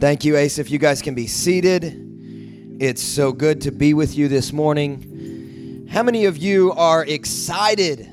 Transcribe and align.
Thank 0.00 0.24
you, 0.24 0.36
Ace. 0.36 0.58
If 0.58 0.70
you 0.70 0.78
guys 0.78 1.02
can 1.02 1.16
be 1.16 1.26
seated, 1.26 2.78
it's 2.80 3.02
so 3.02 3.32
good 3.32 3.62
to 3.62 3.72
be 3.72 3.94
with 3.94 4.16
you 4.16 4.28
this 4.28 4.52
morning. 4.52 5.88
How 5.90 6.04
many 6.04 6.26
of 6.26 6.38
you 6.38 6.70
are 6.74 7.04
excited 7.04 8.08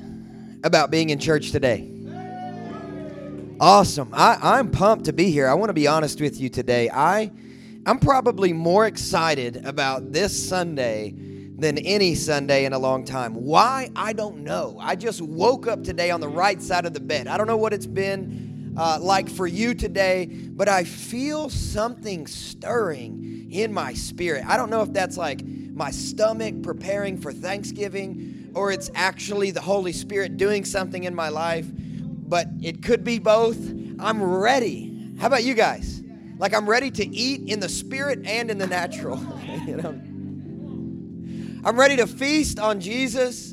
about 0.64 0.90
being 0.90 1.10
in 1.10 1.20
church 1.20 1.52
today? 1.52 1.88
Awesome. 3.60 4.10
I, 4.12 4.36
I'm 4.42 4.72
pumped 4.72 5.04
to 5.04 5.12
be 5.12 5.30
here. 5.30 5.46
I 5.46 5.54
want 5.54 5.68
to 5.68 5.74
be 5.74 5.86
honest 5.86 6.20
with 6.20 6.40
you 6.40 6.48
today. 6.48 6.90
I, 6.90 7.30
I'm 7.86 8.00
probably 8.00 8.52
more 8.52 8.86
excited 8.86 9.64
about 9.64 10.10
this 10.10 10.48
Sunday 10.48 11.14
than 11.56 11.78
any 11.78 12.16
Sunday 12.16 12.64
in 12.64 12.72
a 12.72 12.80
long 12.80 13.04
time. 13.04 13.32
Why? 13.32 13.90
I 13.94 14.12
don't 14.12 14.38
know. 14.38 14.76
I 14.80 14.96
just 14.96 15.22
woke 15.22 15.68
up 15.68 15.84
today 15.84 16.10
on 16.10 16.20
the 16.20 16.28
right 16.28 16.60
side 16.60 16.84
of 16.84 16.94
the 16.94 17.00
bed. 17.00 17.28
I 17.28 17.38
don't 17.38 17.46
know 17.46 17.56
what 17.56 17.72
it's 17.72 17.86
been 17.86 18.45
uh, 18.76 18.98
like 19.00 19.28
for 19.28 19.46
you 19.46 19.74
today, 19.74 20.26
but 20.26 20.68
I 20.68 20.84
feel 20.84 21.48
something 21.48 22.26
stirring 22.26 23.48
in 23.50 23.72
my 23.72 23.94
spirit. 23.94 24.44
I 24.46 24.56
don't 24.56 24.70
know 24.70 24.82
if 24.82 24.92
that's 24.92 25.16
like 25.16 25.44
my 25.44 25.90
stomach 25.90 26.62
preparing 26.62 27.18
for 27.20 27.32
Thanksgiving 27.32 28.50
or 28.54 28.72
it's 28.72 28.90
actually 28.94 29.50
the 29.50 29.60
Holy 29.60 29.92
Spirit 29.92 30.36
doing 30.36 30.64
something 30.64 31.04
in 31.04 31.14
my 31.14 31.28
life, 31.28 31.66
but 31.70 32.48
it 32.62 32.82
could 32.82 33.04
be 33.04 33.18
both. 33.18 33.58
I'm 33.98 34.22
ready. 34.22 35.12
How 35.18 35.26
about 35.26 35.44
you 35.44 35.54
guys? 35.54 36.02
Like 36.38 36.54
I'm 36.54 36.68
ready 36.68 36.90
to 36.90 37.06
eat 37.06 37.48
in 37.50 37.60
the 37.60 37.68
spirit 37.68 38.26
and 38.26 38.50
in 38.50 38.58
the 38.58 38.66
natural. 38.66 39.18
you 39.66 39.76
know? 39.76 39.90
I'm 41.64 41.78
ready 41.78 41.96
to 41.96 42.06
feast 42.06 42.58
on 42.58 42.80
Jesus 42.80 43.52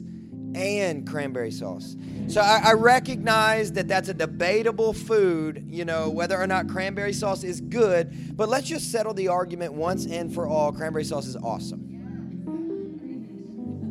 and 0.56 1.08
cranberry 1.08 1.52
sauce. 1.52 1.96
So 2.28 2.42
I, 2.42 2.62
I, 2.64 2.74
recognize 2.74 3.74
that 3.74 3.88
that's 3.88 4.10
a 4.10 4.14
debatable 4.14 4.94
food, 4.94 5.66
you 5.70 5.86
know, 5.86 6.10
whether 6.10 6.40
or 6.40 6.48
not 6.48 6.68
cranberry 6.68 7.14
sauce 7.14 7.44
is 7.44 7.62
good, 7.62 8.36
but 8.36 8.50
let's 8.50 8.68
just 8.68 8.92
settle 8.92 9.14
the 9.14 9.28
argument 9.28 9.74
once 9.74 10.08
and 10.08 10.34
for 10.34 10.48
all. 10.48 10.72
Cranberry 10.72 11.04
sauce 11.04 11.28
is 11.28 11.36
awesome. 11.36 11.94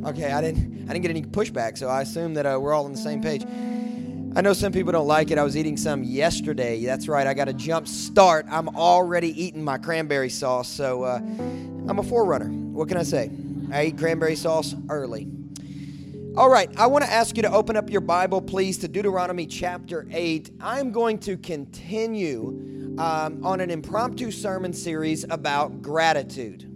Okay, 0.04 0.32
I 0.32 0.40
didn't 0.40 0.88
I 0.88 0.92
didn't 0.92 1.02
get 1.02 1.10
any 1.10 1.22
pushback, 1.22 1.78
so 1.78 1.88
I 1.88 2.02
assume 2.02 2.34
that 2.34 2.44
uh, 2.44 2.58
we're 2.60 2.72
all 2.72 2.86
on 2.86 2.92
the 2.92 2.98
same 2.98 3.22
page. 3.22 3.44
I 4.34 4.40
know 4.40 4.54
some 4.54 4.72
people 4.72 4.92
don't 4.92 5.06
like 5.06 5.30
it. 5.30 5.38
I 5.38 5.44
was 5.44 5.56
eating 5.56 5.76
some 5.76 6.02
yesterday. 6.02 6.84
That's 6.84 7.06
right. 7.06 7.26
I 7.26 7.34
got 7.34 7.48
a 7.48 7.52
jump 7.52 7.86
start. 7.86 8.46
I'm 8.50 8.68
already 8.70 9.28
eating 9.40 9.62
my 9.62 9.78
cranberry 9.78 10.30
sauce, 10.30 10.68
so 10.68 11.04
uh, 11.04 11.18
I'm 11.18 11.98
a 11.98 12.02
forerunner. 12.02 12.48
What 12.48 12.88
can 12.88 12.96
I 12.96 13.02
say? 13.02 13.30
I 13.70 13.86
eat 13.86 13.98
cranberry 13.98 14.36
sauce 14.36 14.74
early. 14.88 15.28
All 16.34 16.48
right, 16.48 16.70
I 16.78 16.86
want 16.86 17.04
to 17.04 17.12
ask 17.12 17.36
you 17.36 17.42
to 17.42 17.52
open 17.52 17.76
up 17.76 17.90
your 17.90 18.00
Bible, 18.00 18.40
please, 18.40 18.78
to 18.78 18.88
Deuteronomy 18.88 19.44
chapter 19.44 20.06
8. 20.10 20.52
I'm 20.62 20.90
going 20.90 21.18
to 21.18 21.36
continue 21.36 22.96
um, 22.98 23.44
on 23.44 23.60
an 23.60 23.70
impromptu 23.70 24.30
sermon 24.30 24.72
series 24.72 25.24
about 25.28 25.82
gratitude. 25.82 26.66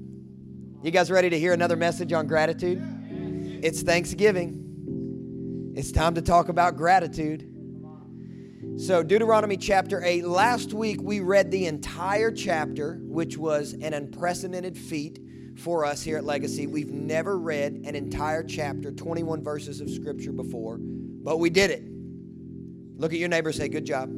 You 0.83 0.91
guys 0.91 1.11
ready 1.11 1.31
to 1.31 1.39
hear 1.39 1.55
another 1.55 1.75
message 1.75 2.13
on 2.13 2.27
gratitude? 2.27 2.83
It's 3.65 3.81
Thanksgiving. 3.81 5.73
It's 5.75 5.91
time 5.91 6.15
to 6.17 6.23
talk 6.23 6.51
about 6.51 6.77
gratitude. 6.77 7.51
So, 8.77 9.03
Deuteronomy 9.03 9.57
chapter 9.57 10.05
8. 10.05 10.27
Last 10.27 10.75
week 10.75 11.01
we 11.01 11.21
read 11.21 11.51
the 11.51 11.65
entire 11.65 12.31
chapter, 12.31 12.99
which 13.05 13.39
was 13.39 13.73
an 13.73 13.95
unprecedented 13.95 14.77
feat 14.77 15.19
for 15.57 15.85
us 15.85 16.03
here 16.03 16.17
at 16.19 16.25
Legacy. 16.25 16.67
We've 16.67 16.91
never 16.91 17.39
read 17.39 17.83
an 17.85 17.95
entire 17.95 18.43
chapter, 18.43 18.93
21 18.93 19.43
verses 19.43 19.81
of 19.81 19.91
Scripture 19.91 20.33
before, 20.33 20.79
but 20.79 21.39
we 21.39 21.51
did 21.51 21.71
it. 21.71 21.83
Look 22.99 23.13
at 23.13 23.19
your 23.19 23.29
neighbor 23.29 23.53
say, 23.53 23.69
Good 23.69 23.85
job. 23.85 24.11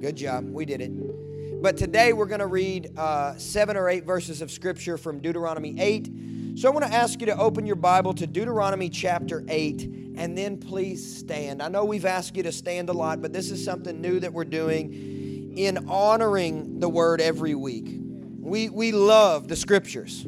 Good 0.00 0.16
job. 0.16 0.48
We 0.48 0.64
did 0.64 0.80
it. 0.80 1.62
But 1.62 1.78
today 1.78 2.12
we're 2.12 2.26
going 2.26 2.40
to 2.40 2.46
read 2.46 2.90
uh, 2.98 3.36
seven 3.36 3.76
or 3.76 3.88
eight 3.88 4.04
verses 4.04 4.42
of 4.42 4.50
Scripture 4.50 4.98
from 4.98 5.20
Deuteronomy 5.20 5.74
8. 5.80 6.58
So 6.58 6.68
I 6.68 6.72
want 6.72 6.84
to 6.84 6.92
ask 6.92 7.20
you 7.20 7.26
to 7.26 7.38
open 7.38 7.64
your 7.64 7.76
Bible 7.76 8.12
to 8.14 8.26
Deuteronomy 8.26 8.90
chapter 8.90 9.42
8 9.48 9.82
and 10.16 10.36
then 10.36 10.58
please 10.58 11.18
stand. 11.18 11.62
I 11.62 11.68
know 11.68 11.84
we've 11.84 12.04
asked 12.04 12.36
you 12.36 12.42
to 12.42 12.52
stand 12.52 12.90
a 12.90 12.92
lot, 12.92 13.22
but 13.22 13.32
this 13.32 13.50
is 13.50 13.64
something 13.64 14.00
new 14.00 14.20
that 14.20 14.32
we're 14.32 14.44
doing 14.44 15.54
in 15.56 15.88
honoring 15.88 16.80
the 16.80 16.88
Word 16.88 17.20
every 17.20 17.54
week. 17.54 17.86
We, 18.38 18.68
we 18.68 18.92
love 18.92 19.48
the 19.48 19.56
Scriptures. 19.56 20.26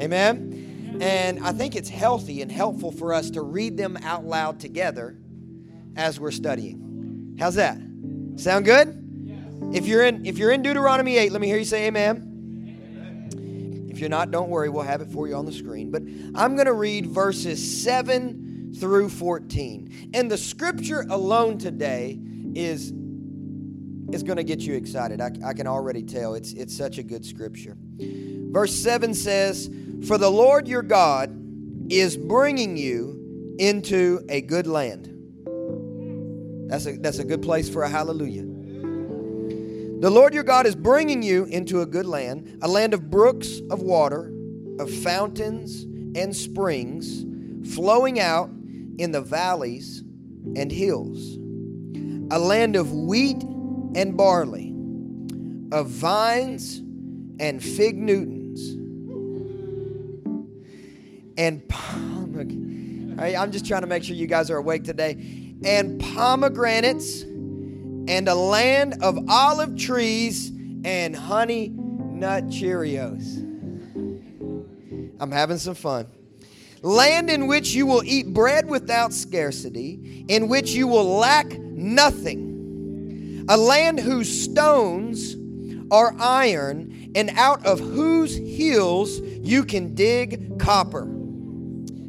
Amen? 0.00 0.98
And 1.00 1.40
I 1.44 1.52
think 1.52 1.74
it's 1.74 1.88
healthy 1.88 2.42
and 2.42 2.52
helpful 2.52 2.92
for 2.92 3.14
us 3.14 3.30
to 3.30 3.42
read 3.42 3.76
them 3.76 3.96
out 4.02 4.24
loud 4.24 4.60
together 4.60 5.16
as 5.96 6.20
we're 6.20 6.30
studying. 6.30 7.36
How's 7.38 7.54
that? 7.54 7.78
Sound 8.36 8.64
good? 8.64 8.98
If 9.72 9.86
you're 9.86 10.04
in 10.04 10.26
if 10.26 10.38
you're 10.38 10.50
in 10.50 10.62
Deuteronomy 10.62 11.16
8, 11.16 11.32
let 11.32 11.40
me 11.40 11.46
hear 11.46 11.56
you 11.56 11.64
say 11.64 11.86
amen. 11.86 12.28
If 13.90 13.98
you're 13.98 14.08
not, 14.08 14.30
don't 14.30 14.48
worry, 14.48 14.68
we'll 14.68 14.84
have 14.84 15.00
it 15.00 15.10
for 15.10 15.28
you 15.28 15.34
on 15.34 15.44
the 15.44 15.52
screen. 15.52 15.90
But 15.90 16.02
I'm 16.34 16.54
going 16.54 16.66
to 16.66 16.72
read 16.72 17.06
verses 17.06 17.82
7 17.82 18.74
through 18.78 19.10
14. 19.10 20.10
And 20.14 20.30
the 20.30 20.38
scripture 20.38 21.04
alone 21.10 21.58
today 21.58 22.18
is 22.54 22.92
is 24.12 24.22
going 24.22 24.36
to 24.36 24.44
get 24.44 24.60
you 24.60 24.74
excited. 24.74 25.20
I, 25.20 25.30
I 25.44 25.52
can 25.54 25.66
already 25.66 26.02
tell. 26.02 26.34
It's 26.34 26.52
it's 26.52 26.76
such 26.76 26.98
a 26.98 27.02
good 27.02 27.24
scripture. 27.24 27.76
Verse 27.98 28.74
7 28.74 29.14
says, 29.14 29.70
For 30.06 30.18
the 30.18 30.30
Lord 30.30 30.68
your 30.68 30.82
God 30.82 31.30
is 31.90 32.16
bringing 32.16 32.76
you 32.76 33.56
into 33.58 34.24
a 34.28 34.40
good 34.40 34.66
land. 34.66 35.08
That's 36.68 36.86
a, 36.86 36.92
that's 36.92 37.18
a 37.18 37.24
good 37.24 37.42
place 37.42 37.68
for 37.68 37.82
a 37.82 37.88
hallelujah. 37.88 38.44
The 40.02 40.10
Lord 40.10 40.34
your 40.34 40.42
God 40.42 40.66
is 40.66 40.74
bringing 40.74 41.22
you 41.22 41.44
into 41.44 41.80
a 41.80 41.86
good 41.86 42.06
land, 42.06 42.58
a 42.62 42.68
land 42.68 42.92
of 42.92 43.08
brooks 43.08 43.60
of 43.70 43.82
water, 43.82 44.32
of 44.78 44.90
fountains 44.90 45.84
and 46.16 46.34
springs 46.34 47.24
flowing 47.74 48.18
out 48.18 48.50
in 48.98 49.12
the 49.12 49.20
valleys 49.20 50.00
and 50.56 50.72
hills, 50.72 51.36
a 52.30 52.38
land 52.38 52.74
of 52.74 52.92
wheat 52.92 53.42
and 53.94 54.16
barley, 54.16 54.74
of 55.72 55.88
vines 55.88 56.78
and 57.40 57.62
fig 57.62 57.96
Newtons 57.96 58.76
and 61.36 61.66
pomegranate. 61.68 63.36
I'm 63.38 63.52
just 63.52 63.66
trying 63.66 63.82
to 63.82 63.86
make 63.86 64.04
sure 64.04 64.16
you 64.16 64.26
guys 64.26 64.50
are 64.50 64.56
awake 64.56 64.84
today. 64.84 65.12
And 65.64 66.00
pomegranates 66.00 67.22
and 67.22 68.28
a 68.28 68.34
land 68.34 69.02
of 69.02 69.18
olive 69.28 69.76
trees 69.76 70.50
and 70.84 71.14
honey 71.14 71.68
nut 71.68 72.46
Cheerios. 72.48 73.38
I'm 75.20 75.30
having 75.30 75.58
some 75.58 75.76
fun. 75.76 76.08
Land 76.82 77.30
in 77.30 77.46
which 77.46 77.74
you 77.74 77.86
will 77.86 78.02
eat 78.04 78.32
bread 78.34 78.68
without 78.68 79.12
scarcity, 79.12 80.24
in 80.28 80.48
which 80.48 80.72
you 80.72 80.88
will 80.88 81.16
lack 81.16 81.56
nothing. 81.60 82.51
A 83.48 83.56
land 83.56 84.00
whose 84.00 84.28
stones 84.28 85.36
are 85.90 86.14
iron, 86.18 87.10
and 87.14 87.30
out 87.30 87.66
of 87.66 87.78
whose 87.78 88.36
hills 88.36 89.20
you 89.20 89.64
can 89.64 89.94
dig 89.94 90.58
copper. 90.58 91.06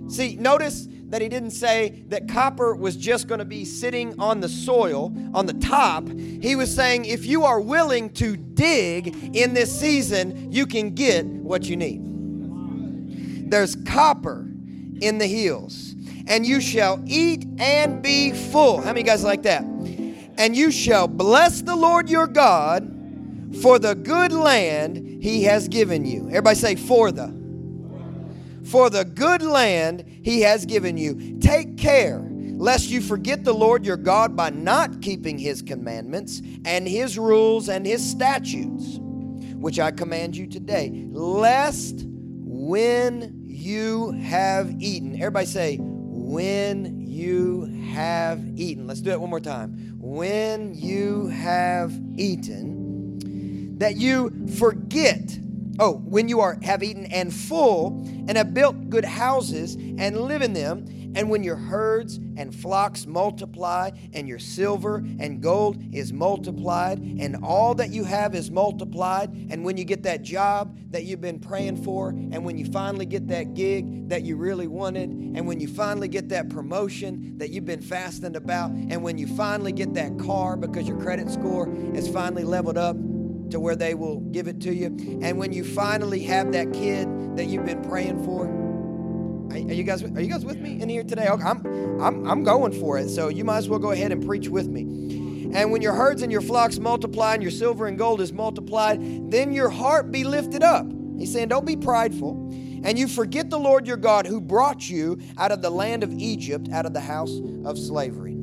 See, 0.07 0.37
notice 0.39 0.87
that 1.07 1.21
he 1.21 1.29
didn't 1.29 1.51
say 1.51 2.03
that 2.07 2.27
copper 2.27 2.73
was 2.75 2.95
just 2.95 3.27
going 3.27 3.39
to 3.39 3.45
be 3.45 3.65
sitting 3.65 4.19
on 4.19 4.39
the 4.39 4.49
soil, 4.49 5.13
on 5.33 5.45
the 5.45 5.53
top. 5.53 6.07
He 6.07 6.55
was 6.55 6.73
saying 6.73 7.05
if 7.05 7.25
you 7.25 7.43
are 7.43 7.59
willing 7.59 8.09
to 8.13 8.35
dig 8.37 9.35
in 9.35 9.53
this 9.53 9.77
season, 9.77 10.51
you 10.51 10.65
can 10.65 10.95
get 10.95 11.25
what 11.25 11.65
you 11.65 11.75
need. 11.75 12.01
There's 13.51 13.75
copper 13.75 14.47
in 15.01 15.17
the 15.17 15.27
hills, 15.27 15.93
and 16.27 16.45
you 16.45 16.61
shall 16.61 17.03
eat 17.05 17.45
and 17.59 18.01
be 18.01 18.31
full. 18.31 18.77
How 18.81 18.87
many 18.87 19.03
guys 19.03 19.23
like 19.23 19.43
that? 19.43 19.63
And 20.43 20.57
you 20.57 20.71
shall 20.71 21.07
bless 21.07 21.61
the 21.61 21.73
Lord 21.73 22.09
your 22.09 22.27
God 22.27 22.83
for 23.61 23.79
the 23.79 23.95
good 23.95 24.33
land 24.33 25.23
he 25.23 25.43
has 25.43 25.69
given 25.69 26.03
you. 26.03 26.27
Everybody 26.27 26.57
say, 26.57 26.75
for 26.75 27.13
the 27.13 27.33
for 28.65 28.89
the 28.89 29.05
good 29.05 29.41
land 29.41 30.03
he 30.21 30.41
has 30.41 30.65
given 30.65 30.97
you. 30.97 31.39
Take 31.39 31.77
care 31.77 32.21
lest 32.29 32.89
you 32.89 32.99
forget 32.99 33.45
the 33.45 33.53
Lord 33.53 33.85
your 33.85 33.95
God 33.95 34.35
by 34.35 34.49
not 34.49 35.01
keeping 35.01 35.37
his 35.37 35.61
commandments 35.61 36.41
and 36.65 36.85
his 36.89 37.17
rules 37.17 37.69
and 37.69 37.85
his 37.85 38.05
statutes, 38.05 38.99
which 39.55 39.79
I 39.79 39.91
command 39.91 40.35
you 40.35 40.47
today, 40.47 41.07
lest 41.09 42.03
when 42.05 43.43
you 43.45 44.11
have 44.11 44.75
eaten, 44.81 45.13
everybody 45.15 45.45
say, 45.45 45.77
when 45.79 47.02
you 47.13 47.65
have 47.93 48.43
eaten. 48.55 48.87
Let's 48.87 49.01
do 49.01 49.11
it 49.11 49.19
one 49.19 49.29
more 49.29 49.39
time. 49.39 49.95
When 49.99 50.73
you 50.73 51.27
have 51.27 51.93
eaten, 52.17 53.77
that 53.77 53.97
you 53.97 54.47
forget 54.57 55.39
Oh, 55.79 55.93
when 55.93 56.29
you 56.29 56.39
are 56.39 56.59
have 56.61 56.83
eaten 56.83 57.05
and 57.07 57.33
full 57.33 58.05
and 58.27 58.37
have 58.37 58.53
built 58.53 58.89
good 58.89 59.05
houses 59.05 59.75
and 59.75 60.21
live 60.21 60.41
in 60.43 60.53
them, 60.53 60.85
And 61.15 61.29
when 61.29 61.43
your 61.43 61.55
herds 61.55 62.19
and 62.37 62.53
flocks 62.53 63.05
multiply, 63.05 63.91
and 64.13 64.27
your 64.27 64.39
silver 64.39 64.97
and 65.19 65.41
gold 65.41 65.81
is 65.93 66.11
multiplied, 66.11 66.99
and 66.99 67.37
all 67.43 67.75
that 67.75 67.89
you 67.89 68.03
have 68.03 68.33
is 68.35 68.49
multiplied, 68.49 69.31
and 69.49 69.63
when 69.63 69.77
you 69.77 69.83
get 69.83 70.03
that 70.03 70.23
job 70.23 70.77
that 70.91 71.03
you've 71.03 71.21
been 71.21 71.39
praying 71.39 71.83
for, 71.83 72.09
and 72.09 72.43
when 72.43 72.57
you 72.57 72.65
finally 72.65 73.05
get 73.05 73.27
that 73.27 73.53
gig 73.53 74.09
that 74.09 74.23
you 74.23 74.35
really 74.35 74.67
wanted, 74.67 75.09
and 75.09 75.45
when 75.47 75.59
you 75.59 75.67
finally 75.67 76.07
get 76.07 76.29
that 76.29 76.49
promotion 76.49 77.37
that 77.37 77.49
you've 77.49 77.65
been 77.65 77.81
fasting 77.81 78.35
about, 78.35 78.71
and 78.71 79.03
when 79.03 79.17
you 79.17 79.27
finally 79.35 79.71
get 79.71 79.93
that 79.93 80.17
car 80.19 80.55
because 80.55 80.87
your 80.87 80.99
credit 80.99 81.29
score 81.29 81.71
is 81.93 82.07
finally 82.07 82.43
leveled 82.43 82.77
up 82.77 82.95
to 83.49 83.59
where 83.59 83.75
they 83.75 83.93
will 83.93 84.19
give 84.31 84.47
it 84.47 84.59
to 84.61 84.73
you, 84.73 84.87
and 85.21 85.37
when 85.37 85.53
you 85.53 85.63
finally 85.63 86.23
have 86.23 86.51
that 86.51 86.73
kid 86.73 87.07
that 87.35 87.45
you've 87.45 87.65
been 87.65 87.83
praying 87.83 88.23
for, 88.23 88.62
are 89.61 89.73
you 89.73 89.83
guys 89.83 90.03
are 90.03 90.21
you 90.21 90.29
guys 90.29 90.45
with 90.45 90.57
me 90.57 90.81
in 90.81 90.89
here 90.89 91.03
today? 91.03 91.27
I'm 91.27 91.65
I'm 92.01 92.27
I'm 92.27 92.43
going 92.43 92.71
for 92.79 92.97
it. 92.97 93.09
So 93.09 93.29
you 93.29 93.43
might 93.43 93.57
as 93.57 93.69
well 93.69 93.79
go 93.79 93.91
ahead 93.91 94.11
and 94.11 94.25
preach 94.25 94.47
with 94.47 94.67
me. 94.67 94.81
And 95.53 95.71
when 95.71 95.83
your 95.83 95.93
herds 95.93 96.23
and 96.23 96.31
your 96.31 96.41
flocks 96.41 96.79
multiply 96.79 97.35
and 97.35 97.43
your 97.43 97.51
silver 97.51 97.85
and 97.85 97.97
gold 97.97 98.21
is 98.21 98.33
multiplied, 98.33 99.31
then 99.31 99.53
your 99.53 99.69
heart 99.69 100.11
be 100.11 100.23
lifted 100.23 100.63
up. 100.63 100.87
He's 101.19 101.31
saying, 101.31 101.49
don't 101.49 101.65
be 101.65 101.75
prideful. 101.75 102.49
And 102.83 102.97
you 102.97 103.07
forget 103.07 103.51
the 103.51 103.59
Lord 103.59 103.85
your 103.85 103.97
God 103.97 104.25
who 104.25 104.41
brought 104.41 104.89
you 104.89 105.19
out 105.37 105.51
of 105.51 105.61
the 105.61 105.69
land 105.69 106.03
of 106.03 106.11
Egypt, 106.11 106.69
out 106.73 106.87
of 106.87 106.93
the 106.93 107.01
house 107.01 107.39
of 107.65 107.77
slavery. 107.77 108.33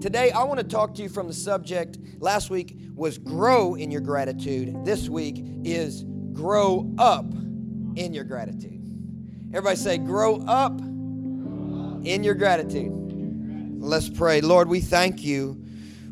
Today, 0.00 0.30
I 0.30 0.44
want 0.44 0.58
to 0.58 0.64
talk 0.64 0.94
to 0.94 1.02
you 1.02 1.08
from 1.08 1.26
the 1.26 1.34
subject. 1.34 1.98
Last 2.18 2.50
week 2.50 2.76
was 2.94 3.18
grow 3.18 3.74
in 3.74 3.90
your 3.90 4.00
gratitude. 4.00 4.84
This 4.84 5.08
week 5.08 5.44
is 5.64 6.04
grow 6.32 6.92
up 6.98 7.32
in 7.96 8.14
your 8.14 8.24
gratitude. 8.24 8.81
Everybody 9.54 9.76
say, 9.76 9.98
grow 9.98 10.36
up 10.46 10.80
in 10.80 12.24
your 12.24 12.34
gratitude. 12.34 12.90
Let's 13.78 14.08
pray. 14.08 14.40
Lord, 14.40 14.66
we 14.66 14.80
thank 14.80 15.22
you 15.22 15.62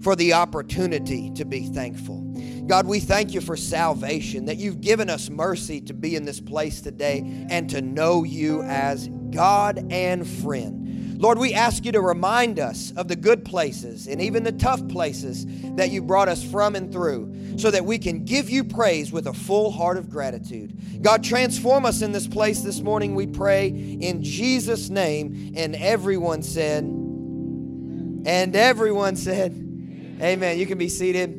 for 0.03 0.15
the 0.15 0.35
opportunity 0.35 1.31
to 1.37 1.47
be 1.47 1.67
thankful. 1.67 2.21
God, 2.67 2.87
we 2.87 3.01
thank 3.01 3.33
you 3.33 3.41
for 3.41 3.57
salvation, 3.57 4.45
that 4.45 4.59
you've 4.59 4.83
given 4.83 5.09
us 5.09 5.31
mercy 5.31 5.81
to 5.83 5.95
be 5.95 6.17
in 6.17 6.25
this 6.27 6.39
place 6.39 6.83
today 6.83 7.47
and 7.49 7.69
to 7.71 7.81
know 7.81 8.25
you 8.25 8.63
as 8.63 9.09
God 9.31 9.91
and 9.91 10.29
friend. 10.29 10.90
Lord, 11.21 11.37
we 11.37 11.53
ask 11.53 11.85
you 11.85 11.93
to 11.93 12.01
remind 12.01 12.59
us 12.59 12.95
of 12.97 13.07
the 13.07 13.15
good 13.15 13.45
places 13.45 14.07
and 14.07 14.23
even 14.23 14.43
the 14.43 14.53
tough 14.53 14.89
places 14.89 15.45
that 15.77 15.91
you 15.91 16.01
brought 16.01 16.31
us 16.31 16.43
from 16.43 16.75
and 16.75 16.91
through 16.91 17.59
so 17.59 17.71
that 17.71 17.85
we 17.85 17.99
can 17.99 18.25
give 18.25 18.49
you 18.49 18.65
praise 18.65 19.13
with 19.13 19.27
a 19.27 19.35
full 19.35 19.71
heart 19.71 19.99
of 19.99 20.09
gratitude. 20.09 21.03
God, 21.03 21.23
transform 21.23 21.85
us 21.85 22.01
in 22.01 22.13
this 22.13 22.27
place 22.27 22.63
this 22.63 22.81
morning, 22.81 23.15
we 23.15 23.27
pray, 23.27 23.69
in 23.69 24.23
Jesus' 24.23 24.89
name. 24.89 25.53
And 25.57 25.77
everyone 25.77 26.43
said, 26.43 26.85
and 26.85 28.57
everyone 28.57 29.15
said, 29.15 29.53
Amen. 30.23 30.59
You 30.59 30.65
can 30.65 30.79
be 30.79 30.89
seated. 30.89 31.37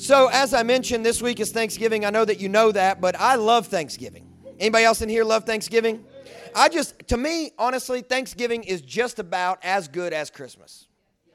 So, 0.00 0.28
as 0.32 0.54
I 0.54 0.62
mentioned, 0.62 1.04
this 1.04 1.20
week 1.20 1.38
is 1.38 1.52
Thanksgiving. 1.52 2.06
I 2.06 2.10
know 2.10 2.24
that 2.24 2.40
you 2.40 2.48
know 2.48 2.72
that, 2.72 3.02
but 3.02 3.14
I 3.20 3.34
love 3.34 3.66
Thanksgiving. 3.66 4.26
Anybody 4.58 4.84
else 4.84 5.02
in 5.02 5.10
here 5.10 5.24
love 5.24 5.44
Thanksgiving? 5.44 6.02
I 6.54 6.68
just, 6.68 7.08
to 7.08 7.16
me, 7.16 7.52
honestly, 7.58 8.02
Thanksgiving 8.02 8.64
is 8.64 8.80
just 8.80 9.18
about 9.18 9.58
as 9.62 9.88
good 9.88 10.12
as 10.12 10.30
Christmas. 10.30 10.86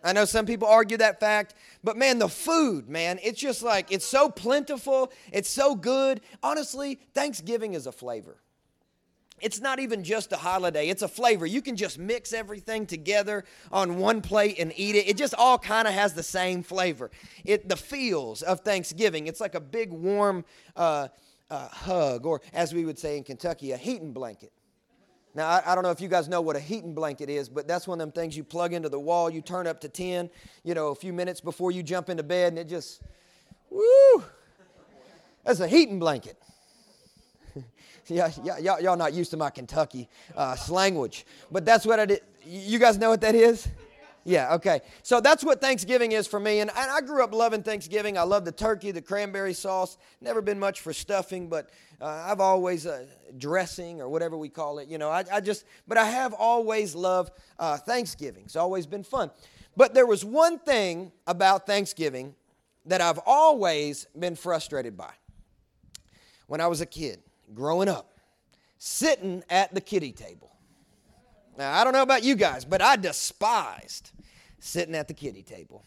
I 0.04 0.12
know 0.12 0.25
some 0.25 0.45
people 0.45 0.68
argue 0.68 0.98
that 0.98 1.19
fact, 1.19 1.56
but 1.83 1.95
man, 1.95 2.19
the 2.19 2.27
food, 2.27 2.89
man, 2.89 3.19
it's 3.24 3.39
just 3.39 3.63
like, 3.63 3.92
it's 3.92 4.06
so 4.06 4.30
plentiful, 4.30 5.12
it's 5.31 5.50
so 5.50 5.75
good. 5.75 6.19
Honestly, 6.42 7.00
Thanksgiving 7.13 7.74
is 7.74 7.88
a 7.88 7.92
flavor. 7.92 8.38
It's 9.39 9.60
not 9.60 9.80
even 9.80 10.04
just 10.04 10.31
a 10.31 10.38
holiday, 10.38 10.89
it's 10.89 11.01
a 11.01 11.07
flavor. 11.07 11.45
You 11.45 11.62
can 11.62 11.75
just 11.75 11.98
mix 11.98 12.33
everything 12.33 12.86
together 12.86 13.45
on 13.71 13.98
one 13.98 14.21
plate 14.21 14.57
and 14.60 14.74
eat 14.75 14.95
it. 14.95 15.07
It 15.07 15.18
just 15.18 15.33
all 15.36 15.57
kind 15.57 15.88
of 15.88 15.94
has 15.94 16.13
the 16.13 16.24
same 16.24 16.63
flavor. 16.63 17.10
It 17.44 17.68
the 17.68 17.75
feels 17.75 18.42
of 18.42 18.62
Thanksgiving. 18.62 19.27
It's 19.27 19.42
like 19.42 19.56
a 19.56 19.62
big 19.62 19.92
warm 19.92 20.45
uh, 20.75 21.10
uh, 21.50 21.68
hug, 21.69 22.25
or 22.25 22.42
as 22.54 22.74
we 22.74 22.86
would 22.86 23.00
say 23.00 23.18
in 23.18 23.24
Kentucky, 23.24 23.71
a 23.71 23.77
heating 23.77 24.13
blanket. 24.13 24.51
Now, 25.36 25.48
I, 25.48 25.72
I, 25.72 25.76
don't 25.76 25.84
know 25.84 25.90
if 25.90 26.00
you 26.00 26.08
guys 26.08 26.28
know 26.28 26.42
what 26.42 26.56
a 26.56 26.60
heating 26.60 26.94
blanket 26.94 27.30
is, 27.30 27.50
but 27.50 27.68
that's 27.68 27.88
one 27.88 28.00
of 28.00 28.06
them 28.06 28.12
things 28.12 28.38
you 28.38 28.44
plug 28.44 28.72
into 28.72 28.88
the 28.88 29.00
wall, 29.00 29.30
you 29.32 29.42
turn 29.42 29.66
up 29.66 29.82
to 29.82 29.90
10, 29.90 30.30
you 30.64 30.76
know, 30.76 30.90
a 30.90 30.96
few 30.96 31.12
minutes 31.12 31.42
before 31.42 31.72
you 31.72 31.82
jump 31.82 32.10
into 32.10 32.22
bed, 32.22 32.54
and 32.54 32.60
it 32.60 32.68
just, 32.68 33.02
woo, 33.72 34.24
that's 35.44 35.60
a 35.60 35.68
heating 35.68 35.98
blanket. 35.98 36.38
yeah, 38.08 38.32
yeah, 38.44 38.78
y'all 38.78 38.98
not 38.98 39.14
used 39.14 39.32
to 39.32 39.38
my 39.38 39.50
Kentucky 39.50 40.08
uh, 40.36 40.56
but 41.52 41.66
that's 41.66 41.86
what 41.86 42.00
I 42.00 42.06
did. 42.06 42.22
You 42.46 42.78
guys 42.78 42.98
know 43.00 43.10
what 43.10 43.22
that 43.22 43.34
is? 43.34 43.68
Yeah, 44.25 44.54
okay. 44.56 44.81
So 45.02 45.20
that's 45.20 45.44
what 45.44 45.60
Thanksgiving 45.60 46.14
is 46.14 46.28
for 46.28 46.40
me. 46.40 46.62
And, 46.62 46.72
I 46.72 47.02
grew 47.02 47.24
up 47.24 47.34
loving 47.34 47.62
Thanksgiving. 47.62 48.18
I 48.18 48.24
love 48.24 48.46
the 48.46 48.52
turkey, 48.52 48.92
the 48.92 49.02
cranberry 49.02 49.54
sauce. 49.54 49.98
Never 50.22 50.42
been 50.42 50.60
much 50.60 50.80
for 50.80 50.94
stuffing, 50.94 51.50
but 51.50 51.70
uh, 52.00 52.06
I've 52.28 52.40
always, 52.40 52.86
uh, 52.86 53.06
dressing 53.38 54.02
or 54.02 54.08
whatever 54.08 54.38
we 54.38 54.50
call 54.50 54.80
it, 54.80 54.88
you 54.88 54.98
know, 54.98 55.10
I, 55.10 55.25
I 55.31 55.42
just, 55.42 55.66
but 55.88 55.98
I 55.98 56.06
have 56.06 56.34
always 56.34 56.96
loved 56.96 57.34
uh, 57.60 57.78
Thanksgiving. 57.78 58.44
It's 58.46 58.56
always 58.56 58.86
been 58.86 59.04
fun. 59.04 59.31
But 59.75 59.94
there 59.94 60.06
was 60.06 60.24
one 60.24 60.60
thing 60.60 61.12
about 61.28 61.66
Thanksgiving 61.66 62.36
that 62.86 63.02
I've 63.02 63.20
always 63.25 64.08
been 64.18 64.36
frustrated 64.36 64.96
by. 64.96 65.12
When 66.48 66.62
I 66.62 66.68
was 66.68 66.81
a 66.81 66.86
kid, 66.86 67.22
growing 67.54 67.90
up, 67.90 68.14
sitting 68.78 69.44
at 69.50 69.74
the 69.74 69.81
kiddie 69.81 70.12
table. 70.12 70.52
Now, 71.58 71.80
I 71.80 71.84
don't 71.84 71.94
know 71.94 72.02
about 72.02 72.24
you 72.24 72.36
guys, 72.36 72.66
but 72.66 72.82
I 72.82 72.96
despised 72.96 74.12
sitting 74.60 74.96
at 74.96 75.08
the 75.08 75.14
kiddie 75.14 75.44
table. 75.44 75.86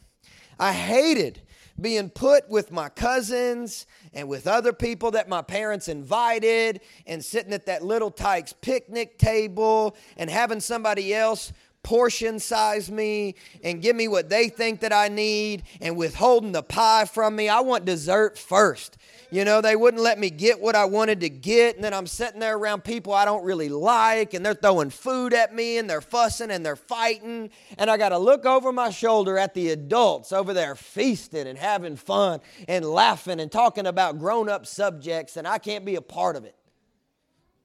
I 0.58 0.72
hated 0.72 1.42
being 1.80 2.08
put 2.08 2.48
with 2.48 2.72
my 2.72 2.88
cousins 2.88 3.86
and 4.14 4.28
with 4.28 4.46
other 4.46 4.72
people 4.72 5.10
that 5.10 5.28
my 5.28 5.42
parents 5.42 5.88
invited 5.88 6.80
and 7.06 7.22
sitting 7.22 7.52
at 7.52 7.66
that 7.66 7.84
Little 7.84 8.10
Tikes 8.10 8.54
picnic 8.54 9.18
table 9.18 9.96
and 10.16 10.30
having 10.30 10.60
somebody 10.60 11.14
else 11.14 11.52
portion 11.82 12.40
size 12.40 12.90
me 12.90 13.34
and 13.62 13.80
give 13.80 13.94
me 13.94 14.08
what 14.08 14.28
they 14.28 14.48
think 14.48 14.80
that 14.80 14.92
I 14.92 15.08
need 15.08 15.62
and 15.80 15.96
withholding 15.96 16.52
the 16.52 16.62
pie 16.62 17.04
from 17.04 17.36
me. 17.36 17.48
I 17.48 17.60
want 17.60 17.84
dessert 17.84 18.38
first. 18.38 18.96
You 19.30 19.44
know, 19.44 19.60
they 19.60 19.74
wouldn't 19.74 20.02
let 20.02 20.18
me 20.18 20.30
get 20.30 20.60
what 20.60 20.76
I 20.76 20.84
wanted 20.84 21.20
to 21.20 21.28
get. 21.28 21.74
And 21.74 21.84
then 21.84 21.92
I'm 21.92 22.06
sitting 22.06 22.38
there 22.38 22.56
around 22.56 22.84
people 22.84 23.12
I 23.12 23.24
don't 23.24 23.44
really 23.44 23.68
like, 23.68 24.34
and 24.34 24.46
they're 24.46 24.54
throwing 24.54 24.90
food 24.90 25.34
at 25.34 25.54
me, 25.54 25.78
and 25.78 25.90
they're 25.90 26.00
fussing 26.00 26.50
and 26.50 26.64
they're 26.64 26.76
fighting. 26.76 27.50
And 27.78 27.90
I 27.90 27.96
got 27.96 28.10
to 28.10 28.18
look 28.18 28.46
over 28.46 28.72
my 28.72 28.90
shoulder 28.90 29.36
at 29.36 29.54
the 29.54 29.70
adults 29.70 30.32
over 30.32 30.54
there 30.54 30.76
feasting 30.76 31.46
and 31.46 31.58
having 31.58 31.96
fun 31.96 32.40
and 32.68 32.84
laughing 32.84 33.40
and 33.40 33.50
talking 33.50 33.86
about 33.86 34.18
grown 34.18 34.48
up 34.48 34.66
subjects, 34.66 35.36
and 35.36 35.46
I 35.46 35.58
can't 35.58 35.84
be 35.84 35.96
a 35.96 36.02
part 36.02 36.36
of 36.36 36.44
it. 36.44 36.54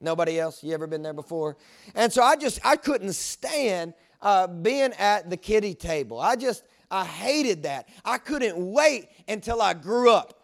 Nobody 0.00 0.40
else? 0.40 0.64
You 0.64 0.74
ever 0.74 0.88
been 0.88 1.02
there 1.02 1.12
before? 1.12 1.56
And 1.94 2.12
so 2.12 2.22
I 2.22 2.34
just, 2.34 2.58
I 2.64 2.74
couldn't 2.74 3.12
stand 3.12 3.94
uh, 4.20 4.48
being 4.48 4.92
at 4.98 5.30
the 5.30 5.36
kiddie 5.36 5.74
table. 5.74 6.18
I 6.18 6.34
just, 6.34 6.64
I 6.90 7.04
hated 7.04 7.62
that. 7.62 7.88
I 8.04 8.18
couldn't 8.18 8.56
wait 8.58 9.08
until 9.28 9.62
I 9.62 9.74
grew 9.74 10.10
up. 10.10 10.41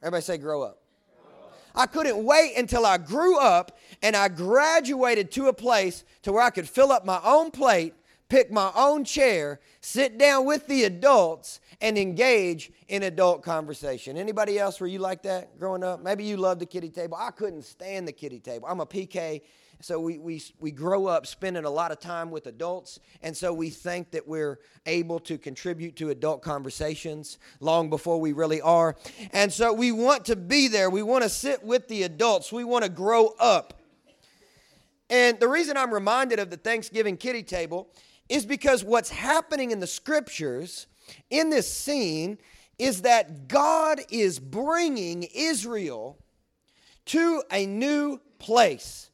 Everybody 0.00 0.22
say, 0.22 0.38
grow 0.38 0.62
up. 0.62 0.78
I 1.74 1.86
couldn't 1.86 2.24
wait 2.24 2.56
until 2.56 2.84
I 2.84 2.98
grew 2.98 3.38
up 3.38 3.78
and 4.02 4.16
I 4.16 4.28
graduated 4.28 5.30
to 5.32 5.46
a 5.46 5.52
place 5.52 6.04
to 6.22 6.32
where 6.32 6.42
I 6.42 6.50
could 6.50 6.68
fill 6.68 6.90
up 6.90 7.04
my 7.04 7.20
own 7.24 7.50
plate, 7.50 7.94
pick 8.28 8.50
my 8.50 8.72
own 8.74 9.04
chair, 9.04 9.60
sit 9.80 10.18
down 10.18 10.44
with 10.44 10.66
the 10.66 10.84
adults 10.84 11.60
and 11.80 11.96
engage 11.96 12.72
in 12.88 13.04
adult 13.04 13.42
conversation. 13.42 14.16
Anybody 14.16 14.58
else 14.58 14.80
were 14.80 14.86
you 14.86 14.98
like 14.98 15.22
that 15.22 15.58
growing 15.58 15.84
up? 15.84 16.02
Maybe 16.02 16.24
you 16.24 16.36
loved 16.36 16.60
the 16.60 16.66
kiddie 16.66 16.90
table. 16.90 17.16
I 17.20 17.30
couldn't 17.30 17.62
stand 17.62 18.08
the 18.08 18.12
kiddie 18.12 18.40
table. 18.40 18.66
I'm 18.68 18.80
a 18.80 18.86
PK 18.86 19.42
so 19.80 20.00
we, 20.00 20.18
we, 20.18 20.42
we 20.58 20.72
grow 20.72 21.06
up 21.06 21.26
spending 21.26 21.64
a 21.64 21.70
lot 21.70 21.92
of 21.92 22.00
time 22.00 22.30
with 22.32 22.46
adults, 22.46 22.98
and 23.22 23.36
so 23.36 23.52
we 23.52 23.70
think 23.70 24.10
that 24.10 24.26
we're 24.26 24.58
able 24.86 25.20
to 25.20 25.38
contribute 25.38 25.94
to 25.96 26.10
adult 26.10 26.42
conversations 26.42 27.38
long 27.60 27.88
before 27.88 28.20
we 28.20 28.32
really 28.32 28.60
are. 28.60 28.96
And 29.32 29.52
so 29.52 29.72
we 29.72 29.92
want 29.92 30.24
to 30.26 30.36
be 30.36 30.66
there. 30.66 30.90
We 30.90 31.02
want 31.02 31.22
to 31.22 31.28
sit 31.28 31.62
with 31.62 31.86
the 31.86 32.02
adults. 32.02 32.52
We 32.52 32.64
want 32.64 32.84
to 32.84 32.90
grow 32.90 33.34
up. 33.38 33.74
And 35.10 35.38
the 35.38 35.48
reason 35.48 35.76
I'm 35.76 35.94
reminded 35.94 36.40
of 36.40 36.50
the 36.50 36.56
Thanksgiving 36.56 37.16
kiddie 37.16 37.44
table 37.44 37.88
is 38.28 38.44
because 38.44 38.84
what's 38.84 39.10
happening 39.10 39.70
in 39.70 39.78
the 39.78 39.86
scriptures 39.86 40.86
in 41.30 41.50
this 41.50 41.72
scene 41.72 42.38
is 42.78 43.02
that 43.02 43.48
God 43.48 44.00
is 44.10 44.38
bringing 44.38 45.22
Israel 45.34 46.18
to 47.06 47.42
a 47.50 47.64
new 47.64 48.20
place 48.38 49.08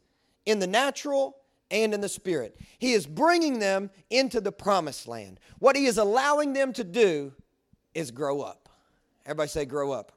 in 0.47 0.59
the 0.59 0.67
natural 0.67 1.37
and 1.71 1.95
in 1.95 2.01
the 2.01 2.09
spirit. 2.09 2.57
He 2.79 2.93
is 2.93 3.07
bringing 3.07 3.59
them 3.59 3.91
into 4.11 4.41
the 4.41 4.53
promised 4.53 5.09
land. 5.09 5.41
What 5.59 5.77
he 5.77 5.87
is 5.87 5.99
allowing 5.99 6.53
them 6.53 6.73
to 6.75 6.85
do 6.85 7.33
is 7.95 8.11
grow 8.11 8.41
up. 8.41 8.69
Everybody 9.25 9.49
say, 9.49 9.65
grow 9.65 9.93
up. 9.93 10.13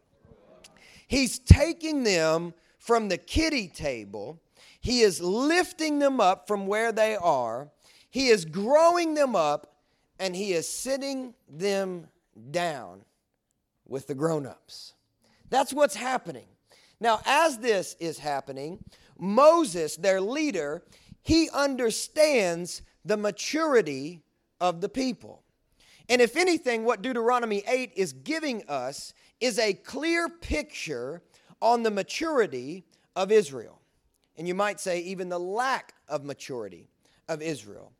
He's 1.07 1.39
taking 1.39 2.03
them 2.03 2.53
from 2.79 3.07
the 3.09 3.17
kiddie 3.17 3.67
table 3.69 4.41
He 4.79 5.01
is 5.01 5.19
lifting 5.21 5.99
them 5.99 6.19
up 6.19 6.47
from 6.47 6.67
where 6.67 6.91
they 6.91 7.15
are. 7.15 7.69
He 8.09 8.27
is 8.27 8.45
growing 8.45 9.15
them 9.15 9.35
up 9.35 9.75
and 10.19 10.35
he 10.35 10.53
is 10.53 10.67
sitting 10.67 11.33
them 11.49 12.07
down 12.51 13.01
with 13.85 14.07
the 14.07 14.15
grown 14.15 14.45
ups. 14.45 14.93
That's 15.49 15.73
what's 15.73 15.95
happening. 15.95 16.47
Now, 16.99 17.19
as 17.25 17.59
this 17.59 17.95
is 17.99 18.17
happening, 18.17 18.83
Moses, 19.19 19.95
their 19.95 20.21
leader, 20.21 20.83
he 21.21 21.49
understands 21.49 22.81
the 23.03 23.17
maturity 23.17 24.21
of 24.59 24.81
the 24.81 24.89
people. 24.89 25.43
And 26.09 26.21
if 26.21 26.37
anything, 26.37 26.83
what 26.83 27.01
Deuteronomy 27.01 27.63
8 27.67 27.91
is 27.95 28.13
giving 28.13 28.63
us 28.69 29.13
is 29.39 29.59
a 29.59 29.73
clear 29.73 30.29
picture 30.29 31.21
on 31.61 31.83
the 31.83 31.91
maturity 31.91 32.85
of 33.15 33.31
Israel. 33.31 33.81
And 34.37 34.47
you 34.47 34.55
might 34.55 34.79
say, 34.79 34.99
even 35.01 35.29
the 35.29 35.39
lack 35.39 35.93
of 36.07 36.23
maturity 36.23 36.87
of 37.27 37.41
Israel. 37.41 37.91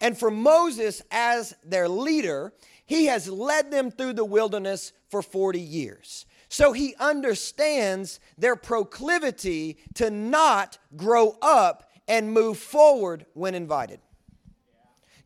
And 0.00 0.16
for 0.16 0.30
Moses, 0.30 1.02
as 1.10 1.54
their 1.64 1.88
leader, 1.88 2.52
he 2.84 3.06
has 3.06 3.28
led 3.28 3.70
them 3.70 3.90
through 3.90 4.12
the 4.12 4.24
wilderness 4.24 4.92
for 5.08 5.22
40 5.22 5.58
years. 5.58 6.26
So 6.48 6.72
he 6.72 6.94
understands 6.98 8.20
their 8.38 8.56
proclivity 8.56 9.78
to 9.94 10.10
not 10.10 10.78
grow 10.96 11.36
up 11.42 11.90
and 12.08 12.32
move 12.32 12.58
forward 12.58 13.26
when 13.34 13.54
invited. 13.54 14.00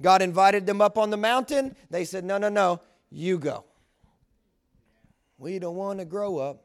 God 0.03 0.23
invited 0.23 0.67
them 0.67 0.81
up 0.81 0.97
on 0.97 1.11
the 1.11 1.17
mountain. 1.17 1.77
They 1.91 2.05
said, 2.05 2.25
No, 2.25 2.39
no, 2.39 2.49
no, 2.49 2.81
you 3.11 3.39
go. 3.39 3.65
We 5.37 5.59
don't 5.59 5.77
want 5.77 5.99
to 5.99 6.05
grow 6.05 6.39
up. 6.39 6.65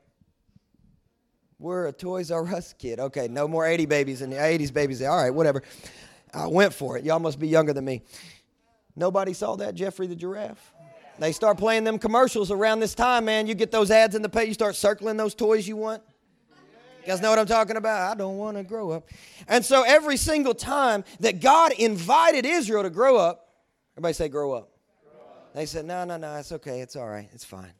We're 1.59 1.87
a 1.87 1.93
Toys 1.93 2.31
R 2.31 2.45
Us 2.47 2.73
kid. 2.73 2.99
Okay, 2.99 3.27
no 3.27 3.47
more 3.47 3.65
80 3.65 3.85
babies 3.85 4.21
and 4.21 4.31
the 4.31 4.37
80s 4.37 4.73
babies. 4.73 5.01
All 5.01 5.15
right, 5.15 5.33
whatever. 5.33 5.63
I 6.33 6.47
went 6.47 6.73
for 6.73 6.97
it. 6.97 7.05
Y'all 7.05 7.19
must 7.19 7.39
be 7.39 7.47
younger 7.47 7.73
than 7.73 7.85
me. 7.85 8.03
Nobody 8.95 9.33
saw 9.33 9.55
that, 9.57 9.75
Geoffrey 9.75 10.07
the 10.07 10.15
giraffe? 10.15 10.73
They 11.17 11.31
start 11.31 11.57
playing 11.57 11.85
them 11.85 11.97
commercials 11.97 12.51
around 12.51 12.81
this 12.81 12.93
time, 12.93 13.25
man. 13.25 13.47
You 13.47 13.55
get 13.55 13.71
those 13.71 13.89
ads 13.89 14.15
in 14.15 14.21
the 14.21 14.29
pay, 14.29 14.45
you 14.45 14.53
start 14.53 14.75
circling 14.75 15.17
those 15.17 15.33
toys 15.33 15.67
you 15.67 15.77
want. 15.77 16.03
You 17.05 17.11
guys 17.11 17.21
know 17.21 17.29
what 17.29 17.37
I'm 17.37 17.45
talking 17.45 17.77
about? 17.77 18.11
I 18.11 18.15
don't 18.15 18.37
want 18.37 18.57
to 18.57 18.63
grow 18.63 18.89
up. 18.89 19.07
And 19.47 19.63
so 19.63 19.83
every 19.83 20.17
single 20.17 20.55
time 20.55 21.03
that 21.19 21.39
God 21.39 21.71
invited 21.73 22.47
Israel 22.47 22.81
to 22.81 22.89
grow 22.89 23.15
up, 23.17 23.47
everybody 23.93 24.13
say, 24.13 24.27
grow 24.27 24.53
up. 24.53 24.71
Grow 25.03 25.21
up. 25.21 25.53
They 25.53 25.67
said, 25.67 25.85
no, 25.85 26.03
no, 26.03 26.17
no, 26.17 26.35
it's 26.37 26.51
okay. 26.51 26.81
It's 26.81 26.95
all 26.95 27.07
right. 27.07 27.29
It's 27.31 27.45
fine. 27.45 27.73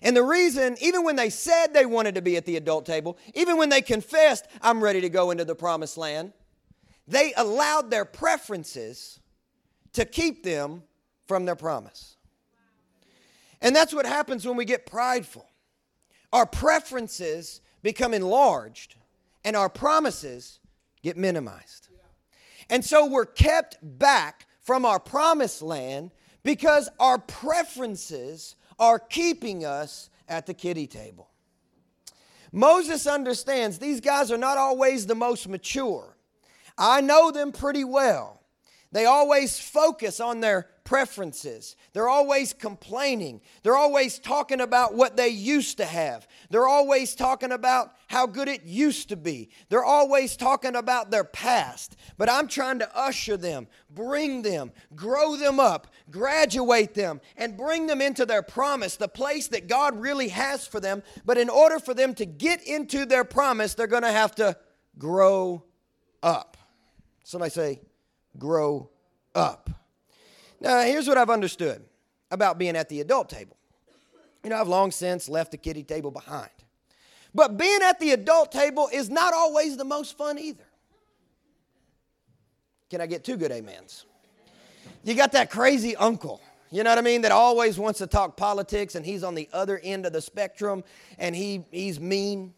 And 0.00 0.16
the 0.16 0.22
reason, 0.22 0.76
even 0.80 1.04
when 1.04 1.16
they 1.16 1.28
said 1.28 1.74
they 1.74 1.84
wanted 1.84 2.14
to 2.14 2.22
be 2.22 2.38
at 2.38 2.46
the 2.46 2.56
adult 2.56 2.86
table, 2.86 3.18
even 3.34 3.58
when 3.58 3.68
they 3.68 3.82
confessed, 3.82 4.46
I'm 4.62 4.82
ready 4.82 5.02
to 5.02 5.10
go 5.10 5.30
into 5.30 5.44
the 5.44 5.54
promised 5.54 5.98
land, 5.98 6.32
they 7.06 7.34
allowed 7.36 7.90
their 7.90 8.06
preferences 8.06 9.20
to 9.92 10.06
keep 10.06 10.42
them 10.44 10.82
from 11.26 11.44
their 11.44 11.56
promise. 11.56 12.16
And 13.62 13.74
that's 13.74 13.94
what 13.94 14.04
happens 14.04 14.46
when 14.46 14.56
we 14.56 14.64
get 14.64 14.84
prideful. 14.84 15.48
Our 16.32 16.46
preferences 16.46 17.60
become 17.82 18.12
enlarged 18.12 18.96
and 19.44 19.56
our 19.56 19.68
promises 19.68 20.58
get 21.02 21.16
minimized. 21.16 21.88
And 22.68 22.84
so 22.84 23.06
we're 23.06 23.26
kept 23.26 23.78
back 23.82 24.46
from 24.60 24.84
our 24.84 24.98
promised 24.98 25.62
land 25.62 26.10
because 26.42 26.88
our 26.98 27.18
preferences 27.18 28.56
are 28.78 28.98
keeping 28.98 29.64
us 29.64 30.10
at 30.28 30.46
the 30.46 30.54
kiddie 30.54 30.86
table. 30.86 31.28
Moses 32.52 33.06
understands 33.06 33.78
these 33.78 34.00
guys 34.00 34.30
are 34.30 34.38
not 34.38 34.58
always 34.58 35.06
the 35.06 35.14
most 35.14 35.48
mature. 35.48 36.16
I 36.76 37.00
know 37.00 37.30
them 37.30 37.52
pretty 37.52 37.84
well. 37.84 38.40
They 38.92 39.06
always 39.06 39.58
focus 39.58 40.20
on 40.20 40.40
their 40.40 40.68
preferences. 40.84 41.76
They're 41.92 42.08
always 42.08 42.52
complaining. 42.52 43.40
They're 43.62 43.76
always 43.76 44.18
talking 44.18 44.60
about 44.60 44.94
what 44.94 45.16
they 45.16 45.28
used 45.28 45.76
to 45.78 45.84
have. 45.84 46.26
They're 46.50 46.68
always 46.68 47.14
talking 47.14 47.52
about 47.52 47.92
how 48.08 48.26
good 48.26 48.48
it 48.48 48.64
used 48.64 49.08
to 49.10 49.16
be. 49.16 49.50
They're 49.68 49.84
always 49.84 50.36
talking 50.36 50.76
about 50.76 51.10
their 51.10 51.24
past. 51.24 51.96
But 52.18 52.30
I'm 52.30 52.48
trying 52.48 52.80
to 52.80 52.96
usher 52.96 53.36
them, 53.36 53.68
bring 53.90 54.42
them, 54.42 54.72
grow 54.94 55.36
them 55.36 55.60
up, 55.60 55.86
graduate 56.10 56.94
them, 56.94 57.20
and 57.36 57.56
bring 57.56 57.86
them 57.86 58.00
into 58.00 58.26
their 58.26 58.42
promise, 58.42 58.96
the 58.96 59.08
place 59.08 59.48
that 59.48 59.68
God 59.68 60.00
really 60.00 60.28
has 60.28 60.66
for 60.66 60.80
them. 60.80 61.02
But 61.24 61.38
in 61.38 61.48
order 61.48 61.78
for 61.78 61.94
them 61.94 62.14
to 62.14 62.26
get 62.26 62.62
into 62.66 63.06
their 63.06 63.24
promise, 63.24 63.74
they're 63.74 63.86
going 63.86 64.02
to 64.02 64.12
have 64.12 64.34
to 64.36 64.56
grow 64.98 65.64
up. 66.22 66.56
Somebody 67.24 67.50
say, 67.50 67.80
grow 68.38 68.90
up. 69.34 69.70
Now, 70.62 70.82
here's 70.82 71.08
what 71.08 71.18
I've 71.18 71.28
understood 71.28 71.84
about 72.30 72.56
being 72.56 72.76
at 72.76 72.88
the 72.88 73.00
adult 73.00 73.28
table. 73.28 73.56
You 74.44 74.50
know, 74.50 74.60
I've 74.60 74.68
long 74.68 74.92
since 74.92 75.28
left 75.28 75.50
the 75.50 75.56
kiddie 75.56 75.82
table 75.82 76.12
behind. 76.12 76.50
But 77.34 77.56
being 77.56 77.80
at 77.82 77.98
the 77.98 78.12
adult 78.12 78.52
table 78.52 78.88
is 78.92 79.10
not 79.10 79.34
always 79.34 79.76
the 79.76 79.84
most 79.84 80.16
fun 80.16 80.38
either. 80.38 80.64
Can 82.90 83.00
I 83.00 83.06
get 83.06 83.24
two 83.24 83.36
good 83.36 83.50
amens? 83.50 84.06
You 85.02 85.14
got 85.14 85.32
that 85.32 85.50
crazy 85.50 85.96
uncle, 85.96 86.40
you 86.70 86.84
know 86.84 86.90
what 86.90 86.98
I 86.98 87.02
mean, 87.02 87.22
that 87.22 87.32
always 87.32 87.76
wants 87.76 87.98
to 87.98 88.06
talk 88.06 88.36
politics 88.36 88.94
and 88.94 89.04
he's 89.04 89.24
on 89.24 89.34
the 89.34 89.48
other 89.52 89.80
end 89.82 90.06
of 90.06 90.12
the 90.12 90.22
spectrum 90.22 90.84
and 91.18 91.34
he, 91.34 91.64
he's 91.72 91.98
mean 91.98 92.54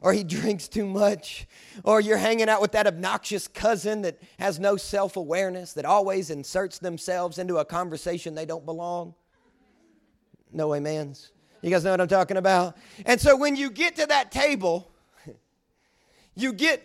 or 0.00 0.12
he 0.12 0.24
drinks 0.38 0.68
too 0.68 0.86
much, 0.86 1.46
or 1.84 2.00
you're 2.00 2.16
hanging 2.16 2.48
out 2.48 2.60
with 2.60 2.72
that 2.72 2.86
obnoxious 2.86 3.48
cousin 3.48 4.02
that 4.02 4.20
has 4.38 4.58
no 4.58 4.76
self 4.76 5.16
awareness, 5.16 5.72
that 5.74 5.84
always 5.84 6.30
inserts 6.30 6.78
themselves 6.78 7.38
into 7.38 7.58
a 7.58 7.64
conversation 7.64 8.34
they 8.34 8.46
don't 8.46 8.64
belong. 8.64 9.14
No 10.52 10.74
amens. 10.74 11.32
You 11.62 11.70
guys 11.70 11.84
know 11.84 11.90
what 11.90 12.00
I'm 12.00 12.08
talking 12.08 12.36
about? 12.36 12.76
And 13.04 13.20
so 13.20 13.36
when 13.36 13.54
you 13.54 13.70
get 13.70 13.96
to 13.96 14.06
that 14.06 14.32
table, 14.32 14.90
you 16.34 16.52
get 16.52 16.82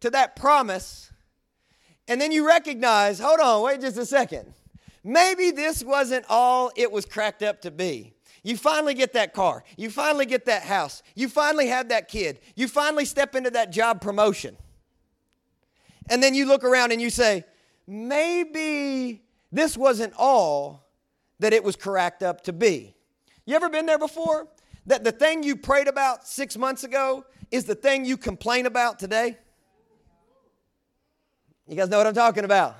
to 0.00 0.10
that 0.10 0.36
promise, 0.36 1.12
and 2.08 2.20
then 2.20 2.32
you 2.32 2.46
recognize 2.46 3.20
hold 3.20 3.40
on, 3.40 3.62
wait 3.62 3.80
just 3.80 3.98
a 3.98 4.06
second. 4.06 4.54
Maybe 5.02 5.50
this 5.50 5.82
wasn't 5.82 6.26
all 6.28 6.72
it 6.76 6.92
was 6.92 7.06
cracked 7.06 7.42
up 7.42 7.62
to 7.62 7.70
be. 7.70 8.14
You 8.42 8.56
finally 8.56 8.94
get 8.94 9.12
that 9.12 9.34
car. 9.34 9.64
You 9.76 9.90
finally 9.90 10.26
get 10.26 10.46
that 10.46 10.62
house. 10.62 11.02
You 11.14 11.28
finally 11.28 11.68
have 11.68 11.90
that 11.90 12.08
kid. 12.08 12.40
You 12.54 12.68
finally 12.68 13.04
step 13.04 13.34
into 13.34 13.50
that 13.50 13.70
job 13.70 14.00
promotion. 14.00 14.56
And 16.08 16.22
then 16.22 16.34
you 16.34 16.46
look 16.46 16.64
around 16.64 16.92
and 16.92 17.00
you 17.00 17.10
say, 17.10 17.44
maybe 17.86 19.22
this 19.52 19.76
wasn't 19.76 20.14
all 20.16 20.86
that 21.38 21.52
it 21.52 21.62
was 21.62 21.76
cracked 21.76 22.22
up 22.22 22.42
to 22.44 22.52
be. 22.52 22.94
You 23.44 23.56
ever 23.56 23.68
been 23.68 23.86
there 23.86 23.98
before? 23.98 24.48
That 24.86 25.04
the 25.04 25.12
thing 25.12 25.42
you 25.42 25.56
prayed 25.56 25.88
about 25.88 26.26
six 26.26 26.56
months 26.56 26.84
ago 26.84 27.24
is 27.50 27.64
the 27.64 27.74
thing 27.74 28.04
you 28.04 28.16
complain 28.16 28.66
about 28.66 28.98
today? 28.98 29.36
You 31.68 31.76
guys 31.76 31.88
know 31.88 31.98
what 31.98 32.06
I'm 32.06 32.14
talking 32.14 32.44
about. 32.44 32.76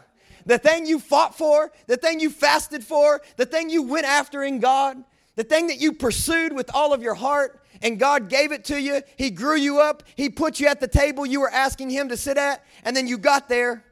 The 0.47 0.59
thing 0.59 0.87
you 0.87 0.99
fought 0.99 1.37
for, 1.37 1.71
the 1.87 1.97
thing 1.97 2.19
you 2.19 2.31
fasted 2.31 2.83
for, 2.83 3.21
the 3.37 3.47
thing 3.47 3.71
you 3.71 3.83
went 3.83 4.07
after 4.07 4.43
in 4.43 4.59
God, 4.59 5.05
the 5.37 5.45
thing 5.45 5.69
that 5.69 5.81
you 5.81 5.93
pursued 5.93 6.53
with 6.53 6.71
all 6.75 6.93
of 6.93 7.03
your 7.03 7.15
heart 7.15 7.63
and 7.83 7.99
God 7.99 8.29
gave 8.29 8.53
it 8.53 8.65
to 8.67 8.81
you, 8.81 9.03
He 9.17 9.31
grew 9.31 9.57
you 9.57 9.81
up, 9.81 10.03
He 10.17 10.29
put 10.29 10.61
you 10.61 10.67
at 10.69 10.81
the 10.81 10.89
table 10.89 11.25
you 11.25 11.41
were 11.41 11.51
asking 11.51 11.91
Him 11.91 12.09
to 12.09 12.17
sit 12.17 12.37
at, 12.37 12.65
and 12.85 12.97
then 12.97 13.07
you 13.07 13.19
got 13.19 13.49
there 13.49 13.85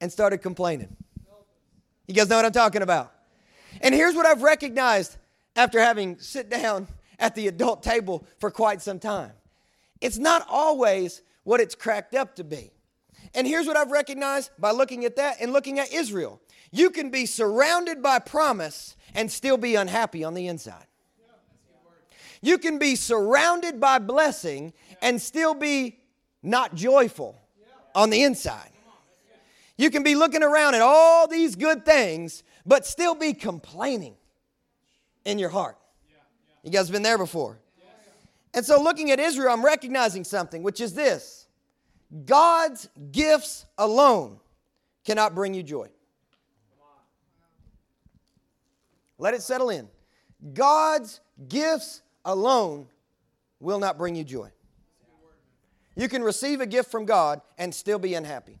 and 0.00 0.10
started 0.10 0.38
complaining. 0.38 0.96
You 2.06 2.14
guys 2.14 2.28
know 2.28 2.36
what 2.36 2.44
I'm 2.44 2.52
talking 2.52 2.82
about? 2.82 3.12
And 3.82 3.94
here's 3.94 4.14
what 4.14 4.26
I've 4.26 4.42
recognized 4.42 5.16
after 5.54 5.78
having 5.80 6.18
sit 6.18 6.50
down 6.50 6.88
at 7.18 7.34
the 7.34 7.46
adult 7.48 7.82
table 7.82 8.26
for 8.38 8.50
quite 8.50 8.82
some 8.82 8.98
time. 8.98 9.32
It's 10.00 10.18
not 10.18 10.46
always 10.48 11.22
what 11.44 11.60
it's 11.60 11.74
cracked 11.74 12.14
up 12.14 12.36
to 12.36 12.44
be. 12.44 12.72
And 13.34 13.46
here's 13.46 13.66
what 13.66 13.76
I've 13.76 13.90
recognized 13.90 14.50
by 14.58 14.72
looking 14.72 15.04
at 15.04 15.16
that 15.16 15.36
and 15.40 15.52
looking 15.52 15.78
at 15.78 15.92
Israel. 15.92 16.40
You 16.72 16.90
can 16.90 17.10
be 17.10 17.26
surrounded 17.26 18.02
by 18.02 18.18
promise 18.18 18.96
and 19.14 19.30
still 19.30 19.56
be 19.56 19.74
unhappy 19.74 20.24
on 20.24 20.34
the 20.34 20.46
inside. 20.46 20.86
You 22.42 22.58
can 22.58 22.78
be 22.78 22.96
surrounded 22.96 23.80
by 23.80 23.98
blessing 23.98 24.72
and 25.02 25.20
still 25.20 25.54
be 25.54 25.98
not 26.42 26.74
joyful 26.74 27.40
on 27.94 28.10
the 28.10 28.22
inside. 28.22 28.70
You 29.76 29.90
can 29.90 30.02
be 30.02 30.14
looking 30.14 30.42
around 30.42 30.74
at 30.74 30.82
all 30.82 31.26
these 31.26 31.56
good 31.56 31.84
things, 31.84 32.42
but 32.66 32.86
still 32.86 33.14
be 33.14 33.32
complaining 33.32 34.14
in 35.24 35.38
your 35.38 35.50
heart. 35.50 35.78
You 36.62 36.70
guys 36.70 36.90
been 36.90 37.02
there 37.02 37.18
before? 37.18 37.58
And 38.52 38.66
so, 38.66 38.82
looking 38.82 39.10
at 39.10 39.20
Israel, 39.20 39.52
I'm 39.52 39.64
recognizing 39.64 40.24
something, 40.24 40.62
which 40.62 40.80
is 40.80 40.92
this 40.94 41.46
God's 42.24 42.88
gifts 43.12 43.64
alone 43.78 44.40
cannot 45.04 45.34
bring 45.34 45.54
you 45.54 45.62
joy. 45.62 45.88
Let 49.20 49.34
it 49.34 49.42
settle 49.42 49.70
in. 49.70 49.88
God's 50.54 51.20
gifts 51.48 52.02
alone 52.24 52.88
will 53.60 53.78
not 53.78 53.98
bring 53.98 54.16
you 54.16 54.24
joy. 54.24 54.50
You 55.94 56.08
can 56.08 56.22
receive 56.22 56.62
a 56.62 56.66
gift 56.66 56.90
from 56.90 57.04
God 57.04 57.42
and 57.58 57.74
still 57.74 57.98
be 57.98 58.14
unhappy. 58.14 58.58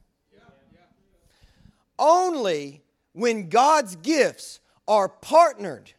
Only 1.98 2.82
when 3.12 3.48
God's 3.48 3.96
gifts 3.96 4.60
are 4.86 5.08
partnered 5.08 5.92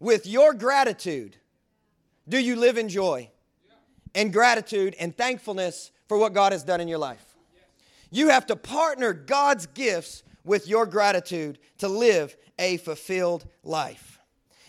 with 0.00 0.26
your 0.26 0.52
gratitude 0.52 1.36
do 2.28 2.38
you 2.38 2.56
live 2.56 2.78
in 2.78 2.88
joy 2.88 3.30
and 4.14 4.32
gratitude 4.32 4.96
and 4.98 5.16
thankfulness 5.16 5.92
for 6.08 6.18
what 6.18 6.32
God 6.32 6.52
has 6.52 6.64
done 6.64 6.80
in 6.80 6.88
your 6.88 6.98
life. 6.98 7.24
You 8.10 8.28
have 8.30 8.46
to 8.46 8.56
partner 8.56 9.12
God's 9.12 9.66
gifts 9.66 10.24
with 10.44 10.68
your 10.68 10.86
gratitude 10.86 11.58
to 11.78 11.88
live 11.88 12.36
a 12.58 12.76
fulfilled 12.78 13.46
life. 13.62 14.18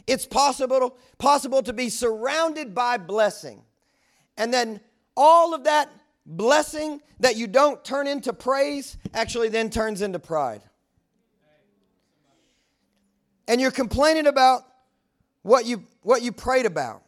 It's 0.05 0.25
possible, 0.25 0.97
possible 1.17 1.63
to 1.63 1.73
be 1.73 1.89
surrounded 1.89 2.75
by 2.75 2.97
blessing 2.97 3.63
and 4.37 4.53
then 4.53 4.79
all 5.15 5.53
of 5.53 5.65
that 5.65 5.89
blessing 6.25 7.01
that 7.19 7.35
you 7.35 7.47
don't 7.47 7.83
turn 7.83 8.07
into 8.07 8.33
praise 8.33 8.97
actually 9.13 9.49
then 9.49 9.69
turns 9.69 10.01
into 10.01 10.19
pride. 10.19 10.61
And 13.47 13.59
you're 13.59 13.71
complaining 13.71 14.27
about 14.27 14.63
what 15.41 15.65
you 15.65 15.83
what 16.01 16.21
you 16.21 16.31
prayed 16.31 16.65
about. 16.65 17.03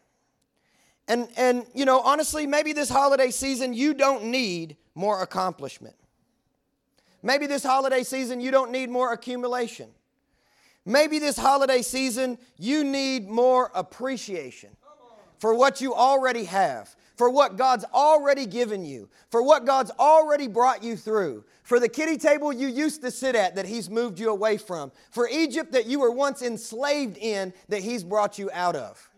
And 1.07 1.29
and 1.37 1.65
you 1.73 1.85
know, 1.85 2.01
honestly, 2.01 2.45
maybe 2.45 2.73
this 2.73 2.89
holiday 2.89 3.31
season 3.31 3.73
you 3.73 3.93
don't 3.93 4.25
need 4.25 4.75
more 4.95 5.21
accomplishment. 5.21 5.95
Maybe 7.23 7.47
this 7.47 7.63
holiday 7.63 8.03
season 8.03 8.41
you 8.41 8.51
don't 8.51 8.71
need 8.71 8.89
more 8.89 9.13
accumulation. 9.13 9.89
Maybe 10.85 11.19
this 11.19 11.37
holiday 11.37 11.81
season 11.81 12.37
you 12.57 12.83
need 12.83 13.27
more 13.27 13.71
appreciation 13.73 14.69
for 15.39 15.53
what 15.55 15.81
you 15.81 15.93
already 15.93 16.45
have 16.45 16.95
for 17.15 17.29
what 17.29 17.57
God's 17.57 17.85
already 17.93 18.45
given 18.45 18.85
you, 18.85 19.09
for 19.29 19.41
what 19.41 19.65
God's 19.65 19.91
already 19.99 20.47
brought 20.47 20.83
you 20.83 20.95
through, 20.95 21.43
for 21.63 21.79
the 21.79 21.89
kiddie 21.89 22.17
table 22.17 22.51
you 22.53 22.67
used 22.67 23.01
to 23.01 23.11
sit 23.11 23.35
at 23.35 23.55
that 23.55 23.65
He's 23.65 23.89
moved 23.89 24.19
you 24.19 24.29
away 24.29 24.57
from, 24.57 24.91
for 25.11 25.27
Egypt 25.29 25.71
that 25.71 25.85
you 25.85 25.99
were 25.99 26.11
once 26.11 26.41
enslaved 26.41 27.17
in 27.17 27.53
that 27.69 27.81
He's 27.81 28.03
brought 28.03 28.37
you 28.37 28.49
out 28.53 28.75
of. 28.75 29.09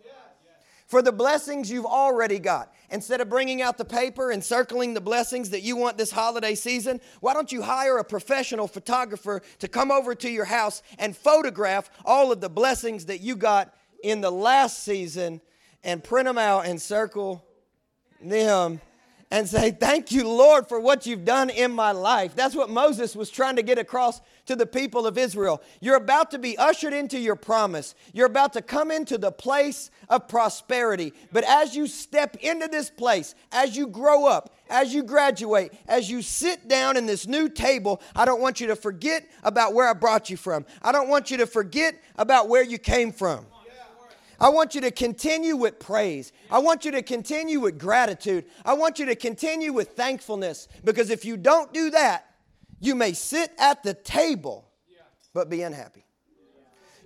For 0.87 1.01
the 1.01 1.11
blessings 1.11 1.69
you've 1.69 1.85
already 1.85 2.39
got. 2.39 2.73
Instead 2.89 3.19
of 3.19 3.29
bringing 3.29 3.61
out 3.61 3.77
the 3.77 3.83
paper 3.83 4.31
and 4.31 4.41
circling 4.41 4.93
the 4.93 5.01
blessings 5.01 5.49
that 5.49 5.61
you 5.61 5.75
want 5.75 5.97
this 5.97 6.11
holiday 6.11 6.55
season, 6.55 7.01
why 7.19 7.33
don't 7.33 7.51
you 7.51 7.61
hire 7.61 7.97
a 7.97 8.05
professional 8.05 8.69
photographer 8.69 9.41
to 9.59 9.67
come 9.67 9.91
over 9.91 10.15
to 10.15 10.29
your 10.29 10.45
house 10.45 10.81
and 10.97 11.15
photograph 11.15 11.89
all 12.05 12.31
of 12.31 12.39
the 12.39 12.49
blessings 12.49 13.05
that 13.07 13.19
you 13.19 13.35
got 13.35 13.73
in 14.01 14.21
the 14.21 14.31
last 14.31 14.83
season 14.83 15.41
and 15.83 16.01
print 16.01 16.25
them 16.25 16.37
out 16.37 16.65
and 16.65 16.81
circle 16.81 17.45
them 18.21 18.79
and 19.29 19.47
say, 19.47 19.71
Thank 19.71 20.11
you, 20.11 20.27
Lord, 20.27 20.67
for 20.67 20.79
what 20.79 21.05
you've 21.05 21.25
done 21.25 21.49
in 21.49 21.71
my 21.71 21.91
life. 21.91 22.35
That's 22.35 22.55
what 22.55 22.69
Moses 22.69 23.15
was 23.15 23.29
trying 23.29 23.57
to 23.57 23.63
get 23.63 23.77
across 23.77 24.21
to 24.45 24.55
the 24.55 24.65
people 24.65 25.05
of 25.05 25.17
Israel. 25.17 25.61
You're 25.81 25.97
about 25.97 26.31
to 26.31 26.39
be 26.39 26.57
ushered 26.57 26.93
into 26.93 27.19
your 27.19 27.35
promise, 27.35 27.95
you're 28.13 28.27
about 28.27 28.53
to 28.53 28.61
come 28.61 28.91
into 28.91 29.17
the 29.17 29.31
place 29.31 29.91
of 30.09 30.27
prosperity. 30.27 31.13
But 31.31 31.43
as 31.43 31.75
you 31.75 31.87
step 31.87 32.37
into 32.37 32.67
this 32.67 32.89
place, 32.89 33.35
as 33.51 33.75
you 33.75 33.87
grow 33.87 34.25
up, 34.25 34.55
as 34.69 34.93
you 34.93 35.03
graduate, 35.03 35.73
as 35.87 36.09
you 36.09 36.21
sit 36.21 36.67
down 36.67 36.97
in 36.97 37.05
this 37.05 37.27
new 37.27 37.49
table, 37.49 38.01
I 38.15 38.25
don't 38.25 38.41
want 38.41 38.59
you 38.59 38.67
to 38.67 38.75
forget 38.75 39.27
about 39.43 39.73
where 39.73 39.87
I 39.87 39.93
brought 39.93 40.29
you 40.29 40.37
from. 40.37 40.65
I 40.81 40.91
don't 40.91 41.09
want 41.09 41.31
you 41.31 41.37
to 41.37 41.47
forget 41.47 42.01
about 42.15 42.49
where 42.49 42.63
you 42.63 42.77
came 42.77 43.11
from. 43.11 43.45
I 44.39 44.49
want 44.49 44.75
you 44.75 44.81
to 44.81 44.91
continue 44.91 45.55
with 45.55 45.79
praise. 45.79 46.31
I 46.51 46.59
want 46.59 46.85
you 46.85 46.91
to 46.91 47.01
continue 47.01 47.59
with 47.59 47.79
gratitude. 47.79 48.45
I 48.63 48.73
want 48.73 48.99
you 48.99 49.05
to 49.07 49.15
continue 49.15 49.73
with 49.73 49.89
thankfulness 49.89 50.67
because 50.83 51.09
if 51.09 51.25
you 51.25 51.37
don't 51.37 51.73
do 51.73 51.89
that, 51.91 52.25
you 52.79 52.93
may 52.93 53.13
sit 53.13 53.51
at 53.57 53.83
the 53.83 53.93
table 53.93 54.69
but 55.33 55.49
be 55.49 55.61
unhappy. 55.61 56.03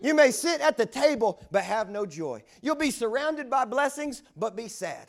You 0.01 0.13
may 0.13 0.31
sit 0.31 0.61
at 0.61 0.77
the 0.77 0.85
table 0.85 1.41
but 1.51 1.63
have 1.63 1.89
no 1.89 2.05
joy. 2.05 2.43
You'll 2.61 2.75
be 2.75 2.91
surrounded 2.91 3.49
by 3.49 3.65
blessings 3.65 4.23
but 4.35 4.55
be 4.55 4.67
sad. 4.67 5.07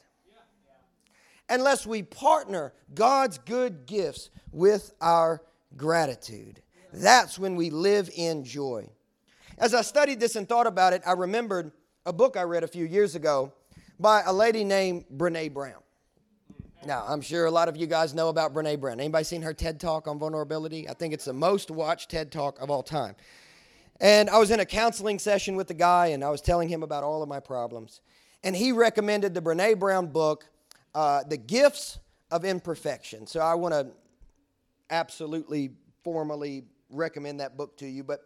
Unless 1.48 1.86
we 1.86 2.02
partner 2.02 2.72
God's 2.94 3.38
good 3.38 3.86
gifts 3.86 4.30
with 4.52 4.92
our 5.00 5.42
gratitude. 5.76 6.62
That's 6.92 7.38
when 7.38 7.56
we 7.56 7.70
live 7.70 8.10
in 8.14 8.44
joy. 8.44 8.88
As 9.58 9.74
I 9.74 9.82
studied 9.82 10.20
this 10.20 10.36
and 10.36 10.48
thought 10.48 10.66
about 10.66 10.92
it, 10.92 11.02
I 11.06 11.12
remembered 11.12 11.72
a 12.04 12.12
book 12.12 12.36
I 12.36 12.42
read 12.42 12.64
a 12.64 12.68
few 12.68 12.84
years 12.84 13.14
ago 13.14 13.52
by 14.00 14.22
a 14.22 14.32
lady 14.32 14.64
named 14.64 15.04
Brene 15.16 15.52
Brown. 15.52 15.80
Now, 16.84 17.04
I'm 17.06 17.20
sure 17.20 17.46
a 17.46 17.50
lot 17.50 17.68
of 17.68 17.76
you 17.76 17.86
guys 17.86 18.12
know 18.12 18.28
about 18.28 18.52
Brene 18.52 18.80
Brown. 18.80 18.98
Anybody 18.98 19.22
seen 19.22 19.42
her 19.42 19.54
TED 19.54 19.78
Talk 19.78 20.08
on 20.08 20.18
vulnerability? 20.18 20.88
I 20.88 20.94
think 20.94 21.14
it's 21.14 21.26
the 21.26 21.32
most 21.32 21.70
watched 21.70 22.10
TED 22.10 22.32
Talk 22.32 22.60
of 22.60 22.70
all 22.70 22.82
time. 22.82 23.14
And 24.00 24.28
I 24.28 24.38
was 24.38 24.50
in 24.50 24.58
a 24.58 24.66
counseling 24.66 25.20
session 25.20 25.54
with 25.54 25.68
the 25.68 25.74
guy, 25.74 26.08
and 26.08 26.24
I 26.24 26.30
was 26.30 26.40
telling 26.40 26.68
him 26.68 26.82
about 26.82 27.04
all 27.04 27.22
of 27.22 27.28
my 27.28 27.38
problems. 27.38 28.00
And 28.42 28.56
he 28.56 28.72
recommended 28.72 29.32
the 29.32 29.40
Brene 29.40 29.78
Brown 29.78 30.08
book, 30.08 30.48
uh, 30.96 31.22
The 31.22 31.36
Gifts 31.36 32.00
of 32.32 32.44
Imperfection. 32.44 33.28
So 33.28 33.38
I 33.38 33.54
want 33.54 33.74
to 33.74 33.86
absolutely 34.90 35.70
formally 36.02 36.64
recommend 36.90 37.38
that 37.38 37.56
book 37.56 37.76
to 37.76 37.86
you. 37.86 38.02
But 38.02 38.22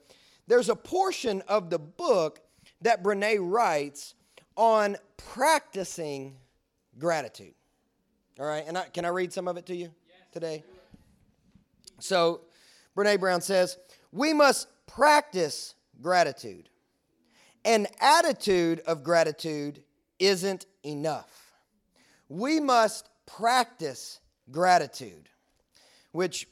there's 0.47 0.71
a 0.71 0.77
portion 0.77 1.43
of 1.47 1.69
the 1.69 1.79
book 1.79 2.41
that 2.83 3.03
Brene 3.03 3.39
writes 3.41 4.15
on 4.57 4.97
practicing 5.17 6.37
gratitude. 6.99 7.55
All 8.39 8.47
right, 8.47 8.65
and 8.67 8.77
I, 8.77 8.85
can 8.85 9.05
I 9.05 9.09
read 9.09 9.33
some 9.33 9.49
of 9.49 9.57
it 9.57 9.67
to 9.67 9.75
you 9.75 9.91
yes. 10.09 10.17
today? 10.33 10.65
So, 11.99 12.43
Brene 12.97 13.19
Brown 13.19 13.41
says, 13.41 13.79
We 14.13 14.33
must 14.33 14.69
practice 14.87 15.75
gratitude. 16.01 16.69
An 17.65 17.87
attitude 18.01 18.81
of 18.81 19.03
gratitude 19.03 19.83
isn't 20.19 20.67
enough. 20.85 21.53
We 22.29 22.61
must 22.61 23.09
practice 23.27 24.21
gratitude, 24.51 25.29
which 26.13 26.47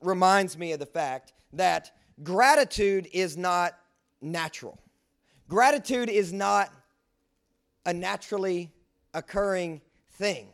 reminds 0.00 0.58
me 0.58 0.72
of 0.72 0.78
the 0.78 0.86
fact 0.86 1.32
that 1.52 1.92
gratitude 2.22 3.08
is 3.12 3.36
not 3.36 3.78
natural. 4.20 4.78
Gratitude 5.48 6.10
is 6.10 6.32
not 6.32 6.70
a 7.86 7.92
naturally 7.92 8.70
occurring 9.14 9.80
thing. 10.12 10.48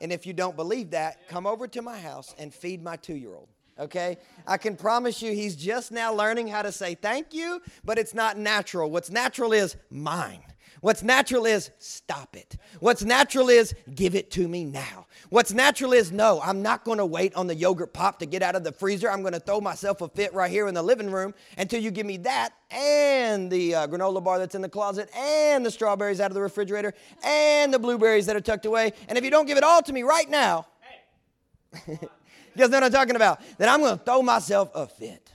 And 0.00 0.10
if 0.12 0.26
you 0.26 0.32
don't 0.32 0.56
believe 0.56 0.90
that, 0.90 1.28
come 1.28 1.46
over 1.46 1.68
to 1.68 1.82
my 1.82 1.98
house 1.98 2.34
and 2.38 2.52
feed 2.52 2.82
my 2.82 2.96
two 2.96 3.14
year 3.14 3.34
old. 3.34 3.48
Okay? 3.78 4.16
I 4.46 4.56
can 4.56 4.76
promise 4.76 5.20
you 5.20 5.32
he's 5.32 5.56
just 5.56 5.92
now 5.92 6.12
learning 6.12 6.48
how 6.48 6.62
to 6.62 6.72
say 6.72 6.94
thank 6.94 7.34
you, 7.34 7.60
but 7.84 7.98
it's 7.98 8.14
not 8.14 8.38
natural. 8.38 8.90
What's 8.90 9.10
natural 9.10 9.52
is 9.52 9.76
mine. 9.90 10.42
What's 10.80 11.02
natural 11.02 11.44
is 11.44 11.70
stop 11.78 12.36
it. 12.36 12.56
What's 12.80 13.04
natural 13.04 13.50
is 13.50 13.74
give 13.94 14.14
it 14.14 14.30
to 14.32 14.48
me 14.48 14.64
now. 14.64 15.06
What's 15.28 15.52
natural 15.52 15.92
is 15.92 16.10
no, 16.10 16.40
I'm 16.42 16.62
not 16.62 16.84
going 16.84 16.98
to 16.98 17.06
wait 17.06 17.34
on 17.34 17.46
the 17.46 17.54
yogurt 17.54 17.92
pop 17.92 18.18
to 18.20 18.26
get 18.26 18.42
out 18.42 18.56
of 18.56 18.64
the 18.64 18.72
freezer. 18.72 19.10
I'm 19.10 19.20
going 19.20 19.34
to 19.34 19.40
throw 19.40 19.60
myself 19.60 20.00
a 20.00 20.08
fit 20.08 20.32
right 20.32 20.50
here 20.50 20.68
in 20.68 20.74
the 20.74 20.82
living 20.82 21.10
room 21.10 21.34
until 21.58 21.82
you 21.82 21.90
give 21.90 22.06
me 22.06 22.16
that 22.18 22.50
and 22.70 23.50
the 23.50 23.74
uh, 23.74 23.86
granola 23.88 24.24
bar 24.24 24.38
that's 24.38 24.54
in 24.54 24.62
the 24.62 24.68
closet 24.68 25.10
and 25.14 25.66
the 25.66 25.70
strawberries 25.70 26.20
out 26.20 26.30
of 26.30 26.34
the 26.34 26.40
refrigerator 26.40 26.94
and 27.22 27.74
the 27.74 27.78
blueberries 27.78 28.24
that 28.26 28.36
are 28.36 28.40
tucked 28.40 28.64
away. 28.64 28.92
And 29.08 29.18
if 29.18 29.24
you 29.24 29.30
don't 29.30 29.46
give 29.46 29.58
it 29.58 29.64
all 29.64 29.82
to 29.82 29.92
me 29.92 30.02
right 30.02 30.28
now, 30.30 30.66
you 31.86 31.98
guys 32.56 32.70
know 32.70 32.78
what 32.78 32.84
I'm 32.84 32.92
talking 32.92 33.16
about, 33.16 33.40
then 33.58 33.68
I'm 33.68 33.80
going 33.80 33.98
to 33.98 34.04
throw 34.04 34.22
myself 34.22 34.70
a 34.74 34.86
fit. 34.86 35.30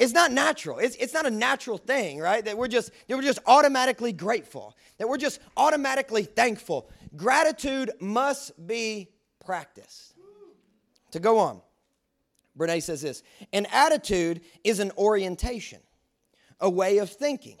It's 0.00 0.14
not 0.14 0.32
natural. 0.32 0.78
It's, 0.78 0.96
it's 0.96 1.12
not 1.12 1.26
a 1.26 1.30
natural 1.30 1.76
thing, 1.76 2.20
right? 2.20 2.42
That 2.42 2.56
we're 2.56 2.68
just 2.68 2.90
that 3.06 3.16
we're 3.16 3.22
just 3.22 3.38
automatically 3.44 4.12
grateful. 4.14 4.74
That 4.96 5.06
we're 5.06 5.18
just 5.18 5.40
automatically 5.58 6.24
thankful. 6.24 6.88
Gratitude 7.16 7.90
must 8.00 8.66
be 8.66 9.10
practiced. 9.44 10.14
To 11.10 11.20
go 11.20 11.38
on, 11.38 11.60
Brene 12.58 12.82
says 12.82 13.02
this: 13.02 13.22
an 13.52 13.66
attitude 13.70 14.40
is 14.64 14.80
an 14.80 14.90
orientation, 14.96 15.80
a 16.60 16.70
way 16.70 16.96
of 16.96 17.10
thinking. 17.10 17.58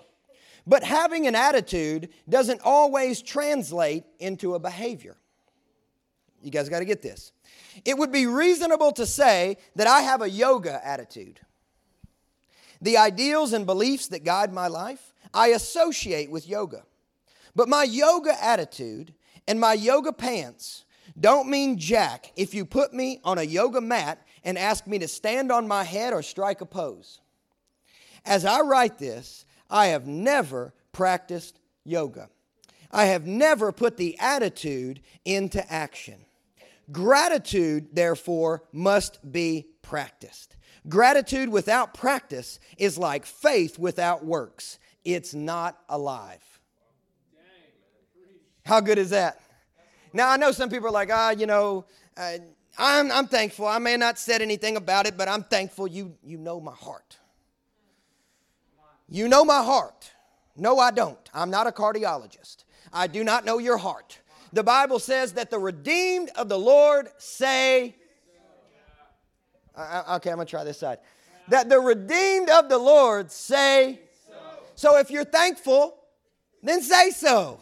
But 0.66 0.82
having 0.82 1.26
an 1.26 1.34
attitude 1.34 2.08
doesn't 2.26 2.62
always 2.64 3.20
translate 3.20 4.04
into 4.18 4.54
a 4.54 4.58
behavior. 4.58 5.18
You 6.42 6.50
guys 6.50 6.70
got 6.70 6.78
to 6.78 6.86
get 6.86 7.02
this. 7.02 7.32
It 7.84 7.98
would 7.98 8.12
be 8.12 8.24
reasonable 8.24 8.92
to 8.92 9.04
say 9.04 9.58
that 9.76 9.86
I 9.86 10.00
have 10.00 10.22
a 10.22 10.30
yoga 10.30 10.80
attitude. 10.86 11.38
The 12.80 12.96
ideals 12.96 13.52
and 13.52 13.66
beliefs 13.66 14.08
that 14.08 14.24
guide 14.24 14.52
my 14.52 14.68
life, 14.68 15.12
I 15.34 15.48
associate 15.48 16.30
with 16.30 16.48
yoga. 16.48 16.84
But 17.54 17.68
my 17.68 17.84
yoga 17.84 18.42
attitude 18.42 19.14
and 19.46 19.60
my 19.60 19.74
yoga 19.74 20.12
pants 20.12 20.84
don't 21.18 21.48
mean 21.48 21.78
jack 21.78 22.32
if 22.36 22.54
you 22.54 22.64
put 22.64 22.92
me 22.92 23.20
on 23.24 23.38
a 23.38 23.42
yoga 23.42 23.80
mat 23.80 24.24
and 24.44 24.56
ask 24.56 24.86
me 24.86 24.98
to 24.98 25.08
stand 25.08 25.50
on 25.50 25.68
my 25.68 25.84
head 25.84 26.12
or 26.12 26.22
strike 26.22 26.60
a 26.60 26.66
pose. 26.66 27.20
As 28.24 28.44
I 28.44 28.60
write 28.60 28.98
this, 28.98 29.44
I 29.68 29.86
have 29.88 30.06
never 30.06 30.74
practiced 30.92 31.58
yoga. 31.84 32.28
I 32.90 33.06
have 33.06 33.26
never 33.26 33.72
put 33.72 33.96
the 33.96 34.18
attitude 34.18 35.00
into 35.24 35.70
action. 35.72 36.24
Gratitude, 36.90 37.88
therefore, 37.92 38.64
must 38.72 39.30
be 39.30 39.66
practiced. 39.82 40.56
Gratitude 40.88 41.48
without 41.48 41.94
practice 41.94 42.58
is 42.78 42.96
like 42.96 43.26
faith 43.26 43.78
without 43.78 44.24
works, 44.24 44.78
it's 45.04 45.34
not 45.34 45.78
alive. 45.88 46.42
How 48.64 48.80
good 48.80 48.98
is 48.98 49.10
that? 49.10 49.40
Now, 50.12 50.30
I 50.30 50.36
know 50.36 50.52
some 50.52 50.70
people 50.70 50.88
are 50.88 50.92
like, 50.92 51.10
ah, 51.12 51.30
you 51.30 51.46
know, 51.46 51.84
uh, 52.16 52.38
I'm, 52.78 53.10
I'm 53.10 53.26
thankful. 53.26 53.66
I 53.66 53.78
may 53.78 53.96
not 53.96 54.18
said 54.18 54.42
anything 54.42 54.76
about 54.76 55.06
it, 55.06 55.16
but 55.16 55.28
I'm 55.28 55.42
thankful 55.44 55.86
you, 55.86 56.14
you 56.22 56.38
know 56.38 56.60
my 56.60 56.74
heart. 56.74 57.16
You 59.08 59.28
know 59.28 59.44
my 59.44 59.62
heart. 59.62 60.12
No, 60.56 60.78
I 60.78 60.90
don't. 60.90 61.18
I'm 61.34 61.50
not 61.50 61.66
a 61.66 61.72
cardiologist. 61.72 62.64
I 62.92 63.06
do 63.06 63.24
not 63.24 63.44
know 63.44 63.58
your 63.58 63.76
heart. 63.76 64.20
The 64.52 64.62
Bible 64.62 64.98
says 64.98 65.34
that 65.34 65.50
the 65.50 65.58
redeemed 65.58 66.30
of 66.36 66.48
the 66.48 66.58
Lord 66.58 67.08
say, 67.18 67.96
uh, 69.80 70.16
okay, 70.16 70.30
I'm 70.30 70.36
going 70.36 70.46
to 70.46 70.50
try 70.50 70.64
this 70.64 70.78
side. 70.78 70.98
That 71.48 71.68
the 71.68 71.80
redeemed 71.80 72.48
of 72.50 72.68
the 72.68 72.78
Lord 72.78 73.30
say, 73.30 74.00
so. 74.26 74.34
so 74.74 74.98
if 74.98 75.10
you're 75.10 75.24
thankful, 75.24 75.96
then 76.62 76.82
say 76.82 77.10
so. 77.10 77.60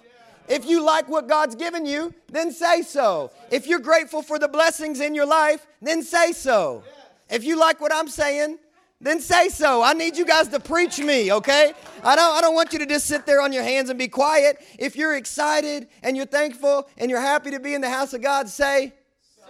If 0.49 0.65
you 0.65 0.83
like 0.83 1.09
what 1.09 1.29
God's 1.29 1.55
given 1.55 1.85
you, 1.85 2.15
then 2.31 2.53
say 2.53 2.83
so. 2.83 3.31
If 3.51 3.67
you're 3.67 3.81
grateful 3.81 4.23
for 4.23 4.39
the 4.39 4.49
blessings 4.49 5.01
in 5.01 5.15
your 5.15 5.27
life, 5.27 5.67
then 5.83 6.03
say 6.03 6.33
so. 6.33 6.83
If 7.29 7.45
you 7.45 7.59
like 7.59 7.81
what 7.81 7.95
I'm 7.95 8.09
saying, 8.09 8.59
then 9.01 9.21
say 9.21 9.51
so. 9.51 9.83
I 9.83 9.93
need 9.93 10.17
you 10.17 10.25
guys 10.25 10.49
to 10.49 10.59
preach 10.59 10.99
me, 10.99 11.31
okay? 11.33 11.73
I 12.03 12.17
don't, 12.17 12.37
I 12.37 12.41
don't 12.41 12.55
want 12.55 12.73
you 12.73 12.79
to 12.79 12.87
just 12.87 13.07
sit 13.07 13.27
there 13.27 13.43
on 13.43 13.53
your 13.53 13.63
hands 13.63 13.91
and 13.91 13.99
be 13.99 14.09
quiet. 14.09 14.59
If 14.79 14.97
you're 14.97 15.17
excited 15.17 15.89
and 16.03 16.17
you're 16.17 16.27
thankful 16.27 16.89
and 16.97 17.11
you're 17.11 17.21
happy 17.21 17.51
to 17.51 17.61
be 17.61 17.75
in 17.75 17.83
the 17.83 17.91
house 17.91 18.15
of 18.15 18.23
God, 18.23 18.49
say, 18.49 18.95
so. 19.37 19.45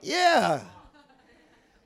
Yeah. 0.00 0.60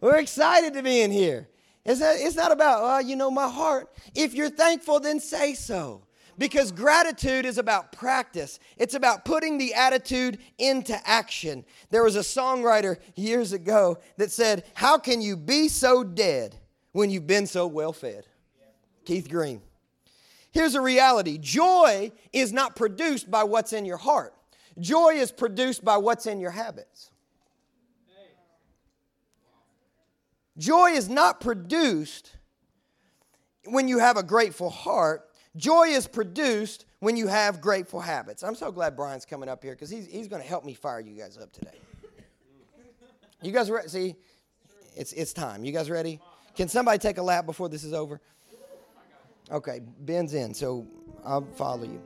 We're 0.00 0.18
excited 0.18 0.74
to 0.74 0.82
be 0.82 1.02
in 1.02 1.10
here. 1.10 1.48
It's, 1.84 2.00
it's 2.00 2.36
not 2.36 2.52
about, 2.52 2.80
oh, 2.82 2.98
you 2.98 3.16
know, 3.16 3.30
my 3.30 3.48
heart. 3.48 3.88
If 4.14 4.34
you're 4.34 4.50
thankful, 4.50 5.00
then 5.00 5.20
say 5.20 5.54
so. 5.54 6.02
Because 6.38 6.72
gratitude 6.72 7.44
is 7.44 7.58
about 7.58 7.92
practice, 7.92 8.60
it's 8.78 8.94
about 8.94 9.26
putting 9.26 9.58
the 9.58 9.74
attitude 9.74 10.38
into 10.56 10.98
action. 11.06 11.66
There 11.90 12.02
was 12.02 12.16
a 12.16 12.20
songwriter 12.20 12.96
years 13.14 13.52
ago 13.52 13.98
that 14.16 14.32
said, 14.32 14.64
How 14.72 14.96
can 14.96 15.20
you 15.20 15.36
be 15.36 15.68
so 15.68 16.02
dead 16.02 16.56
when 16.92 17.10
you've 17.10 17.26
been 17.26 17.46
so 17.46 17.66
well 17.66 17.92
fed? 17.92 18.24
Keith 19.04 19.28
Green. 19.28 19.60
Here's 20.52 20.74
a 20.74 20.80
reality 20.80 21.36
joy 21.36 22.10
is 22.32 22.54
not 22.54 22.74
produced 22.74 23.30
by 23.30 23.44
what's 23.44 23.74
in 23.74 23.84
your 23.84 23.98
heart, 23.98 24.34
joy 24.78 25.16
is 25.16 25.30
produced 25.30 25.84
by 25.84 25.98
what's 25.98 26.26
in 26.26 26.40
your 26.40 26.52
habits. 26.52 27.10
Joy 30.58 30.90
is 30.90 31.08
not 31.08 31.40
produced 31.40 32.36
when 33.64 33.88
you 33.88 33.98
have 33.98 34.16
a 34.16 34.22
grateful 34.22 34.70
heart. 34.70 35.28
Joy 35.56 35.88
is 35.88 36.06
produced 36.06 36.86
when 37.00 37.16
you 37.16 37.26
have 37.28 37.60
grateful 37.60 38.00
habits. 38.00 38.42
I'm 38.42 38.54
so 38.54 38.70
glad 38.70 38.96
Brian's 38.96 39.24
coming 39.24 39.48
up 39.48 39.62
here 39.62 39.72
because 39.72 39.90
he's, 39.90 40.06
he's 40.06 40.28
going 40.28 40.42
to 40.42 40.48
help 40.48 40.64
me 40.64 40.74
fire 40.74 41.00
you 41.00 41.16
guys 41.16 41.38
up 41.38 41.52
today. 41.52 41.78
You 43.42 43.52
guys 43.52 43.70
ready? 43.70 43.88
See, 43.88 44.14
it's, 44.96 45.12
it's 45.12 45.32
time. 45.32 45.64
You 45.64 45.72
guys 45.72 45.88
ready? 45.88 46.20
Can 46.54 46.68
somebody 46.68 46.98
take 46.98 47.18
a 47.18 47.22
lap 47.22 47.46
before 47.46 47.68
this 47.68 47.84
is 47.84 47.94
over? 47.94 48.20
Okay, 49.50 49.80
Ben's 50.00 50.34
in, 50.34 50.54
so 50.54 50.86
I'll 51.24 51.46
follow 51.56 51.84
you. 51.84 52.00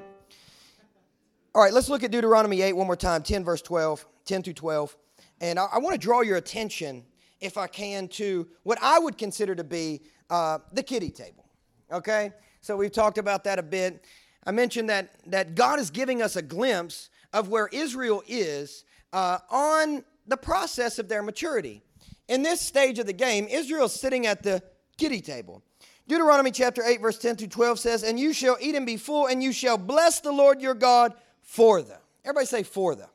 All 1.55 1.63
right, 1.63 1.73
let's 1.73 1.89
look 1.89 2.03
at 2.03 2.11
Deuteronomy 2.11 2.63
8 2.63 2.73
one 2.75 2.87
more 2.87 2.97
time 2.97 3.23
10, 3.23 3.45
verse 3.45 3.63
12, 3.63 4.07
10 4.25 4.43
through 4.43 4.55
12. 4.55 4.97
And 5.41 5.59
I, 5.59 5.67
I 5.75 5.79
want 5.79 5.95
to 5.95 5.99
draw 5.99 6.23
your 6.23 6.37
attention 6.37 7.05
if 7.41 7.57
I 7.57 7.67
can, 7.67 8.09
to 8.09 8.47
what 8.63 8.79
I 8.83 8.99
would 8.99 9.19
consider 9.19 9.55
to 9.55 9.65
be 9.65 10.03
uh, 10.31 10.59
the 10.73 10.83
kiddie 10.83 11.11
table. 11.11 11.45
Okay? 11.93 12.33
So 12.61 12.77
we've 12.77 12.93
talked 12.93 13.19
about 13.19 13.45
that 13.45 13.59
a 13.59 13.63
bit. 13.63 14.05
I 14.47 14.51
mentioned 14.51 14.89
that, 14.91 15.11
that 15.27 15.55
God 15.55 15.79
is 15.79 15.91
giving 15.91 16.23
us 16.23 16.37
a 16.37 16.43
glimpse 16.43 17.11
of 17.33 17.49
where 17.49 17.69
Israel 17.73 18.23
is 18.27 18.85
uh, 19.13 19.39
on 19.51 20.05
the 20.27 20.37
process 20.37 20.99
of 20.99 21.09
their 21.09 21.23
maturity. 21.23 21.83
In 22.29 22.43
this 22.43 22.61
stage 22.61 22.99
of 22.99 23.07
the 23.07 23.13
game, 23.13 23.47
Israel 23.51 23.87
is 23.87 23.93
sitting 23.93 24.27
at 24.27 24.43
the 24.43 24.63
kiddie 24.97 25.21
table. 25.21 25.63
Deuteronomy 26.07 26.51
chapter 26.51 26.83
8, 26.83 27.01
verse 27.01 27.19
10 27.19 27.37
through 27.37 27.49
12 27.49 27.79
says, 27.79 28.03
And 28.03 28.19
you 28.19 28.33
shall 28.33 28.57
eat 28.61 28.75
and 28.75 28.87
be 28.87 28.97
full, 28.97 29.27
and 29.27 29.43
you 29.43 29.53
shall 29.53 29.79
bless 29.79 30.21
the 30.21 30.33
Lord 30.33 30.61
your 30.61 30.75
God 30.75 31.15
for 31.43 31.83
the. 31.83 31.97
Everybody 32.25 32.47
say 32.47 32.63
for 32.63 32.95
the. 32.95 33.09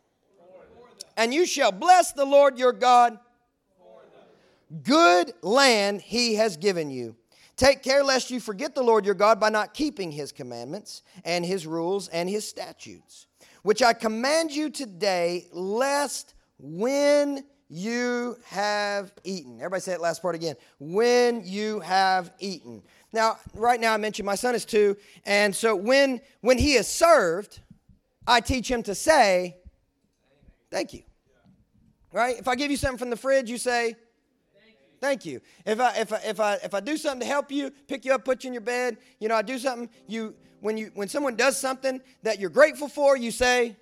And 1.18 1.34
you 1.34 1.46
shall 1.46 1.72
bless 1.72 2.14
the 2.14 2.26
Lord 2.26 2.58
your 2.58 2.72
God 2.72 3.20
good 4.84 5.34
land 5.42 6.02
he 6.02 6.36
has 6.36 6.58
given 6.58 6.90
you. 6.90 7.16
Take 7.56 7.84
care 7.84 8.04
lest 8.04 8.32
you 8.32 8.40
forget 8.40 8.74
the 8.74 8.84
Lord 8.84 9.06
your 9.06 9.16
God 9.16 9.40
by 9.40 9.50
not 9.50 9.74
keeping 9.74 10.12
his 10.12 10.32
commandments 10.32 11.04
and 11.26 11.46
his 11.46 11.68
rules 11.68 12.08
and 12.08 12.30
his 12.30 12.48
statutes, 12.48 13.28
which 13.64 13.84
I 13.84 13.92
command 13.94 14.52
you 14.52 14.70
today, 14.70 15.48
lest 15.52 16.36
when 16.58 17.44
you 17.68 18.38
have 18.46 19.12
eaten. 19.24 19.58
Everybody 19.58 19.82
say 19.82 19.92
that 19.92 20.02
last 20.02 20.22
part 20.22 20.36
again. 20.36 20.56
When 20.80 21.44
you 21.44 21.82
have 21.82 22.32
eaten. 22.40 22.82
Now, 23.12 23.38
right 23.54 23.80
now 23.80 23.94
I 23.94 23.98
mentioned 23.98 24.26
my 24.26 24.36
son 24.36 24.56
is 24.56 24.66
two, 24.66 24.96
and 25.26 25.56
so 25.56 25.76
when 25.76 26.22
when 26.42 26.58
he 26.58 26.74
is 26.74 26.88
served, 26.88 27.60
I 28.26 28.40
teach 28.42 28.70
him 28.70 28.84
to 28.84 28.96
say, 28.96 29.58
thank 30.72 30.94
you. 30.94 31.04
Right? 32.12 32.40
If 32.40 32.48
I 32.48 32.56
give 32.56 32.72
you 32.72 32.78
something 32.78 32.98
from 32.98 33.10
the 33.10 33.18
fridge, 33.18 33.50
you 33.50 33.58
say, 33.58 33.96
Thank 35.00 35.26
you. 35.26 35.42
If 35.66 35.80
I 35.80 35.96
if 35.98 36.12
I 36.12 36.18
if 36.26 36.40
I 36.40 36.54
if 36.56 36.74
I 36.74 36.80
do 36.80 36.98
something 36.98 37.22
to 37.22 37.26
help 37.26 37.52
you, 37.52 37.72
pick 37.88 38.06
you 38.06 38.14
up, 38.14 38.26
put 38.26 38.44
you 38.44 38.50
in 38.50 38.54
your 38.54 38.62
bed, 38.62 38.98
you 39.20 39.28
know, 39.28 39.36
I 39.36 39.42
do 39.42 39.58
something, 39.58 39.90
you 40.08 40.36
when 40.60 40.78
you 40.78 40.92
when 40.94 41.08
someone 41.08 41.36
does 41.36 41.58
something 41.58 42.02
that 42.24 42.40
you're 42.40 42.50
grateful 42.50 42.90
for, 42.90 43.16
you 43.16 43.32
say 43.32 43.78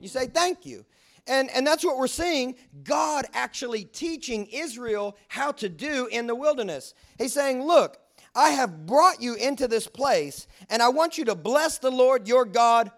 you 0.00 0.08
say 0.08 0.26
thank 0.26 0.64
you. 0.64 0.84
And 1.26 1.50
and 1.50 1.66
that's 1.66 1.84
what 1.84 1.98
we're 1.98 2.06
seeing 2.06 2.56
God 2.82 3.26
actually 3.32 3.84
teaching 3.84 4.46
Israel 4.46 5.16
how 5.28 5.52
to 5.52 5.68
do 5.68 6.06
in 6.06 6.26
the 6.26 6.34
wilderness. 6.34 6.94
He's 7.18 7.32
saying, 7.32 7.62
"Look, 7.62 7.98
I 8.34 8.50
have 8.50 8.86
brought 8.86 9.22
you 9.22 9.34
into 9.34 9.68
this 9.68 9.86
place, 9.86 10.46
and 10.68 10.82
I 10.82 10.88
want 10.88 11.18
you 11.18 11.24
to 11.26 11.34
bless 11.34 11.78
the 11.78 11.90
Lord 11.90 12.28
your 12.28 12.44
God 12.44 12.90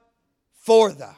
for 0.53 0.93
the." 0.93 1.15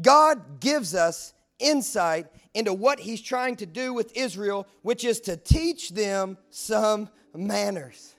God 0.00 0.60
gives 0.60 0.94
us 0.94 1.32
insight 1.58 2.26
into 2.54 2.72
what 2.72 3.00
he's 3.00 3.20
trying 3.20 3.56
to 3.56 3.66
do 3.66 3.92
with 3.92 4.16
Israel, 4.16 4.66
which 4.82 5.04
is 5.04 5.20
to 5.20 5.36
teach 5.36 5.90
them 5.90 6.38
some 6.50 7.08
manners. 7.34 8.14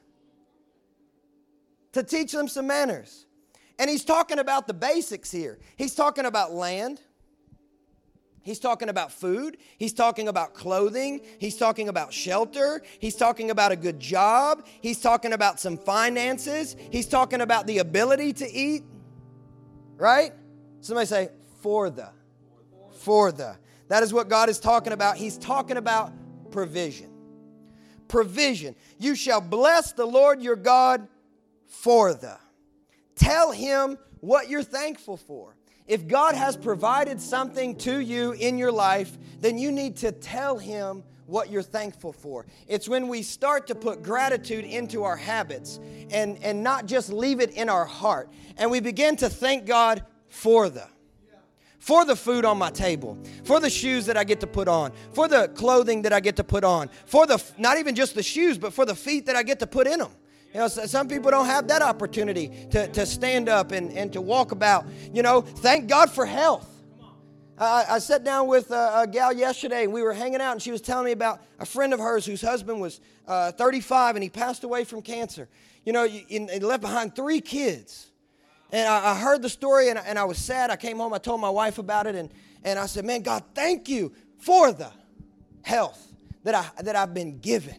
To 1.93 2.03
teach 2.03 2.33
them 2.33 2.47
some 2.47 2.67
manners. 2.67 3.25
And 3.79 3.89
he's 3.89 4.03
talking 4.03 4.39
about 4.39 4.67
the 4.67 4.73
basics 4.73 5.31
here. 5.31 5.59
He's 5.77 5.95
talking 5.95 6.25
about 6.25 6.53
land. 6.53 6.99
He's 8.41 8.59
talking 8.59 8.89
about 8.89 9.11
food. 9.11 9.57
He's 9.77 9.93
talking 9.93 10.27
about 10.27 10.53
clothing. 10.53 11.21
He's 11.39 11.57
talking 11.57 11.89
about 11.89 12.13
shelter. 12.13 12.83
He's 12.99 13.15
talking 13.15 13.49
about 13.49 13.71
a 13.71 13.75
good 13.75 13.99
job. 13.99 14.67
He's 14.81 14.99
talking 14.99 15.33
about 15.33 15.59
some 15.59 15.77
finances. 15.77 16.75
He's 16.91 17.07
talking 17.07 17.41
about 17.41 17.65
the 17.65 17.79
ability 17.79 18.33
to 18.33 18.51
eat. 18.51 18.83
Right? 19.97 20.31
Somebody 20.81 21.07
say, 21.07 21.29
for 21.61 21.89
the. 21.89 22.09
For 22.99 23.31
the. 23.31 23.57
That 23.87 24.03
is 24.03 24.13
what 24.13 24.29
God 24.29 24.49
is 24.49 24.59
talking 24.59 24.93
about. 24.93 25.17
He's 25.17 25.37
talking 25.37 25.77
about 25.77 26.11
provision. 26.51 27.09
Provision. 28.07 28.75
You 28.97 29.15
shall 29.15 29.41
bless 29.41 29.93
the 29.93 30.05
Lord 30.05 30.41
your 30.41 30.55
God 30.55 31.07
for 31.65 32.13
the. 32.13 32.37
Tell 33.15 33.51
him 33.51 33.97
what 34.19 34.49
you're 34.49 34.63
thankful 34.63 35.17
for. 35.17 35.55
If 35.87 36.07
God 36.07 36.35
has 36.35 36.57
provided 36.57 37.21
something 37.21 37.75
to 37.77 37.99
you 37.99 38.31
in 38.31 38.57
your 38.57 38.71
life, 38.71 39.17
then 39.39 39.57
you 39.57 39.71
need 39.71 39.97
to 39.97 40.11
tell 40.11 40.57
him 40.57 41.03
what 41.27 41.49
you're 41.51 41.61
thankful 41.61 42.13
for. 42.13 42.45
It's 42.67 42.89
when 42.89 43.07
we 43.07 43.21
start 43.21 43.67
to 43.67 43.75
put 43.75 44.03
gratitude 44.03 44.65
into 44.65 45.03
our 45.03 45.15
habits 45.15 45.79
and, 46.11 46.37
and 46.43 46.63
not 46.63 46.85
just 46.85 47.11
leave 47.11 47.39
it 47.39 47.51
in 47.51 47.69
our 47.69 47.85
heart. 47.85 48.29
And 48.57 48.69
we 48.71 48.79
begin 48.79 49.15
to 49.17 49.29
thank 49.29 49.65
God 49.65 50.03
for 50.27 50.69
the 50.69 50.87
for 51.85 52.03
the 52.03 52.15
food 52.15 52.45
on 52.45 52.57
my 52.57 52.71
table, 52.71 53.15
for 53.43 53.59
the 53.59 53.69
shoes 53.69 54.07
that 54.07 54.17
I 54.17 54.23
get 54.23 54.39
to 54.39 54.47
put 54.47 54.67
on, 54.67 54.91
for 55.13 55.27
the 55.27 55.49
clothing 55.49 56.01
that 56.01 56.13
I 56.13 56.19
get 56.19 56.35
to 56.37 56.43
put 56.43 56.63
on, 56.63 56.89
for 57.05 57.27
the, 57.27 57.39
not 57.59 57.77
even 57.77 57.93
just 57.93 58.15
the 58.15 58.23
shoes, 58.23 58.57
but 58.57 58.73
for 58.73 58.85
the 58.85 58.95
feet 58.95 59.27
that 59.27 59.35
I 59.35 59.43
get 59.43 59.59
to 59.59 59.67
put 59.67 59.85
in 59.85 59.99
them. 59.99 60.11
You 60.51 60.61
know, 60.61 60.67
some 60.67 61.07
people 61.07 61.29
don't 61.29 61.45
have 61.45 61.67
that 61.67 61.83
opportunity 61.83 62.49
to, 62.71 62.87
to 62.87 63.05
stand 63.05 63.49
up 63.49 63.71
and, 63.71 63.91
and 63.91 64.11
to 64.13 64.21
walk 64.21 64.51
about. 64.51 64.87
You 65.13 65.21
know, 65.21 65.41
thank 65.41 65.87
God 65.87 66.09
for 66.09 66.25
health. 66.25 66.67
I, 67.55 67.85
I 67.87 67.99
sat 67.99 68.23
down 68.23 68.47
with 68.47 68.71
a, 68.71 69.01
a, 69.01 69.07
gal 69.07 69.31
yesterday 69.31 69.83
and 69.83 69.93
we 69.93 70.01
were 70.01 70.13
hanging 70.13 70.41
out 70.41 70.53
and 70.53 70.61
she 70.61 70.71
was 70.71 70.81
telling 70.81 71.05
me 71.05 71.11
about 71.11 71.39
a 71.59 71.67
friend 71.67 71.93
of 71.93 71.99
hers 71.99 72.25
whose 72.25 72.41
husband 72.41 72.81
was 72.81 72.99
uh, 73.27 73.51
35 73.51 74.15
and 74.15 74.23
he 74.23 74.29
passed 74.31 74.63
away 74.63 74.85
from 74.85 75.03
cancer. 75.03 75.47
You 75.85 75.93
know, 75.93 76.07
he 76.07 76.39
left 76.39 76.81
behind 76.81 77.15
three 77.15 77.41
kids. 77.41 78.09
And 78.75 78.89
I, 78.89 79.11
I 79.11 79.15
heard 79.15 79.41
the 79.41 79.49
story 79.49 79.87
and, 79.87 79.97
and 79.97 80.19
I 80.19 80.25
was 80.25 80.37
sad. 80.37 80.69
I 80.69 80.75
came 80.75 80.97
home, 80.97 81.13
I 81.13 81.17
told 81.17 81.39
my 81.39 81.49
wife 81.49 81.77
about 81.77 82.07
it, 82.07 82.15
and, 82.15 82.29
and 82.61 82.77
I 82.77 82.87
said, 82.87 83.05
Man, 83.05 83.21
God, 83.21 83.41
thank 83.53 83.87
you 83.87 84.11
for 84.37 84.73
the 84.73 84.91
health 85.61 86.11
that, 86.43 86.53
I, 86.53 86.81
that 86.81 86.93
I've 86.93 87.13
been 87.13 87.39
given. 87.39 87.77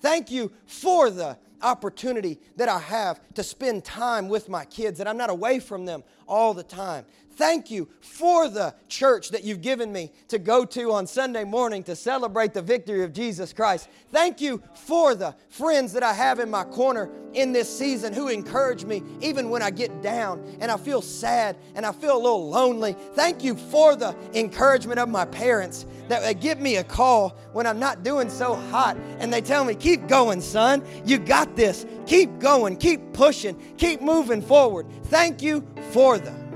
Thank 0.00 0.30
you 0.30 0.50
for 0.64 1.10
the 1.10 1.36
opportunity 1.60 2.38
that 2.56 2.68
I 2.68 2.78
have 2.78 3.20
to 3.34 3.42
spend 3.42 3.84
time 3.84 4.28
with 4.28 4.48
my 4.48 4.64
kids, 4.64 4.96
that 4.98 5.06
I'm 5.06 5.18
not 5.18 5.28
away 5.28 5.60
from 5.60 5.84
them 5.84 6.02
all 6.26 6.54
the 6.54 6.62
time. 6.62 7.04
Thank 7.38 7.70
you 7.70 7.88
for 8.00 8.48
the 8.48 8.74
church 8.88 9.28
that 9.28 9.44
you've 9.44 9.62
given 9.62 9.92
me 9.92 10.10
to 10.26 10.40
go 10.40 10.64
to 10.64 10.90
on 10.90 11.06
Sunday 11.06 11.44
morning 11.44 11.84
to 11.84 11.94
celebrate 11.94 12.52
the 12.52 12.60
victory 12.60 13.04
of 13.04 13.12
Jesus 13.12 13.52
Christ. 13.52 13.88
Thank 14.10 14.40
you 14.40 14.60
for 14.74 15.14
the 15.14 15.36
friends 15.48 15.92
that 15.92 16.02
I 16.02 16.12
have 16.14 16.40
in 16.40 16.50
my 16.50 16.64
corner 16.64 17.08
in 17.34 17.52
this 17.52 17.68
season 17.68 18.12
who 18.12 18.26
encourage 18.26 18.84
me 18.84 19.04
even 19.20 19.50
when 19.50 19.62
I 19.62 19.70
get 19.70 20.02
down 20.02 20.44
and 20.58 20.68
I 20.68 20.76
feel 20.76 21.00
sad 21.00 21.56
and 21.76 21.86
I 21.86 21.92
feel 21.92 22.16
a 22.16 22.18
little 22.18 22.50
lonely. 22.50 22.96
Thank 23.12 23.44
you 23.44 23.54
for 23.54 23.94
the 23.94 24.16
encouragement 24.34 24.98
of 24.98 25.08
my 25.08 25.24
parents 25.24 25.86
that 26.08 26.40
give 26.40 26.58
me 26.58 26.78
a 26.78 26.84
call 26.84 27.36
when 27.52 27.68
I'm 27.68 27.78
not 27.78 28.02
doing 28.02 28.30
so 28.30 28.56
hot 28.56 28.96
and 29.20 29.32
they 29.32 29.42
tell 29.42 29.64
me, 29.64 29.76
Keep 29.76 30.08
going, 30.08 30.40
son. 30.40 30.84
You 31.04 31.18
got 31.18 31.54
this. 31.54 31.86
Keep 32.04 32.40
going. 32.40 32.76
Keep 32.78 33.12
pushing. 33.12 33.54
Keep 33.76 34.02
moving 34.02 34.42
forward. 34.42 34.88
Thank 35.04 35.40
you 35.40 35.64
for 35.92 36.18
them. 36.18 36.47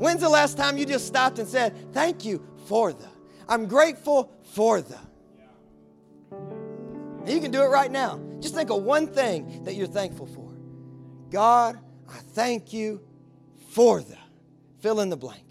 When's 0.00 0.22
the 0.22 0.30
last 0.30 0.56
time 0.56 0.78
you 0.78 0.86
just 0.86 1.06
stopped 1.06 1.38
and 1.38 1.46
said, 1.46 1.92
Thank 1.92 2.24
you 2.24 2.42
for 2.64 2.90
the? 2.90 3.06
I'm 3.46 3.66
grateful 3.66 4.32
for 4.54 4.80
the. 4.80 4.98
And 6.30 7.28
you 7.28 7.38
can 7.38 7.50
do 7.50 7.60
it 7.60 7.66
right 7.66 7.90
now. 7.90 8.18
Just 8.40 8.54
think 8.54 8.70
of 8.70 8.82
one 8.82 9.08
thing 9.08 9.62
that 9.64 9.74
you're 9.74 9.86
thankful 9.86 10.24
for. 10.24 10.54
God, 11.28 11.78
I 12.08 12.16
thank 12.16 12.72
you 12.72 13.02
for 13.72 14.00
the. 14.00 14.16
Fill 14.78 15.00
in 15.00 15.10
the 15.10 15.18
blank. 15.18 15.44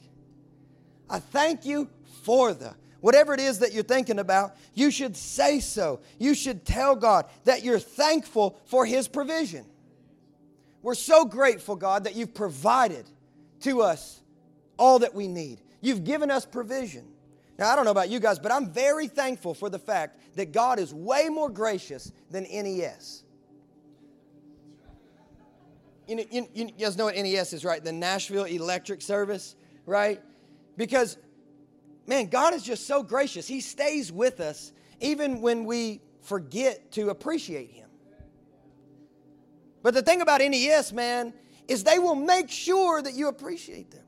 I 1.07 1.19
thank 1.19 1.63
you 1.63 1.87
for 2.23 2.51
the. 2.51 2.73
Whatever 3.01 3.35
it 3.35 3.39
is 3.39 3.59
that 3.59 3.71
you're 3.71 3.83
thinking 3.83 4.17
about, 4.17 4.57
you 4.73 4.89
should 4.89 5.15
say 5.15 5.59
so. 5.59 6.01
You 6.17 6.33
should 6.33 6.65
tell 6.65 6.95
God 6.95 7.27
that 7.43 7.63
you're 7.63 7.77
thankful 7.77 8.59
for 8.65 8.83
His 8.83 9.07
provision. 9.07 9.67
We're 10.81 10.95
so 10.95 11.23
grateful, 11.23 11.75
God, 11.75 12.05
that 12.05 12.15
you've 12.15 12.33
provided 12.33 13.07
to 13.59 13.83
us 13.83 14.19
all 14.79 14.99
that 14.99 15.13
we 15.13 15.27
need. 15.27 15.61
You've 15.81 16.03
given 16.03 16.31
us 16.31 16.45
provision. 16.45 17.05
Now, 17.59 17.69
I 17.69 17.75
don't 17.75 17.85
know 17.85 17.91
about 17.91 18.09
you 18.09 18.19
guys, 18.19 18.39
but 18.39 18.51
I'm 18.51 18.71
very 18.71 19.07
thankful 19.07 19.53
for 19.53 19.69
the 19.69 19.77
fact 19.77 20.17
that 20.37 20.53
God 20.53 20.79
is 20.79 20.93
way 20.93 21.27
more 21.29 21.49
gracious 21.49 22.11
than 22.31 22.43
NES. 22.43 23.23
You, 26.07 26.15
know, 26.15 26.23
you, 26.31 26.47
you 26.55 26.65
guys 26.71 26.97
know 26.97 27.05
what 27.05 27.15
NES 27.15 27.53
is, 27.53 27.65
right? 27.65 27.83
The 27.83 27.91
Nashville 27.91 28.45
Electric 28.45 29.01
Service, 29.01 29.55
right? 29.85 30.21
Because, 30.77 31.17
man, 32.07 32.27
God 32.27 32.53
is 32.53 32.63
just 32.63 32.87
so 32.87 33.03
gracious. 33.03 33.47
He 33.47 33.59
stays 33.59 34.11
with 34.11 34.39
us 34.39 34.71
even 35.01 35.41
when 35.41 35.65
we 35.65 36.01
forget 36.21 36.93
to 36.93 37.09
appreciate 37.09 37.71
Him. 37.71 37.89
But 39.83 39.93
the 39.93 40.01
thing 40.01 40.21
about 40.21 40.41
NES, 40.41 40.93
man, 40.93 41.33
is 41.67 41.83
they 41.83 41.99
will 41.99 42.15
make 42.15 42.49
sure 42.49 43.01
that 43.01 43.13
you 43.13 43.27
appreciate 43.27 43.91
them. 43.91 44.03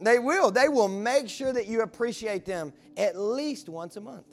They 0.00 0.18
will. 0.18 0.50
They 0.50 0.68
will 0.68 0.88
make 0.88 1.28
sure 1.28 1.52
that 1.52 1.66
you 1.66 1.82
appreciate 1.82 2.44
them 2.44 2.72
at 2.96 3.18
least 3.18 3.68
once 3.68 3.96
a 3.96 4.00
month. 4.00 4.26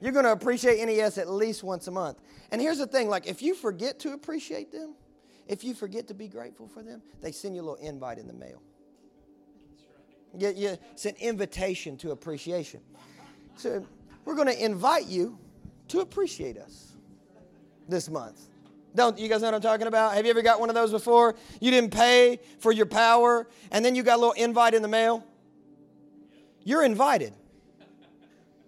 You're 0.00 0.12
going 0.12 0.24
to 0.24 0.32
appreciate 0.32 0.84
NES 0.84 1.18
at 1.18 1.30
least 1.30 1.62
once 1.62 1.86
a 1.86 1.90
month. 1.90 2.18
And 2.50 2.60
here's 2.60 2.78
the 2.78 2.86
thing 2.86 3.08
like, 3.08 3.26
if 3.26 3.42
you 3.42 3.54
forget 3.54 3.98
to 4.00 4.12
appreciate 4.12 4.72
them, 4.72 4.94
if 5.48 5.64
you 5.64 5.74
forget 5.74 6.08
to 6.08 6.14
be 6.14 6.28
grateful 6.28 6.68
for 6.68 6.82
them, 6.82 7.02
they 7.20 7.32
send 7.32 7.54
you 7.54 7.62
a 7.62 7.64
little 7.64 7.76
invite 7.76 8.18
in 8.18 8.26
the 8.26 8.32
mail. 8.32 8.60
You, 10.36 10.52
you, 10.54 10.76
it's 10.92 11.06
an 11.06 11.14
invitation 11.18 11.96
to 11.98 12.10
appreciation. 12.10 12.80
So 13.56 13.86
we're 14.24 14.34
going 14.34 14.48
to 14.48 14.64
invite 14.64 15.06
you 15.06 15.38
to 15.88 16.00
appreciate 16.00 16.58
us 16.58 16.96
this 17.88 18.10
month. 18.10 18.48
Don't 18.96 19.18
you 19.18 19.28
guys 19.28 19.42
know 19.42 19.48
what 19.48 19.54
I'm 19.54 19.60
talking 19.60 19.86
about? 19.86 20.14
Have 20.14 20.24
you 20.24 20.30
ever 20.30 20.40
got 20.40 20.58
one 20.58 20.70
of 20.70 20.74
those 20.74 20.90
before? 20.90 21.34
You 21.60 21.70
didn't 21.70 21.92
pay 21.92 22.40
for 22.58 22.72
your 22.72 22.86
power, 22.86 23.46
and 23.70 23.84
then 23.84 23.94
you 23.94 24.02
got 24.02 24.16
a 24.16 24.20
little 24.20 24.32
invite 24.32 24.72
in 24.72 24.80
the 24.80 24.88
mail. 24.88 25.22
You're 26.64 26.82
invited 26.82 27.34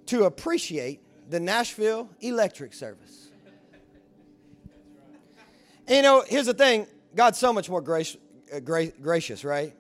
to 0.07 0.25
appreciate 0.25 1.01
the 1.31 1.41
Nashville 1.41 2.11
Electric 2.21 2.75
Service. 2.75 3.29
And 5.87 5.97
you 5.97 6.03
know, 6.03 6.23
here's 6.29 6.47
the 6.47 6.55
thing 6.55 6.87
God's 7.15 7.39
so 7.39 7.51
much 7.51 7.71
more 7.71 7.81
gracious, 7.81 8.21
uh, 8.55 8.61
gra- 8.61 8.89
gracious, 8.89 9.45
right? 9.45 9.75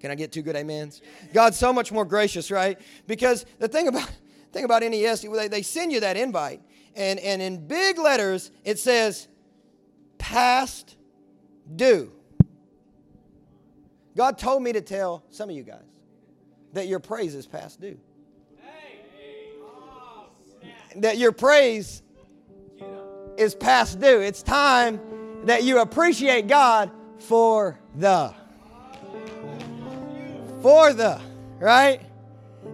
Can 0.00 0.12
I 0.12 0.14
get 0.14 0.30
two 0.30 0.42
good 0.42 0.56
amens? 0.56 1.02
God's 1.32 1.56
so 1.56 1.72
much 1.72 1.90
more 1.90 2.04
gracious, 2.04 2.52
right? 2.52 2.78
Because 3.08 3.46
the 3.58 3.66
thing 3.66 3.88
about 3.88 4.08
thing 4.52 4.64
about 4.64 4.82
NES, 4.82 5.22
they, 5.22 5.48
they 5.48 5.62
send 5.62 5.90
you 5.90 6.00
that 6.00 6.16
invite, 6.16 6.60
and, 6.94 7.18
and 7.20 7.40
in 7.40 7.66
big 7.66 7.98
letters, 7.98 8.50
it 8.64 8.78
says 8.78 9.28
past 10.18 10.96
due. 11.74 12.12
God 14.16 14.38
told 14.38 14.62
me 14.62 14.72
to 14.72 14.80
tell 14.80 15.24
some 15.30 15.48
of 15.48 15.56
you 15.56 15.62
guys 15.62 15.80
that 16.72 16.86
your 16.86 17.00
praise 17.00 17.34
is 17.34 17.46
past 17.46 17.80
due. 17.80 17.98
That 20.96 21.16
your 21.16 21.32
praise 21.32 22.02
is 23.38 23.54
past 23.54 23.98
due. 23.98 24.20
It's 24.20 24.42
time 24.42 25.00
that 25.44 25.62
you 25.62 25.80
appreciate 25.80 26.46
God 26.48 26.90
for 27.18 27.80
the. 27.94 28.34
For 30.60 30.92
the, 30.92 31.20
right? 31.58 32.02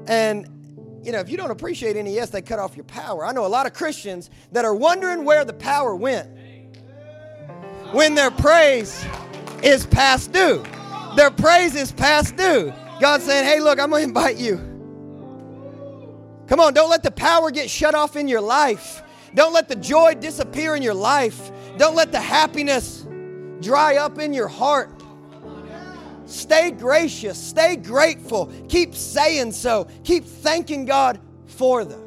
And 0.06 0.57
you 1.02 1.12
know, 1.12 1.20
if 1.20 1.28
you 1.28 1.36
don't 1.36 1.50
appreciate 1.50 1.96
NES, 1.96 2.30
they 2.30 2.42
cut 2.42 2.58
off 2.58 2.76
your 2.76 2.84
power. 2.84 3.24
I 3.24 3.32
know 3.32 3.46
a 3.46 3.48
lot 3.48 3.66
of 3.66 3.72
Christians 3.72 4.30
that 4.52 4.64
are 4.64 4.74
wondering 4.74 5.24
where 5.24 5.44
the 5.44 5.52
power 5.52 5.94
went 5.94 6.28
when 7.92 8.14
their 8.14 8.30
praise 8.30 9.04
is 9.62 9.86
past 9.86 10.32
due. 10.32 10.64
Their 11.16 11.30
praise 11.30 11.74
is 11.74 11.92
past 11.92 12.36
due. 12.36 12.72
God's 13.00 13.24
saying, 13.24 13.44
hey, 13.44 13.60
look, 13.60 13.78
I'm 13.80 13.90
going 13.90 14.02
to 14.02 14.08
invite 14.08 14.36
you. 14.36 14.56
Come 16.46 16.60
on, 16.60 16.72
don't 16.72 16.90
let 16.90 17.02
the 17.02 17.10
power 17.10 17.50
get 17.50 17.68
shut 17.68 17.94
off 17.94 18.16
in 18.16 18.26
your 18.26 18.40
life. 18.40 19.02
Don't 19.34 19.52
let 19.52 19.68
the 19.68 19.76
joy 19.76 20.14
disappear 20.14 20.74
in 20.74 20.82
your 20.82 20.94
life. 20.94 21.50
Don't 21.76 21.94
let 21.94 22.10
the 22.10 22.20
happiness 22.20 23.06
dry 23.60 23.96
up 23.96 24.18
in 24.18 24.32
your 24.32 24.48
heart. 24.48 24.97
Stay 26.28 26.70
gracious. 26.70 27.42
Stay 27.42 27.74
grateful. 27.76 28.52
Keep 28.68 28.94
saying 28.94 29.50
so. 29.52 29.88
Keep 30.04 30.26
thanking 30.26 30.84
God 30.84 31.18
for 31.46 31.86
them. 31.86 32.04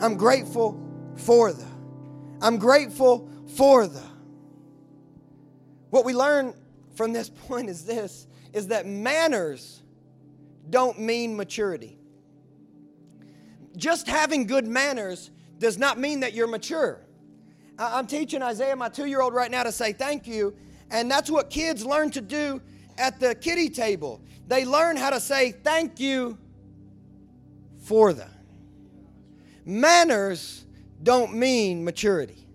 I'm 0.00 0.16
grateful 0.16 0.80
for 1.16 1.52
them. 1.52 2.38
I'm 2.40 2.56
grateful 2.56 3.28
for 3.56 3.88
them. 3.88 4.08
What 5.90 6.04
we 6.04 6.14
learn 6.14 6.54
from 6.94 7.12
this 7.12 7.28
point 7.48 7.68
is 7.68 7.84
this 7.84 8.28
is 8.52 8.68
that 8.68 8.86
manners 8.86 9.82
don't 10.70 11.00
mean 11.00 11.36
maturity. 11.36 11.98
Just 13.76 14.06
having 14.06 14.46
good 14.46 14.68
manners 14.68 15.32
does 15.58 15.78
not 15.78 15.98
mean 15.98 16.20
that 16.20 16.32
you're 16.32 16.46
mature. 16.46 17.00
I'm 17.76 18.06
teaching 18.06 18.40
Isaiah, 18.40 18.76
my 18.76 18.88
two 18.88 19.06
year 19.06 19.20
old, 19.20 19.34
right 19.34 19.50
now 19.50 19.64
to 19.64 19.72
say 19.72 19.92
thank 19.92 20.28
you 20.28 20.54
and 20.92 21.10
that's 21.10 21.30
what 21.30 21.50
kids 21.50 21.84
learn 21.84 22.10
to 22.10 22.20
do 22.20 22.60
at 22.98 23.18
the 23.18 23.34
kiddie 23.34 23.70
table. 23.70 24.20
They 24.46 24.64
learn 24.64 24.96
how 24.96 25.10
to 25.10 25.18
say 25.18 25.50
thank 25.50 25.98
you 25.98 26.38
for 27.82 28.12
them. 28.12 28.30
Manners 29.64 30.64
don't 31.02 31.34
mean 31.34 31.84
maturity. 31.84 32.46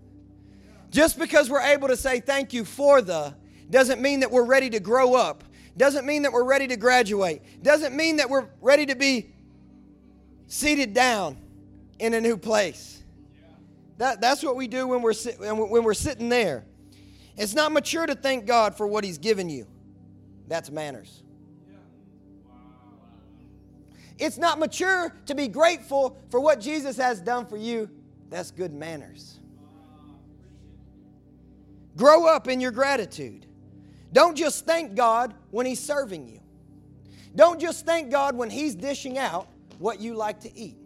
Just 0.92 1.20
because 1.20 1.50
we're 1.50 1.62
able 1.62 1.88
to 1.88 1.98
say 1.98 2.20
thank 2.20 2.54
you 2.54 2.64
for 2.64 3.02
the 3.02 3.34
doesn't 3.70 4.02
mean 4.02 4.22
that 4.22 4.32
we're 4.32 4.46
ready 4.46 4.70
to 4.70 4.80
grow 4.80 5.16
up. 5.16 5.44
Doesn't 5.76 6.06
mean 6.06 6.22
that 6.22 6.32
we're 6.32 6.44
ready 6.44 6.68
to 6.68 6.78
graduate. 6.78 7.42
Doesn't 7.62 7.96
mean 7.96 8.18
that 8.18 8.30
we're 8.30 8.48
ready 8.62 8.86
to 8.86 8.96
be 8.96 9.30
seated 10.48 10.94
down 10.94 11.38
in 12.00 12.14
a 12.14 12.22
new 12.22 12.38
place. 12.38 13.04
That, 13.98 14.22
that's 14.22 14.44
what 14.44 14.56
we 14.56 14.68
do 14.68 14.88
when 14.88 15.02
we're, 15.02 15.14
when 15.14 15.84
we're 15.84 15.94
sitting 15.94 16.30
there. 16.30 16.66
It's 17.38 17.54
not 17.54 17.72
mature 17.72 18.06
to 18.06 18.16
thank 18.16 18.46
God 18.46 18.76
for 18.76 18.88
what 18.88 19.04
He's 19.04 19.18
given 19.18 19.50
you. 19.50 19.68
That's 20.48 20.72
manners. 20.72 21.24
It's 24.18 24.38
not 24.38 24.58
mature 24.58 25.14
to 25.28 25.36
be 25.36 25.48
grateful 25.48 26.18
for 26.30 26.40
what 26.40 26.60
Jesus 26.60 26.98
has 26.98 27.22
done 27.22 27.46
for 27.46 27.58
you. 27.58 27.90
That's 28.30 28.50
good 28.50 28.74
manners. 28.74 29.40
Grow 31.96 32.26
up 32.28 32.48
in 32.48 32.60
your 32.60 32.72
gratitude. 32.72 33.46
Don't 34.14 34.36
just 34.36 34.66
thank 34.66 34.96
God 34.96 35.36
when 35.52 35.66
He's 35.66 35.80
serving 35.80 36.28
you. 36.28 36.40
Don't 37.36 37.60
just 37.60 37.86
thank 37.86 38.10
God 38.10 38.36
when 38.36 38.50
He's 38.50 38.74
dishing 38.74 39.18
out 39.18 39.48
what 39.78 40.00
you 40.00 40.16
like 40.16 40.40
to 40.42 40.58
eat. 40.58 40.78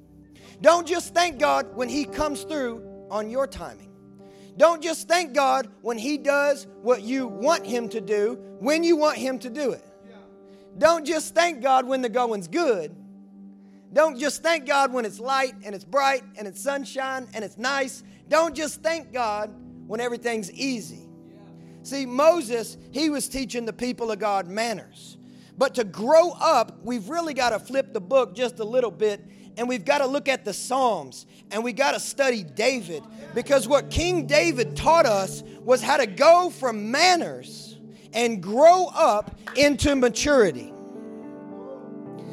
Don't 0.61 0.85
just 0.85 1.13
thank 1.13 1.39
God 1.39 1.75
when 1.75 1.87
He 1.87 2.03
comes 2.05 2.43
through 2.43 3.07
on 3.09 3.29
your 3.29 3.47
timing. 3.47 3.90
Don't 4.57 4.81
just 4.81 5.07
thank 5.07 5.33
God 5.33 5.69
when 5.81 5.97
He 5.97 6.17
does 6.17 6.67
what 6.81 7.01
you 7.01 7.27
want 7.27 7.65
Him 7.65 7.89
to 7.89 8.01
do 8.01 8.39
when 8.59 8.83
you 8.83 8.95
want 8.95 9.17
Him 9.17 9.39
to 9.39 9.49
do 9.49 9.71
it. 9.71 9.85
Don't 10.77 11.05
just 11.05 11.33
thank 11.35 11.61
God 11.61 11.85
when 11.85 12.01
the 12.01 12.09
going's 12.09 12.47
good. 12.47 12.95
Don't 13.93 14.17
just 14.17 14.41
thank 14.41 14.65
God 14.65 14.93
when 14.93 15.03
it's 15.03 15.19
light 15.19 15.53
and 15.65 15.75
it's 15.75 15.83
bright 15.83 16.23
and 16.37 16.47
it's 16.47 16.61
sunshine 16.61 17.27
and 17.33 17.43
it's 17.43 17.57
nice. 17.57 18.03
Don't 18.29 18.55
just 18.55 18.81
thank 18.81 19.11
God 19.11 19.53
when 19.87 19.99
everything's 19.99 20.51
easy. 20.51 21.09
See, 21.83 22.05
Moses, 22.05 22.77
he 22.91 23.09
was 23.09 23.27
teaching 23.27 23.65
the 23.65 23.73
people 23.73 24.11
of 24.11 24.19
God 24.19 24.47
manners. 24.47 25.17
But 25.57 25.75
to 25.75 25.83
grow 25.83 26.31
up, 26.31 26.79
we've 26.83 27.09
really 27.09 27.33
got 27.33 27.49
to 27.49 27.59
flip 27.59 27.93
the 27.93 27.99
book 27.99 28.33
just 28.33 28.59
a 28.59 28.63
little 28.63 28.91
bit 28.91 29.25
and 29.57 29.67
we've 29.67 29.85
got 29.85 29.99
to 29.99 30.07
look 30.07 30.27
at 30.27 30.45
the 30.45 30.53
Psalms 30.53 31.25
and 31.51 31.63
we 31.63 31.73
got 31.73 31.91
to 31.91 31.99
study 31.99 32.43
David 32.43 33.03
because 33.33 33.67
what 33.67 33.89
King 33.89 34.27
David 34.27 34.75
taught 34.75 35.05
us 35.05 35.43
was 35.61 35.81
how 35.81 35.97
to 35.97 36.07
go 36.07 36.49
from 36.49 36.91
manners 36.91 37.77
and 38.13 38.41
grow 38.41 38.87
up 38.93 39.37
into 39.55 39.95
maturity. 39.95 40.73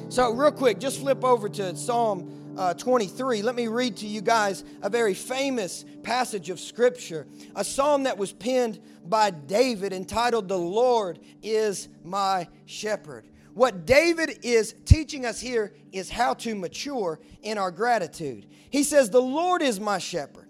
So, 0.09 0.33
real 0.33 0.53
quick, 0.53 0.79
just 0.79 1.01
flip 1.01 1.23
over 1.23 1.49
to 1.51 1.77
Psalm 1.77 2.55
uh, 2.59 2.75
23. 2.75 3.43
Let 3.43 3.55
me 3.55 3.69
read 3.69 3.97
to 3.99 4.07
you 4.07 4.21
guys 4.21 4.65
a 4.83 4.91
very 4.91 5.15
famous 5.15 5.85
passage 6.03 6.51
of 6.51 6.59
Scripture, 6.59 7.27
a 7.55 7.63
psalm 7.63 8.03
that 8.05 8.19
was 8.19 8.33
penned 8.33 8.81
by 9.05 9.31
David 9.31 9.93
entitled, 9.93 10.49
The 10.49 10.59
Lord 10.59 11.21
is 11.43 11.89
My 12.03 12.49
Shepherd. 12.67 13.27
What 13.59 13.87
David 13.87 14.39
is 14.45 14.73
teaching 14.85 15.27
us 15.27 15.41
here 15.41 15.75
is 15.91 16.09
how 16.09 16.35
to 16.35 16.55
mature 16.55 17.19
in 17.43 17.59
our 17.59 17.73
gratitude. 17.73 18.47
He 18.71 18.85
says, 18.85 19.11
The 19.11 19.21
Lord 19.21 19.63
is 19.63 19.81
my 19.81 19.99
shepherd, 19.99 20.49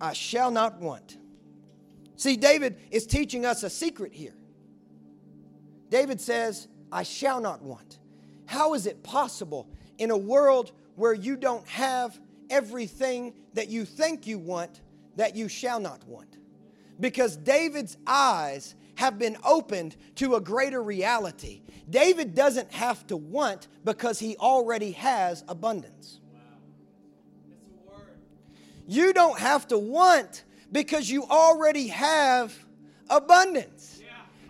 I 0.00 0.14
shall 0.14 0.50
not 0.50 0.80
want. 0.80 1.18
See, 2.16 2.38
David 2.38 2.78
is 2.90 3.06
teaching 3.06 3.44
us 3.44 3.64
a 3.64 3.68
secret 3.68 4.14
here. 4.14 4.34
David 5.90 6.18
says, 6.18 6.68
I 6.90 7.02
shall 7.02 7.38
not 7.38 7.60
want. 7.60 7.98
How 8.46 8.72
is 8.72 8.86
it 8.86 9.02
possible 9.02 9.68
in 9.98 10.10
a 10.10 10.16
world 10.16 10.72
where 10.94 11.12
you 11.12 11.36
don't 11.36 11.68
have 11.68 12.18
everything 12.48 13.34
that 13.52 13.68
you 13.68 13.84
think 13.84 14.26
you 14.26 14.38
want 14.38 14.80
that 15.16 15.36
you 15.36 15.48
shall 15.48 15.80
not 15.80 16.02
want? 16.08 16.38
Because 16.98 17.36
David's 17.36 17.98
eyes 18.06 18.74
have 18.96 19.18
been 19.18 19.36
opened 19.44 19.96
to 20.16 20.34
a 20.34 20.40
greater 20.40 20.82
reality. 20.82 21.62
David 21.88 22.34
doesn't 22.34 22.72
have 22.72 23.06
to 23.06 23.16
want 23.16 23.68
because 23.84 24.18
he 24.18 24.36
already 24.36 24.92
has 24.92 25.44
abundance. 25.48 26.20
You 28.88 29.12
don't 29.12 29.38
have 29.38 29.66
to 29.68 29.78
want 29.78 30.44
because 30.70 31.10
you 31.10 31.24
already 31.24 31.88
have 31.88 32.54
abundance. 33.08 34.00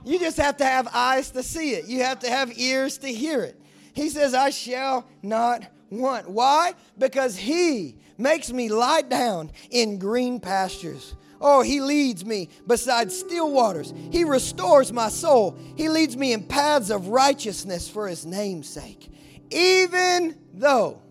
You 0.05 0.19
just 0.21 0.37
have 0.37 0.59
to 0.59 0.65
have 0.65 0.89
eyes 0.95 1.31
to 1.33 1.43
see 1.43 1.73
it. 1.73 1.87
You 1.87 2.05
have 2.05 2.21
to 2.21 2.31
have 2.31 2.57
ears 2.57 2.99
to 2.99 3.09
hear 3.09 3.43
it. 3.43 3.61
He 3.93 4.09
says, 4.09 4.35
I 4.35 4.51
shall 4.51 5.07
not 5.23 5.65
want. 5.91 6.31
Why? 6.31 6.75
Because 6.97 7.37
he 7.37 7.97
makes 8.19 8.53
me 8.53 8.69
lie 8.69 9.03
down 9.03 9.51
in 9.71 9.99
green 9.99 10.39
pastures. 10.39 11.17
Oh, 11.41 11.63
he 11.63 11.81
leads 11.81 12.25
me 12.25 12.49
beside 12.67 13.13
still 13.13 13.51
waters. 13.51 13.93
He 14.11 14.25
restores 14.25 14.93
my 14.93 15.09
soul. 15.09 15.59
He 15.77 15.89
leads 15.89 16.17
me 16.17 16.33
in 16.33 16.45
paths 16.45 16.91
of 16.91 17.09
righteousness 17.09 17.89
for 17.89 18.09
his 18.09 18.25
name's 18.25 18.69
sake. 18.69 19.11
Even 19.51 20.37
though, 20.55 21.03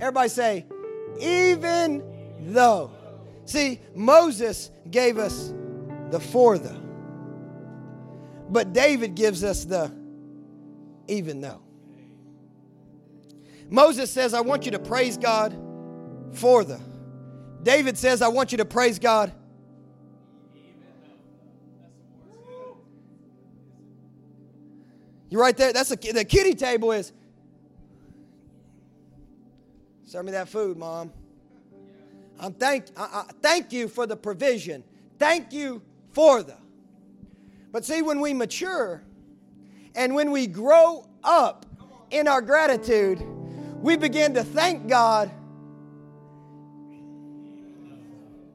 everybody 0.00 0.28
say, 0.28 0.66
even 1.20 2.02
though. 2.40 2.90
See, 3.44 3.80
Moses 3.94 4.70
gave 4.90 5.18
us 5.18 5.52
the 6.10 6.20
for 6.20 6.58
the, 6.58 6.76
but 8.48 8.72
David 8.72 9.14
gives 9.14 9.42
us 9.44 9.64
the 9.64 9.92
even 11.08 11.40
though. 11.40 11.60
Moses 13.68 14.10
says, 14.10 14.34
I 14.34 14.40
want 14.40 14.64
you 14.64 14.72
to 14.72 14.78
praise 14.78 15.16
God 15.16 15.56
for 16.32 16.64
the. 16.64 16.80
David 17.62 17.98
says, 17.98 18.22
I 18.22 18.28
want 18.28 18.52
you 18.52 18.58
to 18.58 18.64
praise 18.64 18.98
God 18.98 19.32
You 25.28 25.40
right 25.40 25.56
there. 25.56 25.72
That's 25.72 25.90
a, 25.90 25.96
the 25.96 26.24
kiddie 26.24 26.54
table 26.54 26.92
is. 26.92 27.12
Serve 30.04 30.24
me 30.24 30.32
that 30.32 30.48
food, 30.48 30.76
mom. 30.76 31.12
I'm 32.38 32.52
thank, 32.52 32.86
I, 32.96 33.02
I, 33.02 33.32
thank 33.42 33.72
you 33.72 33.88
for 33.88 34.06
the 34.06 34.16
provision. 34.16 34.84
Thank 35.18 35.52
you 35.52 35.82
for 36.12 36.42
the. 36.42 36.56
But 37.72 37.84
see, 37.84 38.02
when 38.02 38.20
we 38.20 38.32
mature 38.32 39.02
and 39.94 40.14
when 40.14 40.30
we 40.30 40.46
grow 40.46 41.08
up 41.24 41.66
in 42.10 42.28
our 42.28 42.40
gratitude, 42.40 43.20
we 43.82 43.96
begin 43.96 44.34
to 44.34 44.44
thank 44.44 44.86
God. 44.86 45.30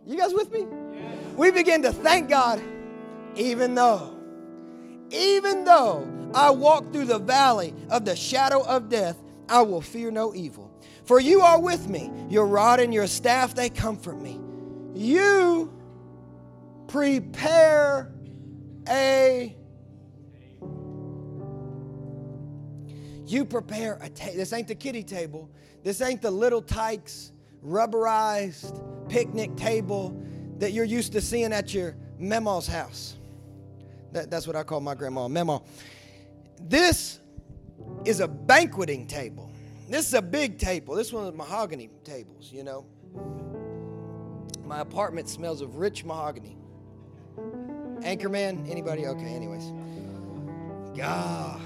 You 0.06 0.18
guys 0.18 0.34
with 0.34 0.52
me? 0.52 0.66
We 1.36 1.52
begin 1.52 1.82
to 1.84 1.92
thank 1.92 2.30
God 2.30 2.62
even 3.36 3.76
though, 3.76 4.16
even 5.10 5.64
though 5.64 6.08
I 6.34 6.52
walk 6.52 6.92
through 6.94 7.06
the 7.06 7.20
valley 7.20 7.74
of 7.90 8.06
the 8.06 8.16
shadow 8.16 8.64
of 8.64 8.90
death, 8.90 9.18
I 9.50 9.62
will 9.62 9.82
fear 9.82 10.12
no 10.12 10.34
evil. 10.34 10.72
For 11.04 11.20
you 11.20 11.42
are 11.42 11.60
with 11.60 11.88
me, 11.88 12.12
your 12.30 12.48
rod 12.48 12.80
and 12.80 12.94
your 12.94 13.08
staff, 13.08 13.54
they 13.56 13.70
comfort 13.70 14.20
me. 14.20 14.40
You 14.94 15.74
prepare 16.88 18.12
a 18.88 19.56
you 23.26 23.46
prepare 23.46 23.98
a 24.02 24.10
table. 24.10 24.38
This 24.38 24.52
ain't 24.52 24.68
the 24.68 24.76
kiddie 24.76 25.04
table. 25.04 25.50
This 25.84 26.02
ain't 26.02 26.22
the 26.22 26.32
Little 26.32 26.62
Tikes 26.62 27.32
rubberized 27.66 29.10
picnic 29.10 29.56
table 29.56 30.22
that 30.58 30.74
you're 30.74 30.86
used 30.86 31.14
to 31.14 31.22
seeing 31.22 31.54
at 31.54 31.74
your 31.74 31.96
mema's 32.20 32.68
house. 32.68 33.16
That, 34.12 34.30
that's 34.30 34.46
what 34.46 34.56
I 34.56 34.64
call 34.64 34.82
my 34.82 34.96
grandma, 34.96 35.28
mema. 35.28 35.64
This 36.68 37.20
is 38.06 38.20
a 38.20 38.28
banqueting 38.28 39.08
table. 39.08 39.52
This 39.90 40.08
is 40.08 40.14
a 40.14 40.22
big 40.22 40.58
table. 40.58 40.96
This 40.96 41.12
one 41.12 41.28
is 41.28 41.34
mahogany 41.34 41.90
tables, 42.04 42.52
you 42.52 42.64
know. 42.64 42.86
My 44.66 44.80
apartment 44.80 45.28
smells 45.28 45.62
of 45.62 45.78
rich 45.78 46.06
mahogany. 46.06 46.58
Anchorman, 48.00 48.70
anybody? 48.70 49.06
Okay, 49.06 49.34
anyways. 49.36 49.66
God. 50.96 51.62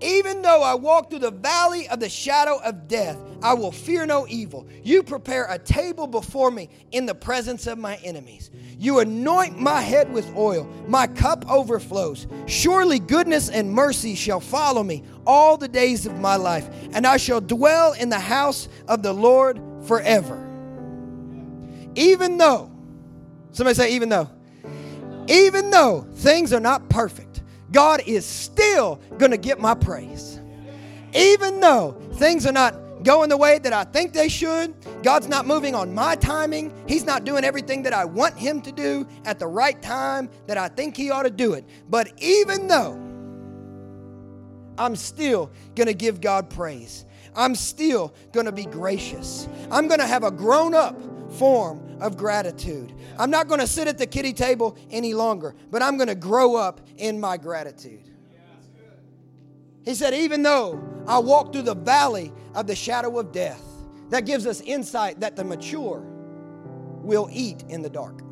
Even 0.00 0.42
though 0.42 0.62
I 0.62 0.74
walk 0.74 1.08
through 1.08 1.20
the 1.20 1.30
valley 1.30 1.88
of 1.88 2.00
the 2.00 2.08
shadow 2.08 2.60
of 2.62 2.86
death, 2.86 3.18
I 3.42 3.54
will 3.54 3.72
fear 3.72 4.04
no 4.04 4.26
evil. 4.28 4.66
You 4.82 5.02
prepare 5.02 5.46
a 5.48 5.58
table 5.58 6.06
before 6.06 6.50
me 6.50 6.68
in 6.92 7.06
the 7.06 7.14
presence 7.14 7.66
of 7.66 7.78
my 7.78 7.96
enemies. 7.96 8.50
You 8.78 8.98
anoint 8.98 9.58
my 9.58 9.80
head 9.80 10.12
with 10.12 10.30
oil, 10.36 10.64
my 10.86 11.06
cup 11.06 11.50
overflows. 11.50 12.26
Surely 12.46 12.98
goodness 12.98 13.48
and 13.48 13.72
mercy 13.72 14.14
shall 14.14 14.40
follow 14.40 14.82
me 14.82 15.02
all 15.26 15.56
the 15.56 15.68
days 15.68 16.04
of 16.04 16.18
my 16.18 16.36
life, 16.36 16.68
and 16.92 17.06
I 17.06 17.16
shall 17.16 17.40
dwell 17.40 17.94
in 17.94 18.10
the 18.10 18.18
house 18.18 18.68
of 18.88 19.02
the 19.02 19.14
Lord 19.14 19.60
forever. 19.86 20.42
Even 21.94 22.36
though, 22.36 22.70
somebody 23.52 23.74
say, 23.74 23.94
even 23.94 24.10
though, 24.10 24.28
even 25.28 25.70
though 25.70 26.06
things 26.16 26.52
are 26.52 26.60
not 26.60 26.88
perfect, 26.90 27.25
God 27.72 28.02
is 28.06 28.24
still 28.24 29.00
going 29.18 29.32
to 29.32 29.36
get 29.36 29.58
my 29.58 29.74
praise. 29.74 30.40
Even 31.14 31.60
though 31.60 31.92
things 32.14 32.46
are 32.46 32.52
not 32.52 32.74
going 33.02 33.28
the 33.28 33.36
way 33.36 33.58
that 33.58 33.72
I 33.72 33.84
think 33.84 34.12
they 34.12 34.28
should. 34.28 34.74
God's 35.02 35.28
not 35.28 35.46
moving 35.46 35.74
on 35.74 35.94
my 35.94 36.16
timing. 36.16 36.72
He's 36.88 37.04
not 37.04 37.24
doing 37.24 37.44
everything 37.44 37.82
that 37.84 37.92
I 37.92 38.04
want 38.04 38.36
Him 38.36 38.60
to 38.62 38.72
do 38.72 39.06
at 39.24 39.38
the 39.38 39.46
right 39.46 39.80
time 39.80 40.28
that 40.46 40.58
I 40.58 40.68
think 40.68 40.96
He 40.96 41.10
ought 41.10 41.22
to 41.22 41.30
do 41.30 41.52
it. 41.52 41.64
But 41.88 42.12
even 42.18 42.66
though 42.66 42.94
I'm 44.78 44.96
still 44.96 45.50
going 45.74 45.86
to 45.86 45.94
give 45.94 46.20
God 46.20 46.50
praise, 46.50 47.04
I'm 47.34 47.54
still 47.54 48.14
going 48.32 48.46
to 48.46 48.52
be 48.52 48.64
gracious. 48.64 49.48
I'm 49.70 49.88
going 49.88 50.00
to 50.00 50.06
have 50.06 50.24
a 50.24 50.30
grown 50.30 50.74
up 50.74 50.98
form 51.38 51.98
of 52.00 52.16
gratitude. 52.16 52.92
I'm 53.18 53.30
not 53.30 53.48
going 53.48 53.60
to 53.60 53.66
sit 53.66 53.88
at 53.88 53.98
the 53.98 54.06
kiddie 54.06 54.32
table 54.32 54.76
any 54.90 55.14
longer, 55.14 55.54
but 55.70 55.82
I'm 55.82 55.96
going 55.96 56.08
to 56.08 56.14
grow 56.14 56.56
up 56.56 56.80
in 56.96 57.20
my 57.20 57.36
gratitude. 57.36 58.10
He 59.84 59.94
said, 59.94 60.14
Even 60.14 60.42
though 60.42 60.82
I 61.06 61.18
walk 61.18 61.52
through 61.52 61.62
the 61.62 61.74
valley 61.74 62.32
of 62.54 62.66
the 62.66 62.74
shadow 62.76 63.18
of 63.18 63.32
death, 63.32 63.62
that 64.10 64.26
gives 64.26 64.46
us 64.46 64.60
insight 64.60 65.20
that 65.20 65.36
the 65.36 65.44
mature 65.44 66.00
will 67.02 67.28
eat 67.32 67.64
in 67.68 67.82
the 67.82 67.90
dark. 67.90 68.22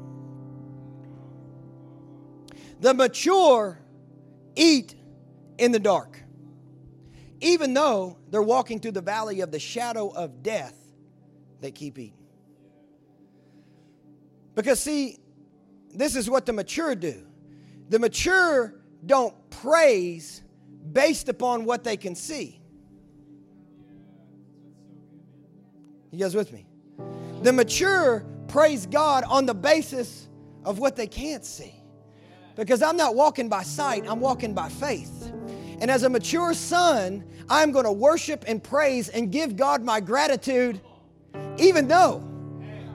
The 2.81 2.95
mature 2.95 3.79
eat 4.57 4.95
in 5.59 5.73
the 5.73 5.79
dark. 5.79 6.21
even 7.41 7.75
though 7.75 8.19
they're 8.31 8.43
walking 8.43 8.81
through 8.81 8.93
the 8.93 9.03
valley 9.03 9.41
of 9.41 9.51
the 9.51 9.59
shadow 9.59 10.09
of 10.09 10.43
death, 10.43 10.75
they 11.61 11.71
keep 11.71 11.99
eating. 11.99 12.24
Because, 14.55 14.81
see, 14.81 15.19
this 15.93 16.17
is 16.17 16.29
what 16.29 16.47
the 16.47 16.53
mature 16.53 16.95
do. 16.95 17.27
The 17.89 17.99
mature 17.99 18.75
don't 19.05 19.35
praise 19.51 20.43
based 20.93 21.29
upon 21.29 21.65
what 21.65 21.85
they 21.85 21.97
can 21.97 22.15
see. 22.15 22.61
You 26.11 26.19
guys 26.19 26.35
with 26.35 26.53
me? 26.53 26.67
The 27.43 27.53
mature 27.53 28.25
praise 28.49 28.87
God 28.87 29.25
on 29.25 29.47
the 29.47 29.55
basis 29.55 30.29
of 30.65 30.79
what 30.79 30.97
they 30.97 31.07
can't 31.07 31.45
see. 31.45 31.75
Because 32.57 32.83
I'm 32.83 32.97
not 32.97 33.17
walking 33.17 33.49
by 33.49 33.65
sight, 33.65 34.05
I'm 34.09 34.21
walking 34.21 34.55
by 34.55 34.69
faith. 34.69 35.33
And 35.81 35.91
as 35.91 36.05
a 36.05 36.09
mature 36.09 36.55
son, 36.55 37.25
I'm 37.49 37.73
going 37.73 37.85
to 37.85 37.93
worship 37.93 38.45
and 38.47 38.63
praise 38.63 39.09
and 39.09 39.33
give 39.33 39.57
God 39.57 39.83
my 39.83 40.01
gratitude, 40.01 40.81
even 41.59 41.89
though 41.89 42.23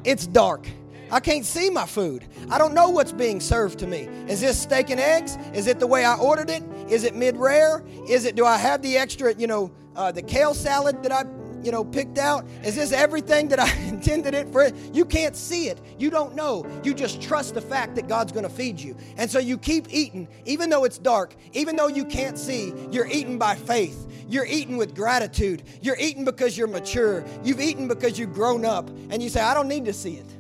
it's 0.06 0.26
dark. 0.26 0.68
I 1.12 1.20
can't 1.20 1.46
see 1.46 1.70
my 1.70 1.86
food. 1.86 2.26
I 2.50 2.58
don't 2.58 2.74
know 2.74 2.90
what's 2.90 3.12
being 3.12 3.40
served 3.40 3.80
to 3.80 3.88
me. 3.88 4.02
Is 4.28 4.42
this 4.42 4.60
steak 4.62 4.90
and 4.90 5.00
eggs? 5.00 5.38
Is 5.54 5.68
it 5.68 5.80
the 5.80 5.88
way 5.88 6.06
I 6.06 6.16
ordered 6.16 6.50
it? 6.50 6.64
Is 6.90 7.04
it 7.04 7.16
mid 7.16 7.38
rare? 7.38 7.84
Is 8.08 8.26
it, 8.26 8.36
do 8.36 8.46
I 8.46 8.58
have 8.58 8.82
the 8.82 8.98
extra, 8.98 9.34
you 9.34 9.48
know, 9.48 9.72
uh, 9.96 10.12
the 10.12 10.22
kale 10.22 10.54
salad 10.54 11.04
that 11.04 11.12
I 11.12 11.24
you 11.64 11.72
know, 11.72 11.84
picked 11.84 12.18
out? 12.18 12.46
Is 12.64 12.76
this 12.76 12.92
everything 12.92 13.50
that 13.50 13.60
I 13.60 13.72
intended 13.88 14.34
it 14.34 14.50
for? 14.50 14.70
You 14.94 15.06
can't 15.06 15.36
see 15.36 15.68
it. 15.68 15.80
You 15.98 16.10
don't 16.10 16.36
know. 16.36 16.66
You 16.84 16.94
just 16.94 17.22
trust 17.22 17.54
the 17.54 17.62
fact 17.62 17.96
that 17.96 18.08
God's 18.08 18.32
going 18.32 18.44
to 18.44 18.50
feed 18.50 18.80
you. 18.80 18.96
And 19.18 19.30
so 19.30 19.40
you 19.40 19.58
keep 19.58 19.88
eating, 19.90 20.28
even 20.46 20.70
though 20.70 20.84
it's 20.84 20.98
dark, 20.98 21.36
even 21.54 21.76
though 21.76 21.88
you 21.88 22.06
can't 22.06 22.38
see, 22.38 22.74
you're 22.92 23.08
eating 23.08 23.38
by 23.38 23.56
faith. 23.56 24.06
You're 24.28 24.46
eating 24.46 24.78
with 24.78 24.96
gratitude. 24.96 25.64
You're 25.82 25.98
eating 26.00 26.24
because 26.24 26.58
you're 26.58 26.68
mature. 26.68 27.26
You've 27.44 27.60
eaten 27.60 27.88
because 27.88 28.20
you've 28.20 28.34
grown 28.34 28.64
up. 28.64 28.90
And 29.10 29.24
you 29.24 29.30
say, 29.30 29.42
I 29.42 29.54
don't 29.54 29.68
need 29.68 29.86
to 29.86 29.94
see 29.94 30.16
it. 30.16 30.39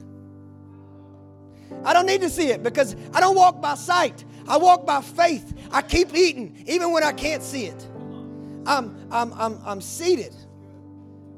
I 1.83 1.93
don't 1.93 2.05
need 2.05 2.21
to 2.21 2.29
see 2.29 2.49
it 2.49 2.63
because 2.63 2.95
I 3.13 3.19
don't 3.19 3.35
walk 3.35 3.61
by 3.61 3.75
sight. 3.75 4.25
I 4.47 4.57
walk 4.57 4.85
by 4.85 5.01
faith. 5.01 5.53
I 5.71 5.81
keep 5.81 6.15
eating 6.15 6.63
even 6.67 6.91
when 6.91 7.03
I 7.03 7.11
can't 7.11 7.43
see 7.43 7.65
it. 7.65 7.87
I'm, 8.65 9.07
I'm, 9.11 9.33
I'm, 9.33 9.59
I'm 9.65 9.81
seated 9.81 10.35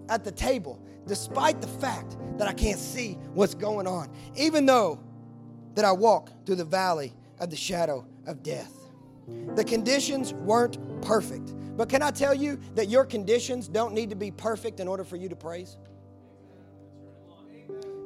at 0.09 0.23
the 0.23 0.31
table, 0.31 0.81
despite 1.07 1.61
the 1.61 1.67
fact 1.67 2.17
that 2.37 2.47
I 2.47 2.53
can't 2.53 2.79
see 2.79 3.13
what's 3.33 3.53
going 3.53 3.87
on, 3.87 4.09
even 4.35 4.65
though 4.65 4.99
that 5.75 5.85
I 5.85 5.91
walk 5.91 6.31
through 6.45 6.55
the 6.55 6.65
valley 6.65 7.13
of 7.39 7.49
the 7.49 7.55
shadow 7.55 8.05
of 8.27 8.43
death. 8.43 8.73
The 9.55 9.63
conditions 9.63 10.33
weren't 10.33 10.77
perfect. 11.01 11.53
But 11.77 11.89
can 11.89 12.01
I 12.01 12.11
tell 12.11 12.33
you 12.33 12.59
that 12.75 12.89
your 12.89 13.05
conditions 13.05 13.67
don't 13.67 13.93
need 13.93 14.09
to 14.09 14.15
be 14.15 14.31
perfect 14.31 14.79
in 14.79 14.87
order 14.87 15.03
for 15.03 15.15
you 15.15 15.29
to 15.29 15.35
praise? 15.35 15.77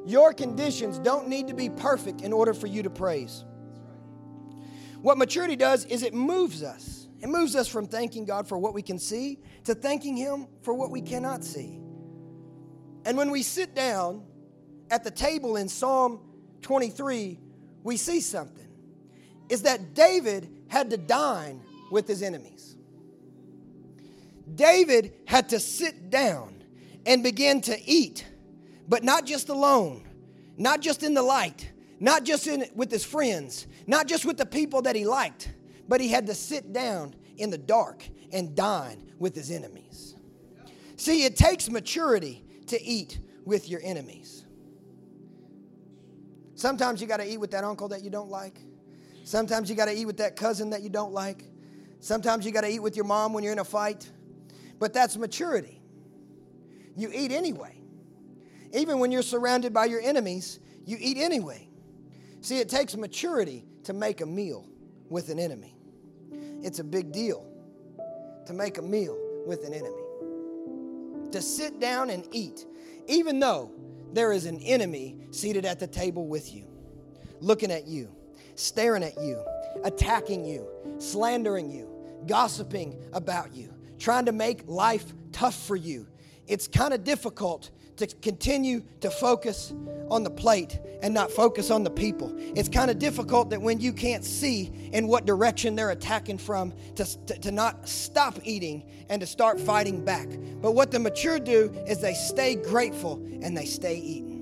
Your 0.06 0.32
conditions 0.32 0.98
don't 0.98 1.28
need 1.28 1.48
to 1.48 1.54
be 1.54 1.68
perfect 1.68 2.22
in 2.22 2.32
order 2.32 2.54
for 2.54 2.66
you 2.66 2.82
to 2.82 2.90
praise. 2.90 3.44
What 5.02 5.18
maturity 5.18 5.56
does 5.56 5.84
is 5.84 6.02
it 6.02 6.14
moves 6.14 6.62
us. 6.62 7.08
It 7.20 7.28
moves 7.28 7.56
us 7.56 7.68
from 7.68 7.86
thanking 7.86 8.24
God 8.24 8.46
for 8.46 8.56
what 8.56 8.72
we 8.72 8.82
can 8.82 8.98
see 8.98 9.38
to 9.64 9.74
thanking 9.74 10.16
Him 10.16 10.46
for 10.62 10.74
what 10.74 10.90
we 10.90 11.00
cannot 11.02 11.44
see. 11.44 11.80
And 13.04 13.16
when 13.16 13.30
we 13.30 13.42
sit 13.42 13.74
down 13.74 14.24
at 14.90 15.04
the 15.04 15.10
table 15.10 15.56
in 15.56 15.68
Psalm 15.68 16.20
23, 16.62 17.38
we 17.82 17.96
see 17.96 18.20
something. 18.20 18.66
Is 19.48 19.62
that 19.62 19.94
David 19.94 20.48
had 20.68 20.90
to 20.90 20.96
dine 20.96 21.62
with 21.90 22.08
his 22.08 22.22
enemies. 22.22 22.76
David 24.54 25.12
had 25.26 25.48
to 25.50 25.60
sit 25.60 26.10
down 26.10 26.62
and 27.04 27.22
begin 27.22 27.60
to 27.62 27.78
eat, 27.84 28.26
but 28.88 29.04
not 29.04 29.26
just 29.26 29.48
alone, 29.48 30.06
not 30.56 30.80
just 30.80 31.02
in 31.02 31.14
the 31.14 31.22
light, 31.22 31.72
not 32.00 32.24
just 32.24 32.46
in, 32.46 32.64
with 32.74 32.90
his 32.90 33.04
friends, 33.04 33.66
not 33.86 34.06
just 34.06 34.24
with 34.24 34.36
the 34.36 34.46
people 34.46 34.82
that 34.82 34.96
he 34.96 35.04
liked, 35.04 35.52
but 35.88 36.00
he 36.00 36.08
had 36.08 36.26
to 36.26 36.34
sit 36.34 36.72
down 36.72 37.14
in 37.36 37.50
the 37.50 37.58
dark 37.58 38.06
and 38.32 38.54
dine 38.54 39.10
with 39.18 39.34
his 39.34 39.50
enemies. 39.50 40.14
See, 40.96 41.24
it 41.24 41.36
takes 41.36 41.68
maturity 41.68 42.44
to 42.66 42.82
eat 42.82 43.20
with 43.44 43.68
your 43.68 43.80
enemies. 43.82 44.44
Sometimes 46.54 47.00
you 47.00 47.06
got 47.06 47.18
to 47.18 47.30
eat 47.30 47.36
with 47.36 47.50
that 47.50 47.64
uncle 47.64 47.88
that 47.88 48.02
you 48.02 48.10
don't 48.10 48.30
like. 48.30 48.58
Sometimes 49.24 49.68
you 49.68 49.76
got 49.76 49.86
to 49.86 49.94
eat 49.94 50.06
with 50.06 50.16
that 50.18 50.36
cousin 50.36 50.70
that 50.70 50.82
you 50.82 50.88
don't 50.88 51.12
like. 51.12 51.44
Sometimes 52.00 52.46
you 52.46 52.52
got 52.52 52.62
to 52.62 52.70
eat 52.70 52.78
with 52.78 52.96
your 52.96 53.04
mom 53.04 53.32
when 53.32 53.44
you're 53.44 53.52
in 53.52 53.58
a 53.58 53.64
fight. 53.64 54.10
But 54.78 54.94
that's 54.94 55.16
maturity. 55.16 55.82
You 56.96 57.10
eat 57.12 57.30
anyway. 57.30 57.75
Even 58.72 58.98
when 58.98 59.12
you're 59.12 59.22
surrounded 59.22 59.72
by 59.72 59.86
your 59.86 60.00
enemies, 60.00 60.60
you 60.84 60.96
eat 61.00 61.18
anyway. 61.18 61.68
See, 62.40 62.58
it 62.58 62.68
takes 62.68 62.96
maturity 62.96 63.64
to 63.84 63.92
make 63.92 64.20
a 64.20 64.26
meal 64.26 64.66
with 65.08 65.28
an 65.30 65.38
enemy. 65.38 65.74
It's 66.62 66.78
a 66.78 66.84
big 66.84 67.12
deal 67.12 67.46
to 68.46 68.52
make 68.52 68.78
a 68.78 68.82
meal 68.82 69.18
with 69.46 69.64
an 69.64 69.74
enemy 69.74 70.06
to 71.32 71.42
sit 71.42 71.80
down 71.80 72.10
and 72.10 72.26
eat, 72.32 72.66
even 73.06 73.38
though 73.38 73.70
there 74.12 74.32
is 74.32 74.46
an 74.46 74.58
enemy 74.60 75.18
seated 75.30 75.64
at 75.64 75.78
the 75.78 75.86
table 75.86 76.26
with 76.26 76.54
you, 76.54 76.66
looking 77.40 77.70
at 77.70 77.86
you, 77.86 78.14
staring 78.54 79.02
at 79.02 79.20
you, 79.20 79.42
attacking 79.84 80.44
you, 80.44 80.66
slandering 80.98 81.70
you, 81.70 81.90
gossiping 82.26 82.98
about 83.12 83.54
you, 83.54 83.72
trying 83.98 84.24
to 84.24 84.32
make 84.32 84.66
life 84.66 85.12
tough 85.32 85.54
for 85.66 85.76
you. 85.76 86.06
It's 86.46 86.66
kind 86.68 86.94
of 86.94 87.04
difficult 87.04 87.70
to 87.96 88.06
continue 88.06 88.82
to 89.00 89.10
focus 89.10 89.72
on 90.10 90.22
the 90.22 90.30
plate 90.30 90.78
and 91.02 91.12
not 91.12 91.30
focus 91.30 91.70
on 91.70 91.82
the 91.82 91.90
people. 91.90 92.32
It's 92.36 92.68
kind 92.68 92.90
of 92.90 92.98
difficult 92.98 93.50
that 93.50 93.60
when 93.60 93.80
you 93.80 93.92
can't 93.92 94.24
see 94.24 94.90
in 94.92 95.08
what 95.08 95.26
direction 95.26 95.74
they're 95.74 95.90
attacking 95.90 96.38
from, 96.38 96.72
to, 96.96 97.26
to, 97.26 97.38
to, 97.40 97.50
not 97.50 97.88
stop 97.88 98.38
eating 98.44 98.84
and 99.08 99.20
to 99.20 99.26
start 99.26 99.60
fighting 99.60 100.04
back. 100.04 100.28
But 100.60 100.72
what 100.72 100.90
the 100.90 100.98
mature 100.98 101.38
do 101.38 101.72
is 101.86 102.00
they 102.00 102.14
stay 102.14 102.54
grateful 102.54 103.14
and 103.42 103.56
they 103.56 103.66
stay 103.66 103.96
eating. 103.96 104.36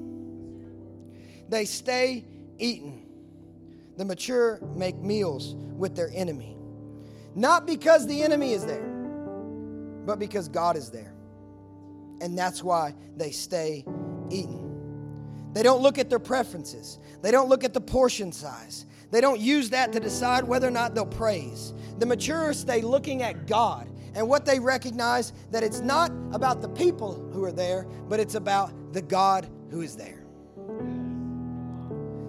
They 1.48 1.64
stay 1.64 2.24
eating. 2.58 3.06
The 3.96 4.04
mature 4.04 4.60
make 4.74 4.96
meals 4.96 5.54
with 5.54 5.94
their 5.94 6.10
enemy. 6.14 6.56
Not 7.34 7.66
because 7.66 8.06
the 8.06 8.22
enemy 8.22 8.52
is 8.52 8.64
there, 8.64 8.88
but 10.06 10.18
because 10.18 10.48
God 10.48 10.76
is 10.76 10.90
there. 10.90 11.13
And 12.20 12.38
that's 12.38 12.62
why 12.62 12.94
they 13.16 13.30
stay 13.30 13.84
eating. 14.30 14.70
They 15.52 15.62
don't 15.62 15.82
look 15.82 15.98
at 15.98 16.10
their 16.10 16.18
preferences. 16.18 16.98
They 17.22 17.30
don't 17.30 17.48
look 17.48 17.62
at 17.64 17.72
the 17.72 17.80
portion 17.80 18.32
size. 18.32 18.86
They 19.10 19.20
don't 19.20 19.40
use 19.40 19.70
that 19.70 19.92
to 19.92 20.00
decide 20.00 20.44
whether 20.44 20.66
or 20.66 20.72
not 20.72 20.94
they'll 20.94 21.06
praise. 21.06 21.72
The 21.98 22.06
mature 22.06 22.52
stay 22.52 22.80
looking 22.80 23.22
at 23.22 23.46
God 23.46 23.88
and 24.14 24.28
what 24.28 24.44
they 24.44 24.58
recognize 24.58 25.32
that 25.50 25.62
it's 25.62 25.80
not 25.80 26.10
about 26.32 26.60
the 26.60 26.68
people 26.68 27.14
who 27.32 27.44
are 27.44 27.52
there, 27.52 27.86
but 28.08 28.18
it's 28.18 28.34
about 28.34 28.92
the 28.92 29.02
God 29.02 29.48
who 29.70 29.82
is 29.82 29.96
there. 29.96 30.24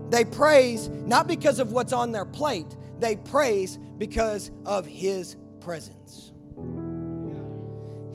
They 0.10 0.26
praise 0.26 0.90
not 0.90 1.28
because 1.28 1.60
of 1.60 1.72
what's 1.72 1.94
on 1.94 2.12
their 2.12 2.26
plate, 2.26 2.76
they 3.00 3.16
praise 3.16 3.78
because 3.98 4.52
of 4.66 4.86
His 4.86 5.36
presence. 5.60 6.32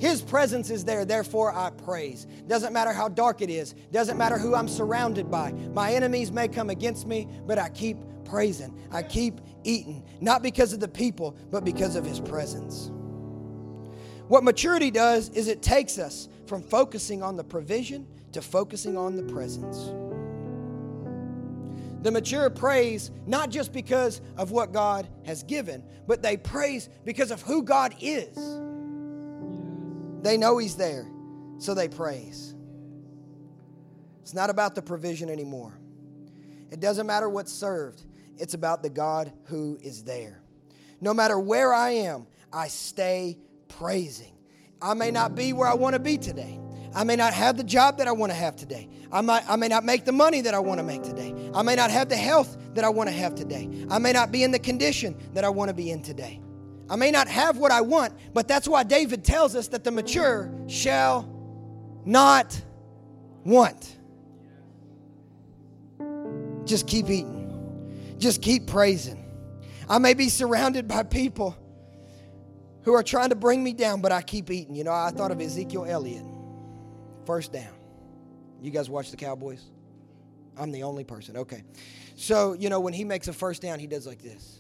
His 0.00 0.22
presence 0.22 0.70
is 0.70 0.82
there, 0.82 1.04
therefore 1.04 1.54
I 1.54 1.68
praise. 1.68 2.26
Doesn't 2.46 2.72
matter 2.72 2.90
how 2.90 3.10
dark 3.10 3.42
it 3.42 3.50
is, 3.50 3.74
doesn't 3.92 4.16
matter 4.16 4.38
who 4.38 4.54
I'm 4.54 4.66
surrounded 4.66 5.30
by. 5.30 5.52
My 5.52 5.92
enemies 5.92 6.32
may 6.32 6.48
come 6.48 6.70
against 6.70 7.06
me, 7.06 7.28
but 7.46 7.58
I 7.58 7.68
keep 7.68 7.98
praising. 8.24 8.74
I 8.90 9.02
keep 9.02 9.42
eating, 9.62 10.02
not 10.22 10.42
because 10.42 10.72
of 10.72 10.80
the 10.80 10.88
people, 10.88 11.36
but 11.50 11.66
because 11.66 11.96
of 11.96 12.06
His 12.06 12.18
presence. 12.18 12.90
What 14.26 14.42
maturity 14.42 14.90
does 14.90 15.28
is 15.28 15.48
it 15.48 15.60
takes 15.60 15.98
us 15.98 16.30
from 16.46 16.62
focusing 16.62 17.22
on 17.22 17.36
the 17.36 17.44
provision 17.44 18.06
to 18.32 18.40
focusing 18.40 18.96
on 18.96 19.16
the 19.16 19.24
presence. 19.24 19.92
The 22.02 22.10
mature 22.10 22.48
praise 22.48 23.10
not 23.26 23.50
just 23.50 23.70
because 23.70 24.22
of 24.38 24.50
what 24.50 24.72
God 24.72 25.06
has 25.26 25.42
given, 25.42 25.84
but 26.06 26.22
they 26.22 26.38
praise 26.38 26.88
because 27.04 27.30
of 27.30 27.42
who 27.42 27.62
God 27.62 27.94
is. 28.00 28.38
They 30.22 30.36
know 30.36 30.58
He's 30.58 30.76
there, 30.76 31.06
so 31.58 31.74
they 31.74 31.88
praise. 31.88 32.54
It's 34.22 34.34
not 34.34 34.50
about 34.50 34.74
the 34.74 34.82
provision 34.82 35.28
anymore. 35.28 35.78
It 36.70 36.80
doesn't 36.80 37.06
matter 37.06 37.28
what's 37.28 37.52
served, 37.52 38.02
it's 38.38 38.54
about 38.54 38.82
the 38.82 38.90
God 38.90 39.32
who 39.44 39.78
is 39.82 40.04
there. 40.04 40.42
No 41.00 41.14
matter 41.14 41.38
where 41.38 41.72
I 41.72 41.90
am, 41.90 42.26
I 42.52 42.68
stay 42.68 43.38
praising. 43.68 44.32
I 44.82 44.94
may 44.94 45.10
not 45.10 45.34
be 45.34 45.52
where 45.52 45.68
I 45.68 45.74
want 45.74 45.94
to 45.94 45.98
be 45.98 46.16
today. 46.16 46.58
I 46.94 47.04
may 47.04 47.16
not 47.16 47.32
have 47.32 47.56
the 47.56 47.64
job 47.64 47.98
that 47.98 48.08
I 48.08 48.12
want 48.12 48.32
to 48.32 48.36
have 48.36 48.56
today. 48.56 48.88
I, 49.12 49.20
might, 49.20 49.48
I 49.48 49.56
may 49.56 49.68
not 49.68 49.84
make 49.84 50.04
the 50.04 50.12
money 50.12 50.40
that 50.40 50.54
I 50.54 50.58
want 50.58 50.78
to 50.78 50.84
make 50.84 51.02
today. 51.02 51.34
I 51.54 51.62
may 51.62 51.76
not 51.76 51.90
have 51.90 52.08
the 52.08 52.16
health 52.16 52.56
that 52.74 52.84
I 52.84 52.88
want 52.88 53.08
to 53.08 53.14
have 53.14 53.34
today. 53.34 53.68
I 53.90 53.98
may 53.98 54.12
not 54.12 54.32
be 54.32 54.42
in 54.42 54.50
the 54.50 54.58
condition 54.58 55.16
that 55.34 55.44
I 55.44 55.48
want 55.48 55.68
to 55.68 55.74
be 55.74 55.90
in 55.90 56.02
today. 56.02 56.40
I 56.90 56.96
may 56.96 57.12
not 57.12 57.28
have 57.28 57.56
what 57.56 57.70
I 57.70 57.82
want, 57.82 58.12
but 58.34 58.48
that's 58.48 58.66
why 58.66 58.82
David 58.82 59.24
tells 59.24 59.54
us 59.54 59.68
that 59.68 59.84
the 59.84 59.92
mature 59.92 60.52
shall 60.66 61.32
not 62.04 62.60
want. 63.44 63.96
Just 66.64 66.88
keep 66.88 67.08
eating, 67.08 68.16
just 68.18 68.42
keep 68.42 68.66
praising. 68.66 69.24
I 69.88 69.98
may 69.98 70.14
be 70.14 70.28
surrounded 70.28 70.88
by 70.88 71.04
people 71.04 71.56
who 72.82 72.92
are 72.94 73.02
trying 73.04 73.28
to 73.28 73.36
bring 73.36 73.62
me 73.62 73.72
down, 73.72 74.00
but 74.00 74.10
I 74.10 74.22
keep 74.22 74.50
eating. 74.50 74.74
You 74.74 74.82
know, 74.82 74.92
I 74.92 75.10
thought 75.10 75.30
of 75.30 75.40
Ezekiel 75.40 75.86
Elliott, 75.88 76.24
first 77.24 77.52
down. 77.52 77.74
You 78.60 78.72
guys 78.72 78.90
watch 78.90 79.12
the 79.12 79.16
Cowboys? 79.16 79.64
I'm 80.58 80.72
the 80.72 80.82
only 80.82 81.04
person. 81.04 81.36
Okay. 81.36 81.62
So, 82.16 82.52
you 82.52 82.68
know, 82.68 82.80
when 82.80 82.92
he 82.92 83.04
makes 83.04 83.28
a 83.28 83.32
first 83.32 83.62
down, 83.62 83.78
he 83.78 83.86
does 83.86 84.06
like 84.06 84.20
this. 84.20 84.59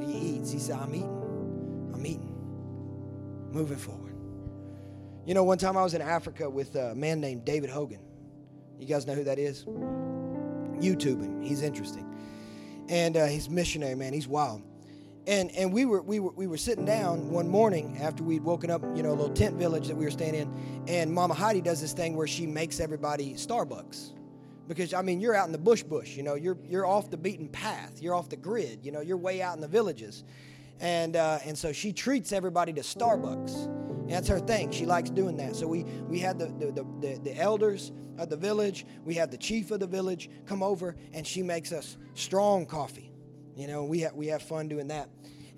He 0.00 0.36
eats. 0.36 0.50
He 0.50 0.58
said, 0.58 0.78
I'm 0.78 0.94
eating. 0.94 1.90
I'm 1.94 2.04
eating. 2.04 2.34
Moving 3.52 3.78
forward. 3.78 4.14
You 5.26 5.34
know, 5.34 5.44
one 5.44 5.58
time 5.58 5.76
I 5.76 5.82
was 5.82 5.94
in 5.94 6.02
Africa 6.02 6.48
with 6.48 6.74
a 6.76 6.94
man 6.94 7.20
named 7.20 7.44
David 7.44 7.70
Hogan. 7.70 8.00
You 8.78 8.86
guys 8.86 9.06
know 9.06 9.14
who 9.14 9.24
that 9.24 9.38
is? 9.38 9.64
YouTube 9.64 11.22
him. 11.22 11.42
He's 11.42 11.62
interesting. 11.62 12.06
And 12.88 13.16
uh, 13.16 13.26
he's 13.26 13.50
missionary, 13.50 13.94
man. 13.94 14.12
He's 14.12 14.26
wild. 14.26 14.62
And, 15.26 15.50
and 15.52 15.72
we, 15.72 15.84
were, 15.84 16.00
we, 16.00 16.18
were, 16.18 16.32
we 16.32 16.46
were 16.46 16.56
sitting 16.56 16.86
down 16.86 17.30
one 17.30 17.46
morning 17.48 17.98
after 18.00 18.24
we'd 18.24 18.42
woken 18.42 18.70
up, 18.70 18.82
you 18.96 19.02
know, 19.02 19.10
a 19.10 19.18
little 19.18 19.28
tent 19.28 19.56
village 19.56 19.86
that 19.88 19.96
we 19.96 20.04
were 20.04 20.10
staying 20.10 20.34
in. 20.34 20.84
And 20.88 21.12
Mama 21.12 21.34
Heidi 21.34 21.60
does 21.60 21.80
this 21.80 21.92
thing 21.92 22.16
where 22.16 22.26
she 22.26 22.46
makes 22.46 22.80
everybody 22.80 23.34
Starbucks 23.34 24.12
because 24.70 24.94
I 24.94 25.02
mean 25.02 25.20
you're 25.20 25.34
out 25.34 25.46
in 25.46 25.52
the 25.52 25.58
bush 25.58 25.82
bush 25.82 26.16
you 26.16 26.22
know 26.22 26.36
you're 26.36 26.56
you're 26.64 26.86
off 26.86 27.10
the 27.10 27.16
beaten 27.16 27.48
path 27.48 28.00
you're 28.00 28.14
off 28.14 28.28
the 28.28 28.36
grid 28.36 28.78
you 28.84 28.92
know 28.92 29.00
you're 29.00 29.16
way 29.16 29.42
out 29.42 29.56
in 29.56 29.60
the 29.60 29.68
villages. 29.68 30.24
And 30.78 31.16
uh, 31.16 31.40
and 31.44 31.58
so 31.58 31.72
she 31.72 31.92
treats 31.92 32.32
everybody 32.32 32.72
to 32.74 32.80
Starbucks. 32.80 34.08
That's 34.08 34.28
her 34.28 34.38
thing 34.38 34.70
she 34.70 34.86
likes 34.86 35.10
doing 35.10 35.36
that. 35.36 35.56
So 35.56 35.66
we 35.66 35.82
we 36.08 36.20
had 36.20 36.38
the 36.38 36.46
the, 36.46 36.72
the, 36.72 36.86
the, 37.00 37.20
the 37.22 37.36
elders 37.36 37.92
of 38.16 38.30
the 38.30 38.36
village 38.36 38.86
we 39.04 39.14
had 39.14 39.30
the 39.30 39.36
chief 39.36 39.72
of 39.72 39.80
the 39.80 39.86
village 39.86 40.30
come 40.46 40.62
over 40.62 40.94
and 41.12 41.26
she 41.26 41.42
makes 41.42 41.72
us 41.72 41.98
strong 42.14 42.64
coffee. 42.64 43.12
You 43.56 43.66
know 43.66 43.84
we 43.84 44.00
have 44.00 44.14
we 44.14 44.28
have 44.28 44.40
fun 44.40 44.68
doing 44.68 44.86
that. 44.88 45.10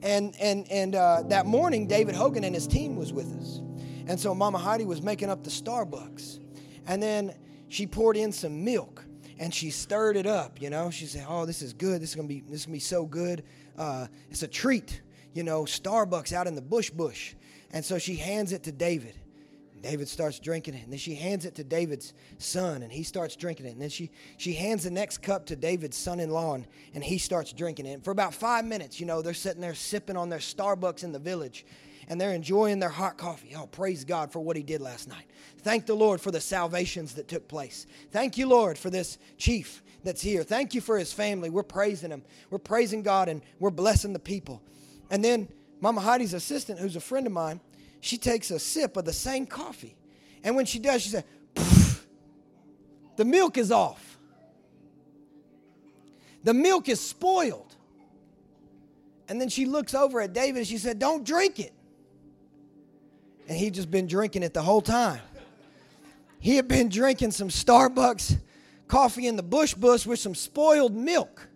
And 0.02 0.34
and 0.40 0.66
and 0.70 0.94
uh, 0.94 1.22
that 1.28 1.44
morning 1.44 1.86
David 1.86 2.14
Hogan 2.14 2.44
and 2.44 2.54
his 2.54 2.66
team 2.66 2.96
was 2.96 3.12
with 3.12 3.30
us. 3.38 3.60
And 4.06 4.18
so 4.18 4.34
Mama 4.34 4.58
Heidi 4.58 4.86
was 4.86 5.02
making 5.02 5.28
up 5.28 5.44
the 5.44 5.50
Starbucks. 5.50 6.40
And 6.86 7.00
then 7.00 7.34
she 7.72 7.86
poured 7.86 8.18
in 8.18 8.32
some 8.32 8.64
milk 8.64 9.02
and 9.38 9.52
she 9.52 9.70
stirred 9.70 10.18
it 10.18 10.26
up. 10.26 10.60
You 10.60 10.68
know, 10.68 10.90
she 10.90 11.06
said, 11.06 11.24
"Oh, 11.26 11.46
this 11.46 11.62
is 11.62 11.72
good. 11.72 12.02
This 12.02 12.10
is 12.10 12.16
gonna 12.16 12.28
be 12.28 12.40
this 12.40 12.60
is 12.60 12.66
gonna 12.66 12.74
be 12.74 12.80
so 12.80 13.06
good. 13.06 13.44
Uh, 13.78 14.08
it's 14.30 14.42
a 14.42 14.48
treat." 14.48 15.00
You 15.32 15.42
know, 15.42 15.62
Starbucks 15.62 16.34
out 16.34 16.46
in 16.46 16.54
the 16.54 16.60
bush 16.60 16.90
bush, 16.90 17.34
and 17.72 17.82
so 17.82 17.98
she 17.98 18.16
hands 18.16 18.52
it 18.52 18.62
to 18.64 18.72
David. 18.72 19.14
David 19.80 20.06
starts 20.06 20.38
drinking 20.38 20.74
it, 20.74 20.84
and 20.84 20.92
then 20.92 20.98
she 20.98 21.14
hands 21.14 21.46
it 21.46 21.54
to 21.56 21.64
David's 21.64 22.12
son, 22.38 22.82
and 22.82 22.92
he 22.92 23.02
starts 23.02 23.34
drinking 23.34 23.66
it. 23.66 23.70
And 23.70 23.80
then 23.80 23.88
she 23.88 24.10
she 24.36 24.52
hands 24.52 24.84
the 24.84 24.90
next 24.90 25.22
cup 25.22 25.46
to 25.46 25.56
David's 25.56 25.96
son-in-law, 25.96 26.54
and, 26.56 26.66
and 26.94 27.02
he 27.02 27.16
starts 27.16 27.54
drinking 27.54 27.86
it. 27.86 27.92
And 27.94 28.04
for 28.04 28.10
about 28.10 28.34
five 28.34 28.66
minutes, 28.66 29.00
you 29.00 29.06
know, 29.06 29.22
they're 29.22 29.32
sitting 29.32 29.62
there 29.62 29.74
sipping 29.74 30.18
on 30.18 30.28
their 30.28 30.40
Starbucks 30.40 31.04
in 31.04 31.12
the 31.12 31.18
village 31.18 31.64
and 32.12 32.20
they're 32.20 32.34
enjoying 32.34 32.78
their 32.78 32.90
hot 32.90 33.16
coffee. 33.16 33.54
Oh, 33.56 33.66
praise 33.66 34.04
God 34.04 34.30
for 34.30 34.38
what 34.38 34.54
He 34.54 34.62
did 34.62 34.82
last 34.82 35.08
night. 35.08 35.24
Thank 35.60 35.86
the 35.86 35.94
Lord 35.94 36.20
for 36.20 36.30
the 36.30 36.42
salvations 36.42 37.14
that 37.14 37.26
took 37.26 37.48
place. 37.48 37.86
Thank 38.10 38.36
you, 38.36 38.46
Lord, 38.46 38.76
for 38.76 38.90
this 38.90 39.16
chief 39.38 39.82
that's 40.04 40.20
here. 40.20 40.42
Thank 40.42 40.74
you 40.74 40.82
for 40.82 40.98
his 40.98 41.10
family. 41.10 41.48
We're 41.48 41.62
praising 41.62 42.10
him. 42.10 42.22
We're 42.50 42.58
praising 42.58 43.02
God 43.02 43.30
and 43.30 43.40
we're 43.58 43.70
blessing 43.70 44.12
the 44.12 44.18
people. 44.18 44.62
And 45.08 45.24
then 45.24 45.48
Mama 45.80 46.02
Heidi's 46.02 46.34
assistant, 46.34 46.78
who's 46.78 46.96
a 46.96 47.00
friend 47.00 47.26
of 47.26 47.32
mine, 47.32 47.62
she 48.02 48.18
takes 48.18 48.50
a 48.50 48.58
sip 48.58 48.98
of 48.98 49.06
the 49.06 49.12
same 49.14 49.46
coffee. 49.46 49.96
And 50.44 50.54
when 50.54 50.66
she 50.66 50.80
does, 50.80 51.00
she 51.00 51.08
said, 51.08 51.24
The 53.16 53.24
milk 53.24 53.56
is 53.56 53.72
off. 53.72 54.18
The 56.44 56.52
milk 56.52 56.90
is 56.90 57.00
spoiled. 57.00 57.74
And 59.30 59.40
then 59.40 59.48
she 59.48 59.64
looks 59.64 59.94
over 59.94 60.20
at 60.20 60.34
David 60.34 60.58
and 60.58 60.66
she 60.66 60.76
said, 60.76 60.98
Don't 60.98 61.24
drink 61.24 61.58
it 61.58 61.72
and 63.48 63.56
he'd 63.56 63.74
just 63.74 63.90
been 63.90 64.06
drinking 64.06 64.42
it 64.42 64.54
the 64.54 64.62
whole 64.62 64.80
time. 64.80 65.20
He 66.38 66.56
had 66.56 66.68
been 66.68 66.88
drinking 66.88 67.30
some 67.30 67.48
Starbucks 67.48 68.38
coffee 68.88 69.26
in 69.26 69.36
the 69.36 69.42
bush 69.42 69.74
bush 69.74 70.06
with 70.06 70.18
some 70.18 70.34
spoiled 70.34 70.94
milk, 70.94 71.48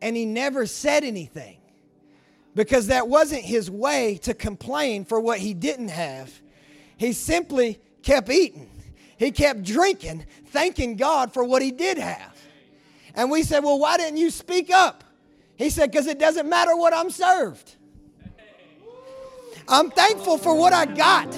and 0.00 0.16
he 0.16 0.24
never 0.24 0.66
said 0.66 1.04
anything 1.04 1.58
because 2.54 2.88
that 2.88 3.08
wasn't 3.08 3.42
his 3.42 3.70
way 3.70 4.18
to 4.22 4.34
complain 4.34 5.04
for 5.04 5.20
what 5.20 5.38
he 5.38 5.54
didn't 5.54 5.88
have. 5.88 6.32
He 6.96 7.12
simply 7.12 7.80
kept 8.02 8.30
eating, 8.30 8.70
he 9.18 9.30
kept 9.30 9.62
drinking, 9.62 10.24
thanking 10.46 10.96
God 10.96 11.32
for 11.32 11.44
what 11.44 11.62
he 11.62 11.70
did 11.70 11.98
have. 11.98 12.36
And 13.14 13.30
we 13.30 13.42
said, 13.42 13.64
Well, 13.64 13.78
why 13.78 13.96
didn't 13.96 14.18
you 14.18 14.30
speak 14.30 14.70
up? 14.70 15.04
He 15.56 15.70
said, 15.70 15.90
Because 15.90 16.06
it 16.06 16.18
doesn't 16.18 16.48
matter 16.48 16.76
what 16.76 16.94
I'm 16.94 17.10
served. 17.10 17.76
I'm 19.68 19.90
thankful 19.90 20.38
for 20.38 20.54
what 20.54 20.72
I 20.72 20.86
got. 20.86 21.34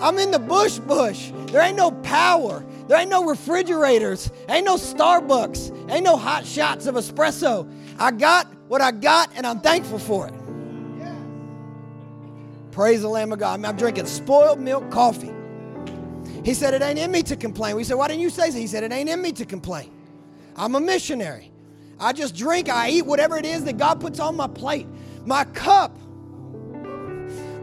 I'm 0.00 0.18
in 0.18 0.30
the 0.30 0.38
bush 0.38 0.78
bush. 0.78 1.32
There 1.46 1.62
ain't 1.62 1.76
no 1.76 1.90
power. 1.90 2.64
There 2.86 2.98
ain't 2.98 3.10
no 3.10 3.24
refrigerators. 3.24 4.30
Ain't 4.48 4.66
no 4.66 4.76
Starbucks. 4.76 5.90
Ain't 5.90 6.04
no 6.04 6.16
hot 6.16 6.46
shots 6.46 6.86
of 6.86 6.94
espresso. 6.94 7.70
I 7.98 8.10
got 8.10 8.46
what 8.68 8.80
I 8.80 8.90
got 8.90 9.30
and 9.34 9.46
I'm 9.46 9.60
thankful 9.60 9.98
for 9.98 10.28
it. 10.28 10.34
Praise 12.72 13.00
the 13.00 13.08
Lamb 13.08 13.32
of 13.32 13.38
God. 13.38 13.64
I'm 13.64 13.76
drinking 13.76 14.06
spoiled 14.06 14.60
milk 14.60 14.90
coffee. 14.90 15.32
He 16.44 16.52
said, 16.52 16.74
It 16.74 16.82
ain't 16.82 16.98
in 16.98 17.10
me 17.10 17.22
to 17.24 17.34
complain. 17.34 17.74
We 17.74 17.84
said, 17.84 17.94
Why 17.94 18.06
didn't 18.08 18.20
you 18.20 18.30
say 18.30 18.50
so? 18.50 18.58
He 18.58 18.66
said, 18.66 18.84
It 18.84 18.92
ain't 18.92 19.08
in 19.08 19.20
me 19.22 19.32
to 19.32 19.46
complain. 19.46 19.90
I'm 20.54 20.74
a 20.74 20.80
missionary. 20.80 21.50
I 21.98 22.12
just 22.12 22.36
drink, 22.36 22.68
I 22.68 22.90
eat 22.90 23.06
whatever 23.06 23.38
it 23.38 23.46
is 23.46 23.64
that 23.64 23.78
God 23.78 24.00
puts 24.00 24.20
on 24.20 24.36
my 24.36 24.46
plate. 24.46 24.86
My 25.24 25.44
cup 25.44 25.98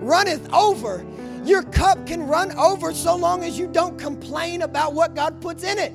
runneth 0.04 0.52
over. 0.54 1.06
Your 1.44 1.64
cup 1.64 2.06
can 2.08 2.26
run 2.26 2.52
over 2.58 2.94
so 2.94 3.16
long 3.16 3.44
as 3.44 3.58
you 3.60 3.68
don't 3.68 4.00
complain 4.00 4.62
about 4.62 4.94
what 4.94 5.16
God 5.16 5.42
puts 5.42 5.64
in 5.64 5.78
it. 5.78 5.94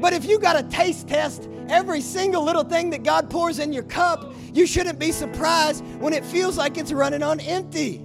But 0.00 0.12
if 0.12 0.24
you 0.24 0.38
got 0.38 0.56
a 0.56 0.62
taste 0.68 1.08
test 1.08 1.48
every 1.68 2.00
single 2.00 2.44
little 2.44 2.64
thing 2.64 2.90
that 2.90 3.02
God 3.02 3.28
pours 3.28 3.58
in 3.58 3.72
your 3.72 3.82
cup, 3.82 4.32
you 4.52 4.66
shouldn't 4.66 4.98
be 4.98 5.12
surprised 5.12 5.84
when 5.98 6.12
it 6.12 6.24
feels 6.24 6.56
like 6.56 6.78
it's 6.78 6.92
running 6.92 7.22
on 7.22 7.40
empty. 7.40 8.02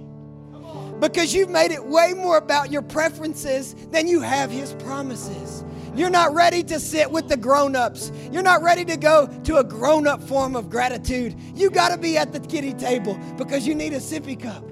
Because 1.00 1.34
you've 1.34 1.50
made 1.50 1.70
it 1.70 1.84
way 1.84 2.12
more 2.14 2.36
about 2.36 2.70
your 2.70 2.82
preferences 2.82 3.74
than 3.90 4.06
you 4.06 4.20
have 4.20 4.50
His 4.50 4.74
promises. 4.74 5.64
You're 5.94 6.10
not 6.10 6.34
ready 6.34 6.62
to 6.64 6.80
sit 6.80 7.10
with 7.10 7.28
the 7.28 7.36
grown 7.36 7.76
ups. 7.76 8.10
You're 8.32 8.42
not 8.42 8.62
ready 8.62 8.84
to 8.86 8.96
go 8.96 9.28
to 9.44 9.58
a 9.58 9.64
grown 9.64 10.06
up 10.06 10.22
form 10.22 10.56
of 10.56 10.68
gratitude. 10.68 11.36
You 11.54 11.70
got 11.70 11.90
to 11.90 11.98
be 11.98 12.16
at 12.16 12.32
the 12.32 12.40
kiddie 12.40 12.74
table 12.74 13.18
because 13.36 13.66
you 13.66 13.74
need 13.74 13.92
a 13.92 13.98
sippy 13.98 14.40
cup. 14.40 14.64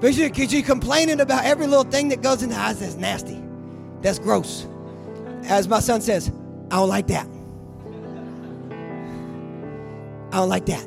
Because 0.00 0.52
you're 0.52 0.62
complaining 0.62 1.20
about 1.20 1.44
every 1.44 1.68
little 1.68 1.84
thing 1.84 2.08
that 2.08 2.22
goes 2.22 2.42
in 2.42 2.48
the 2.48 2.56
house 2.56 2.80
that's 2.80 2.96
nasty, 2.96 3.40
that's 4.00 4.18
gross. 4.18 4.66
As 5.44 5.68
my 5.68 5.78
son 5.78 6.00
says, 6.00 6.32
I 6.72 6.76
don't 6.76 6.88
like 6.88 7.06
that. 7.06 7.26
I 10.32 10.36
don't 10.38 10.48
like 10.48 10.66
that. 10.66 10.84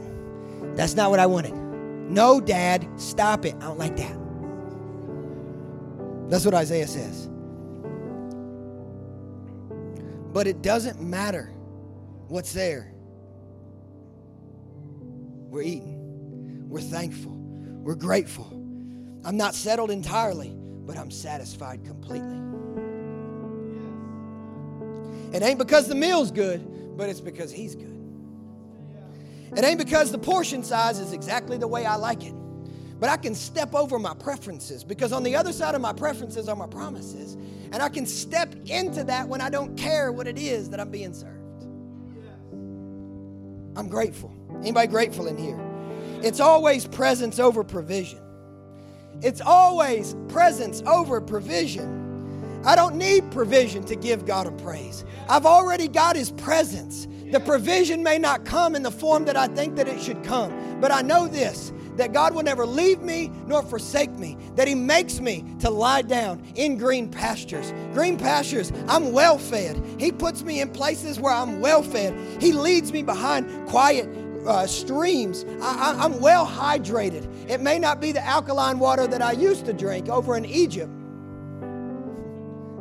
That's 0.76 0.95
not 0.95 1.11
what 1.11 1.21
I 1.21 1.26
wanted. 1.26 1.53
No, 1.53 2.41
Dad, 2.41 2.86
stop 2.97 3.45
it. 3.45 3.55
I 3.57 3.61
don't 3.61 3.80
like 3.80 3.95
that. 3.95 4.24
That's 6.30 6.45
what 6.45 6.53
Isaiah 6.53 6.88
says. 6.88 7.30
But 10.34 10.47
it 10.47 10.61
doesn't 10.61 11.01
matter 11.01 11.51
what's 12.28 12.51
there. 12.51 12.91
We're 15.49 15.61
eating, 15.61 16.67
we're 16.67 16.82
thankful, 16.82 17.32
we're 17.32 17.95
grateful. 17.95 18.51
I'm 19.23 19.38
not 19.38 19.55
settled 19.55 19.91
entirely, 19.91 20.53
but 20.55 20.97
I'm 20.97 21.09
satisfied 21.09 21.86
completely. 21.86 22.41
It 25.34 25.41
ain't 25.41 25.59
because 25.59 25.88
the 25.88 25.95
meal's 25.95 26.32
good, 26.32 26.97
but 26.97 27.09
it's 27.09 27.21
because 27.21 27.51
He's 27.51 27.76
good. 27.76 27.95
It 29.55 29.63
ain't 29.63 29.80
because 29.80 30.11
the 30.11 30.17
portion 30.17 30.63
size 30.63 30.99
is 30.99 31.13
exactly 31.13 31.57
the 31.57 31.67
way 31.67 31.86
I 31.86 31.95
like 31.95 32.23
it. 32.26 32.34
But 33.06 33.12
I 33.12 33.18
can 33.18 33.36
step 33.36 33.76
over 33.76 33.99
my 33.99 34.16
preferences 34.16 34.84
because 34.84 35.14
on 35.14 35.22
the 35.22 35.36
other 35.36 35.53
side 35.53 35.76
of 35.76 35.82
my 35.82 35.93
preferences 35.93 36.49
are 36.49 36.56
my 36.56 36.66
promises. 36.66 37.36
And 37.72 37.76
I 37.76 37.88
can 37.88 38.08
step 38.08 38.56
into 38.66 39.03
that 39.03 39.28
when 39.28 39.41
I 39.41 39.49
don't 39.51 39.78
care 39.78 40.12
what 40.12 40.28
it 40.28 40.39
is 40.39 40.72
that 40.72 40.80
I'm 40.80 40.89
being 40.89 41.14
served. 41.14 41.62
I'm 43.76 43.88
grateful. 43.89 44.34
Anybody 44.62 44.88
grateful 44.88 45.28
in 45.28 45.38
here? 45.38 45.60
It's 46.24 46.39
always 46.39 46.88
presence 46.88 47.38
over 47.38 47.64
provision. 47.64 48.18
It's 49.22 49.39
always 49.39 50.16
presence 50.28 50.82
over 50.88 51.22
provision. 51.22 52.64
I 52.66 52.76
don't 52.76 52.95
need 52.95 53.30
provision 53.30 53.84
to 53.84 53.95
give 53.95 54.26
God 54.26 54.47
a 54.47 54.51
praise. 54.51 55.06
I've 55.30 55.45
already 55.45 55.88
got 55.88 56.16
His 56.16 56.32
presence. 56.32 57.08
The 57.32 57.39
provision 57.39 58.01
may 58.01 58.18
not 58.18 58.45
come 58.45 58.76
in 58.76 58.82
the 58.82 58.89
form 58.89 59.26
that 59.26 59.38
I 59.38 59.45
think 59.45 59.76
that 59.76 59.88
it 59.88 60.01
should 60.01 60.24
come, 60.24 60.80
but 60.82 60.91
I 60.91 61.03
know 61.03 61.28
this 61.28 61.72
that 61.97 62.13
God 62.13 62.33
will 62.33 62.43
never 62.43 62.65
leave 62.65 63.01
me 63.01 63.31
nor 63.47 63.61
forsake 63.61 64.11
me, 64.11 64.37
that 64.55 64.67
He 64.67 64.75
makes 64.75 65.19
me 65.19 65.45
to 65.59 65.69
lie 65.69 66.01
down 66.01 66.43
in 66.55 66.77
green 66.77 67.09
pastures. 67.09 67.73
Green 67.93 68.17
pastures, 68.17 68.71
I'm 68.87 69.11
well 69.11 69.37
fed. 69.37 69.81
He 69.99 70.11
puts 70.11 70.43
me 70.43 70.61
in 70.61 70.69
places 70.71 71.19
where 71.19 71.33
I'm 71.33 71.59
well 71.59 71.83
fed. 71.83 72.15
He 72.41 72.51
leads 72.51 72.91
me 72.91 73.03
behind 73.03 73.67
quiet 73.67 74.09
uh, 74.45 74.67
streams. 74.67 75.45
I, 75.61 76.05
am 76.05 76.19
well 76.19 76.45
hydrated. 76.45 77.49
It 77.49 77.61
may 77.61 77.79
not 77.79 77.99
be 77.99 78.11
the 78.11 78.23
alkaline 78.23 78.79
water 78.79 79.07
that 79.07 79.21
I 79.21 79.31
used 79.31 79.65
to 79.65 79.73
drink 79.73 80.09
over 80.09 80.37
in 80.37 80.45
Egypt. 80.45 80.91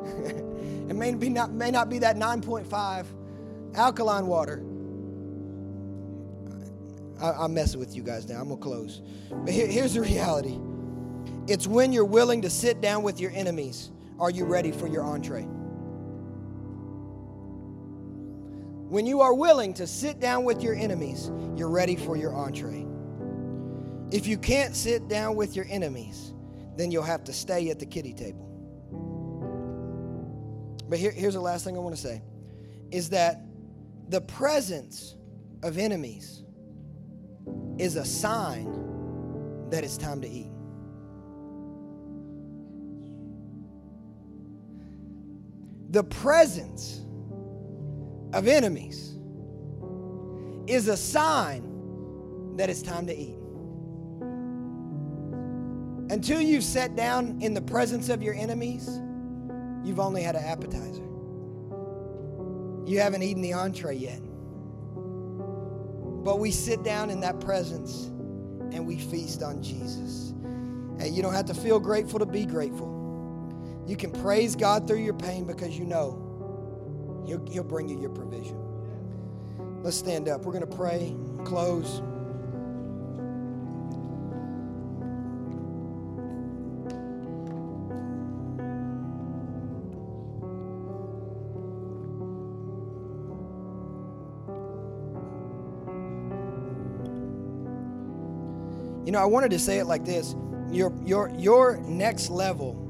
it 0.91 0.95
may, 0.95 1.15
be 1.15 1.29
not, 1.29 1.53
may 1.53 1.71
not 1.71 1.89
be 1.89 1.99
that 2.01 2.17
9.5 2.17 3.07
alkaline 3.75 4.27
water. 4.27 4.63
I, 7.21 7.45
am 7.45 7.55
messing 7.55 7.81
with 7.81 7.95
you 7.95 8.03
guys 8.03 8.29
now. 8.29 8.41
I'm 8.41 8.49
going 8.49 8.59
to 8.59 8.63
close. 8.63 9.03
But 9.31 9.53
here, 9.53 9.67
here's 9.67 9.95
the 9.95 10.01
reality 10.01 10.59
it's 11.47 11.67
when 11.67 11.93
you're 11.93 12.05
willing 12.05 12.43
to 12.43 12.51
sit 12.51 12.81
down 12.81 13.03
with 13.03 13.21
your 13.21 13.31
enemies. 13.33 13.91
Are 14.19 14.31
you 14.31 14.45
ready 14.45 14.71
for 14.71 14.87
your 14.87 15.03
entree? 15.03 15.47
When 18.89 19.07
you 19.07 19.21
are 19.23 19.35
willing 19.35 19.75
to 19.75 19.87
sit 19.87 20.21
down 20.21 20.45
with 20.45 20.63
your 20.63 20.75
enemies, 20.75 21.31
you're 21.57 21.69
ready 21.69 21.97
for 21.97 22.17
your 22.17 22.33
entree. 22.35 22.87
If 24.13 24.27
you 24.27 24.39
can't 24.39 24.77
sit 24.77 25.09
down 25.09 25.35
with 25.35 25.57
your 25.57 25.67
enemies, 25.69 26.33
then 26.77 26.93
you'll 26.93 27.03
have 27.03 27.25
to 27.25 27.33
stay 27.33 27.71
at 27.71 27.81
the 27.81 27.87
kiddie 27.87 28.13
table. 28.13 28.49
But 30.89 30.99
here, 30.99 31.11
here's 31.11 31.35
the 31.35 31.41
last 31.41 31.65
thing 31.65 31.77
I 31.77 31.81
want 31.81 31.97
to 31.97 32.01
say 32.01 32.23
is 32.93 33.11
that 33.11 33.41
the 34.09 34.21
presence 34.21 35.17
of 35.65 35.77
enemies 35.79 36.44
is 37.79 37.97
a 37.97 38.05
sign 38.05 39.69
that 39.71 39.85
it's 39.85 39.97
time 39.97 40.21
to 40.21 40.29
eat. 40.29 40.51
The 45.91 46.05
presence 46.05 47.01
of 48.33 48.49
enemies 48.49 49.17
is 50.67 50.89
a 50.89 50.97
sign 50.97 52.57
that 52.57 52.69
it's 52.71 52.83
time 52.83 53.07
to 53.07 53.17
eat. 53.17 53.37
Until 56.11 56.41
you've 56.41 56.65
sat 56.65 56.97
down 56.97 57.41
in 57.41 57.55
the 57.55 57.63
presence 57.63 58.09
of 58.09 58.23
your 58.23 58.35
enemies, 58.35 58.89
you've 59.85 60.01
only 60.01 60.23
had 60.23 60.37
an 60.37 60.45
appetizer. 60.45 61.03
You 62.87 63.01
haven't 63.01 63.23
eaten 63.23 63.43
the 63.43 63.55
entree 63.55 63.97
yet. 63.97 64.21
But 66.25 66.39
we 66.39 66.51
sit 66.51 66.83
down 66.83 67.11
in 67.11 67.21
that 67.21 67.39
presence 67.41 68.07
and 68.73 68.87
we 68.87 68.99
feast 68.99 69.43
on 69.43 69.63
Jesus. 69.63 70.31
And 70.99 71.15
you 71.15 71.23
don't 71.23 71.35
have 71.35 71.47
to 71.47 71.55
feel 71.55 71.79
grateful 71.79 72.19
to 72.19 72.27
be 72.27 72.47
grateful. 72.47 72.93
You 73.87 73.97
can 73.97 74.11
praise 74.11 74.57
God 74.57 74.89
through 74.89 75.03
your 75.03 75.15
pain 75.15 75.47
because 75.47 75.79
you 75.79 75.85
know 75.85 76.25
He'll, 77.27 77.45
he'll 77.47 77.65
bring 77.65 77.89
you 77.89 78.01
your 78.01 78.11
provision. 78.11 78.59
Let's 79.83 79.97
stand 79.97 80.29
up. 80.29 80.45
We're 80.45 80.53
going 80.53 80.67
to 80.69 80.77
pray, 80.77 81.15
close. 81.45 82.03
Know, 99.15 99.23
I 99.23 99.27
wanted 99.27 99.51
to 99.53 99.59
say 99.59 99.79
it 99.79 99.87
like 99.87 100.05
this. 100.05 100.35
Your 100.71 100.93
your 101.05 101.31
your 101.39 101.77
next 101.79 102.31
level 102.31 102.81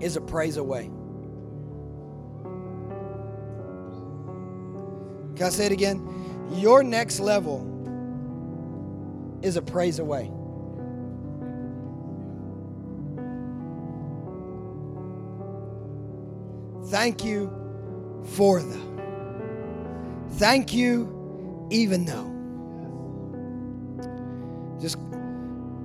is 0.00 0.16
a 0.16 0.20
praise 0.20 0.56
away. 0.56 0.90
Can 5.36 5.46
I 5.46 5.50
say 5.50 5.66
it 5.66 5.72
again? 5.72 6.48
Your 6.52 6.82
next 6.82 7.20
level 7.20 7.66
is 9.42 9.56
a 9.56 9.62
praise 9.62 9.98
away. 9.98 10.30
Thank 16.88 17.24
you 17.24 17.50
for 18.34 18.60
the. 18.60 18.80
Thank 20.32 20.74
you, 20.74 21.68
even 21.70 22.04
though. 22.04 22.39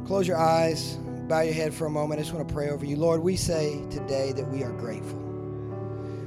Close 0.06 0.28
your 0.28 0.38
eyes, 0.38 0.98
bow 1.28 1.42
your 1.42 1.54
head 1.54 1.74
for 1.74 1.88
a 1.88 1.90
moment. 1.90 2.20
I 2.20 2.24
just 2.24 2.34
want 2.34 2.48
to 2.48 2.54
pray 2.54 2.70
over 2.70 2.86
you. 2.86 2.96
Lord, 2.96 3.22
we 3.22 3.36
say 3.36 3.84
today 3.90 4.32
that 4.34 4.48
we 4.48 4.64
are 4.64 4.72
grateful. 4.72 5.20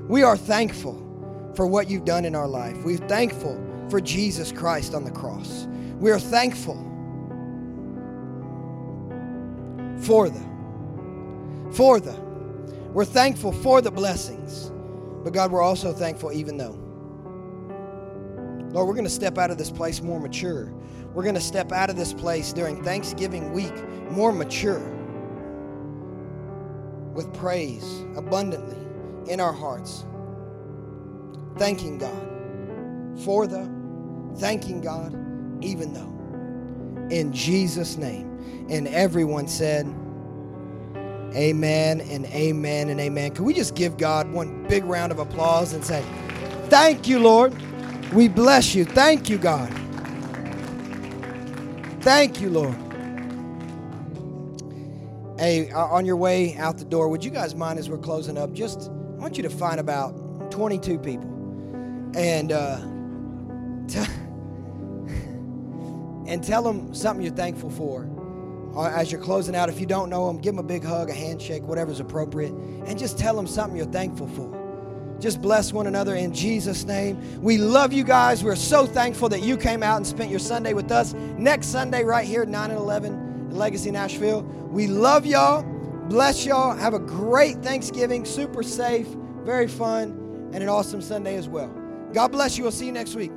We 0.08 0.22
are 0.22 0.36
thankful 0.36 1.04
for 1.54 1.66
what 1.66 1.88
you've 1.88 2.04
done 2.04 2.24
in 2.24 2.34
our 2.34 2.48
life. 2.48 2.76
We're 2.84 2.96
thankful 2.96 3.64
for 3.88 4.00
Jesus 4.00 4.52
Christ 4.52 4.94
on 4.94 5.04
the 5.04 5.10
cross. 5.10 5.66
We 5.98 6.10
are 6.10 6.18
thankful 6.18 6.76
for 10.00 10.28
the, 10.28 10.40
for 11.72 12.00
the, 12.00 12.14
we're 12.92 13.04
thankful 13.04 13.52
for 13.52 13.80
the 13.80 13.90
blessings. 13.90 14.72
But 15.22 15.32
God, 15.32 15.52
we're 15.52 15.62
also 15.62 15.92
thankful 15.92 16.32
even 16.32 16.56
though. 16.56 16.78
Lord, 18.72 18.86
we're 18.86 18.94
going 18.94 19.04
to 19.04 19.10
step 19.10 19.38
out 19.38 19.50
of 19.50 19.58
this 19.58 19.70
place 19.70 20.02
more 20.02 20.20
mature. 20.20 20.72
We're 21.18 21.24
going 21.24 21.34
to 21.34 21.40
step 21.40 21.72
out 21.72 21.90
of 21.90 21.96
this 21.96 22.12
place 22.12 22.52
during 22.52 22.84
Thanksgiving 22.84 23.52
week 23.52 23.74
more 24.08 24.30
mature 24.30 24.78
with 27.12 27.34
praise 27.34 28.04
abundantly 28.16 28.78
in 29.28 29.40
our 29.40 29.52
hearts 29.52 30.06
thanking 31.56 31.98
God 31.98 33.20
for 33.24 33.48
the, 33.48 33.68
thanking 34.36 34.80
God 34.80 35.12
even 35.60 35.92
though. 35.92 37.08
In 37.12 37.32
Jesus' 37.32 37.96
name. 37.96 38.66
And 38.70 38.86
everyone 38.86 39.48
said, 39.48 39.92
Amen 41.34 42.00
and 42.00 42.26
amen 42.26 42.90
and 42.90 43.00
amen. 43.00 43.34
Can 43.34 43.44
we 43.44 43.54
just 43.54 43.74
give 43.74 43.96
God 43.96 44.30
one 44.30 44.62
big 44.68 44.84
round 44.84 45.10
of 45.10 45.18
applause 45.18 45.72
and 45.72 45.84
say, 45.84 46.04
Thank 46.68 47.08
you, 47.08 47.18
Lord. 47.18 47.60
We 48.12 48.28
bless 48.28 48.72
you. 48.76 48.84
Thank 48.84 49.28
you, 49.28 49.36
God. 49.36 49.74
Thank 52.08 52.40
you, 52.40 52.48
Lord. 52.48 52.74
Hey, 55.38 55.70
uh, 55.70 55.84
on 55.88 56.06
your 56.06 56.16
way 56.16 56.56
out 56.56 56.78
the 56.78 56.86
door, 56.86 57.10
would 57.10 57.22
you 57.22 57.30
guys 57.30 57.54
mind 57.54 57.78
as 57.78 57.90
we're 57.90 57.98
closing 57.98 58.38
up? 58.38 58.54
Just, 58.54 58.88
I 58.88 59.20
want 59.20 59.36
you 59.36 59.42
to 59.42 59.50
find 59.50 59.78
about 59.78 60.50
22 60.50 60.98
people 61.00 61.28
and 62.16 62.50
uh, 62.50 62.78
t- 63.88 64.10
and 66.26 66.42
tell 66.42 66.62
them 66.62 66.94
something 66.94 67.22
you're 67.22 67.34
thankful 67.34 67.68
for 67.68 68.08
uh, 68.74 68.88
as 68.88 69.12
you're 69.12 69.20
closing 69.20 69.54
out. 69.54 69.68
If 69.68 69.78
you 69.78 69.84
don't 69.84 70.08
know 70.08 70.28
them, 70.28 70.38
give 70.38 70.56
them 70.56 70.64
a 70.64 70.66
big 70.66 70.84
hug, 70.84 71.10
a 71.10 71.14
handshake, 71.14 71.62
whatever's 71.64 72.00
appropriate, 72.00 72.52
and 72.52 72.98
just 72.98 73.18
tell 73.18 73.36
them 73.36 73.46
something 73.46 73.76
you're 73.76 73.84
thankful 73.84 74.28
for. 74.28 74.67
Just 75.20 75.42
bless 75.42 75.72
one 75.72 75.86
another 75.86 76.14
in 76.14 76.32
Jesus' 76.32 76.84
name. 76.84 77.42
We 77.42 77.58
love 77.58 77.92
you 77.92 78.04
guys. 78.04 78.44
We're 78.44 78.56
so 78.56 78.86
thankful 78.86 79.28
that 79.30 79.42
you 79.42 79.56
came 79.56 79.82
out 79.82 79.96
and 79.96 80.06
spent 80.06 80.30
your 80.30 80.38
Sunday 80.38 80.74
with 80.74 80.92
us. 80.92 81.12
Next 81.14 81.68
Sunday, 81.68 82.04
right 82.04 82.26
here, 82.26 82.44
9 82.44 82.70
and 82.70 82.78
11, 82.78 83.50
Legacy 83.50 83.90
Nashville. 83.90 84.42
We 84.42 84.86
love 84.86 85.26
y'all. 85.26 85.62
Bless 86.08 86.46
y'all. 86.46 86.76
Have 86.76 86.94
a 86.94 87.00
great 87.00 87.56
Thanksgiving. 87.62 88.24
Super 88.24 88.62
safe, 88.62 89.08
very 89.42 89.66
fun, 89.66 90.50
and 90.52 90.62
an 90.62 90.68
awesome 90.68 91.02
Sunday 91.02 91.36
as 91.36 91.48
well. 91.48 91.68
God 92.12 92.28
bless 92.28 92.56
you. 92.56 92.64
We'll 92.64 92.72
see 92.72 92.86
you 92.86 92.92
next 92.92 93.14
week. 93.14 93.32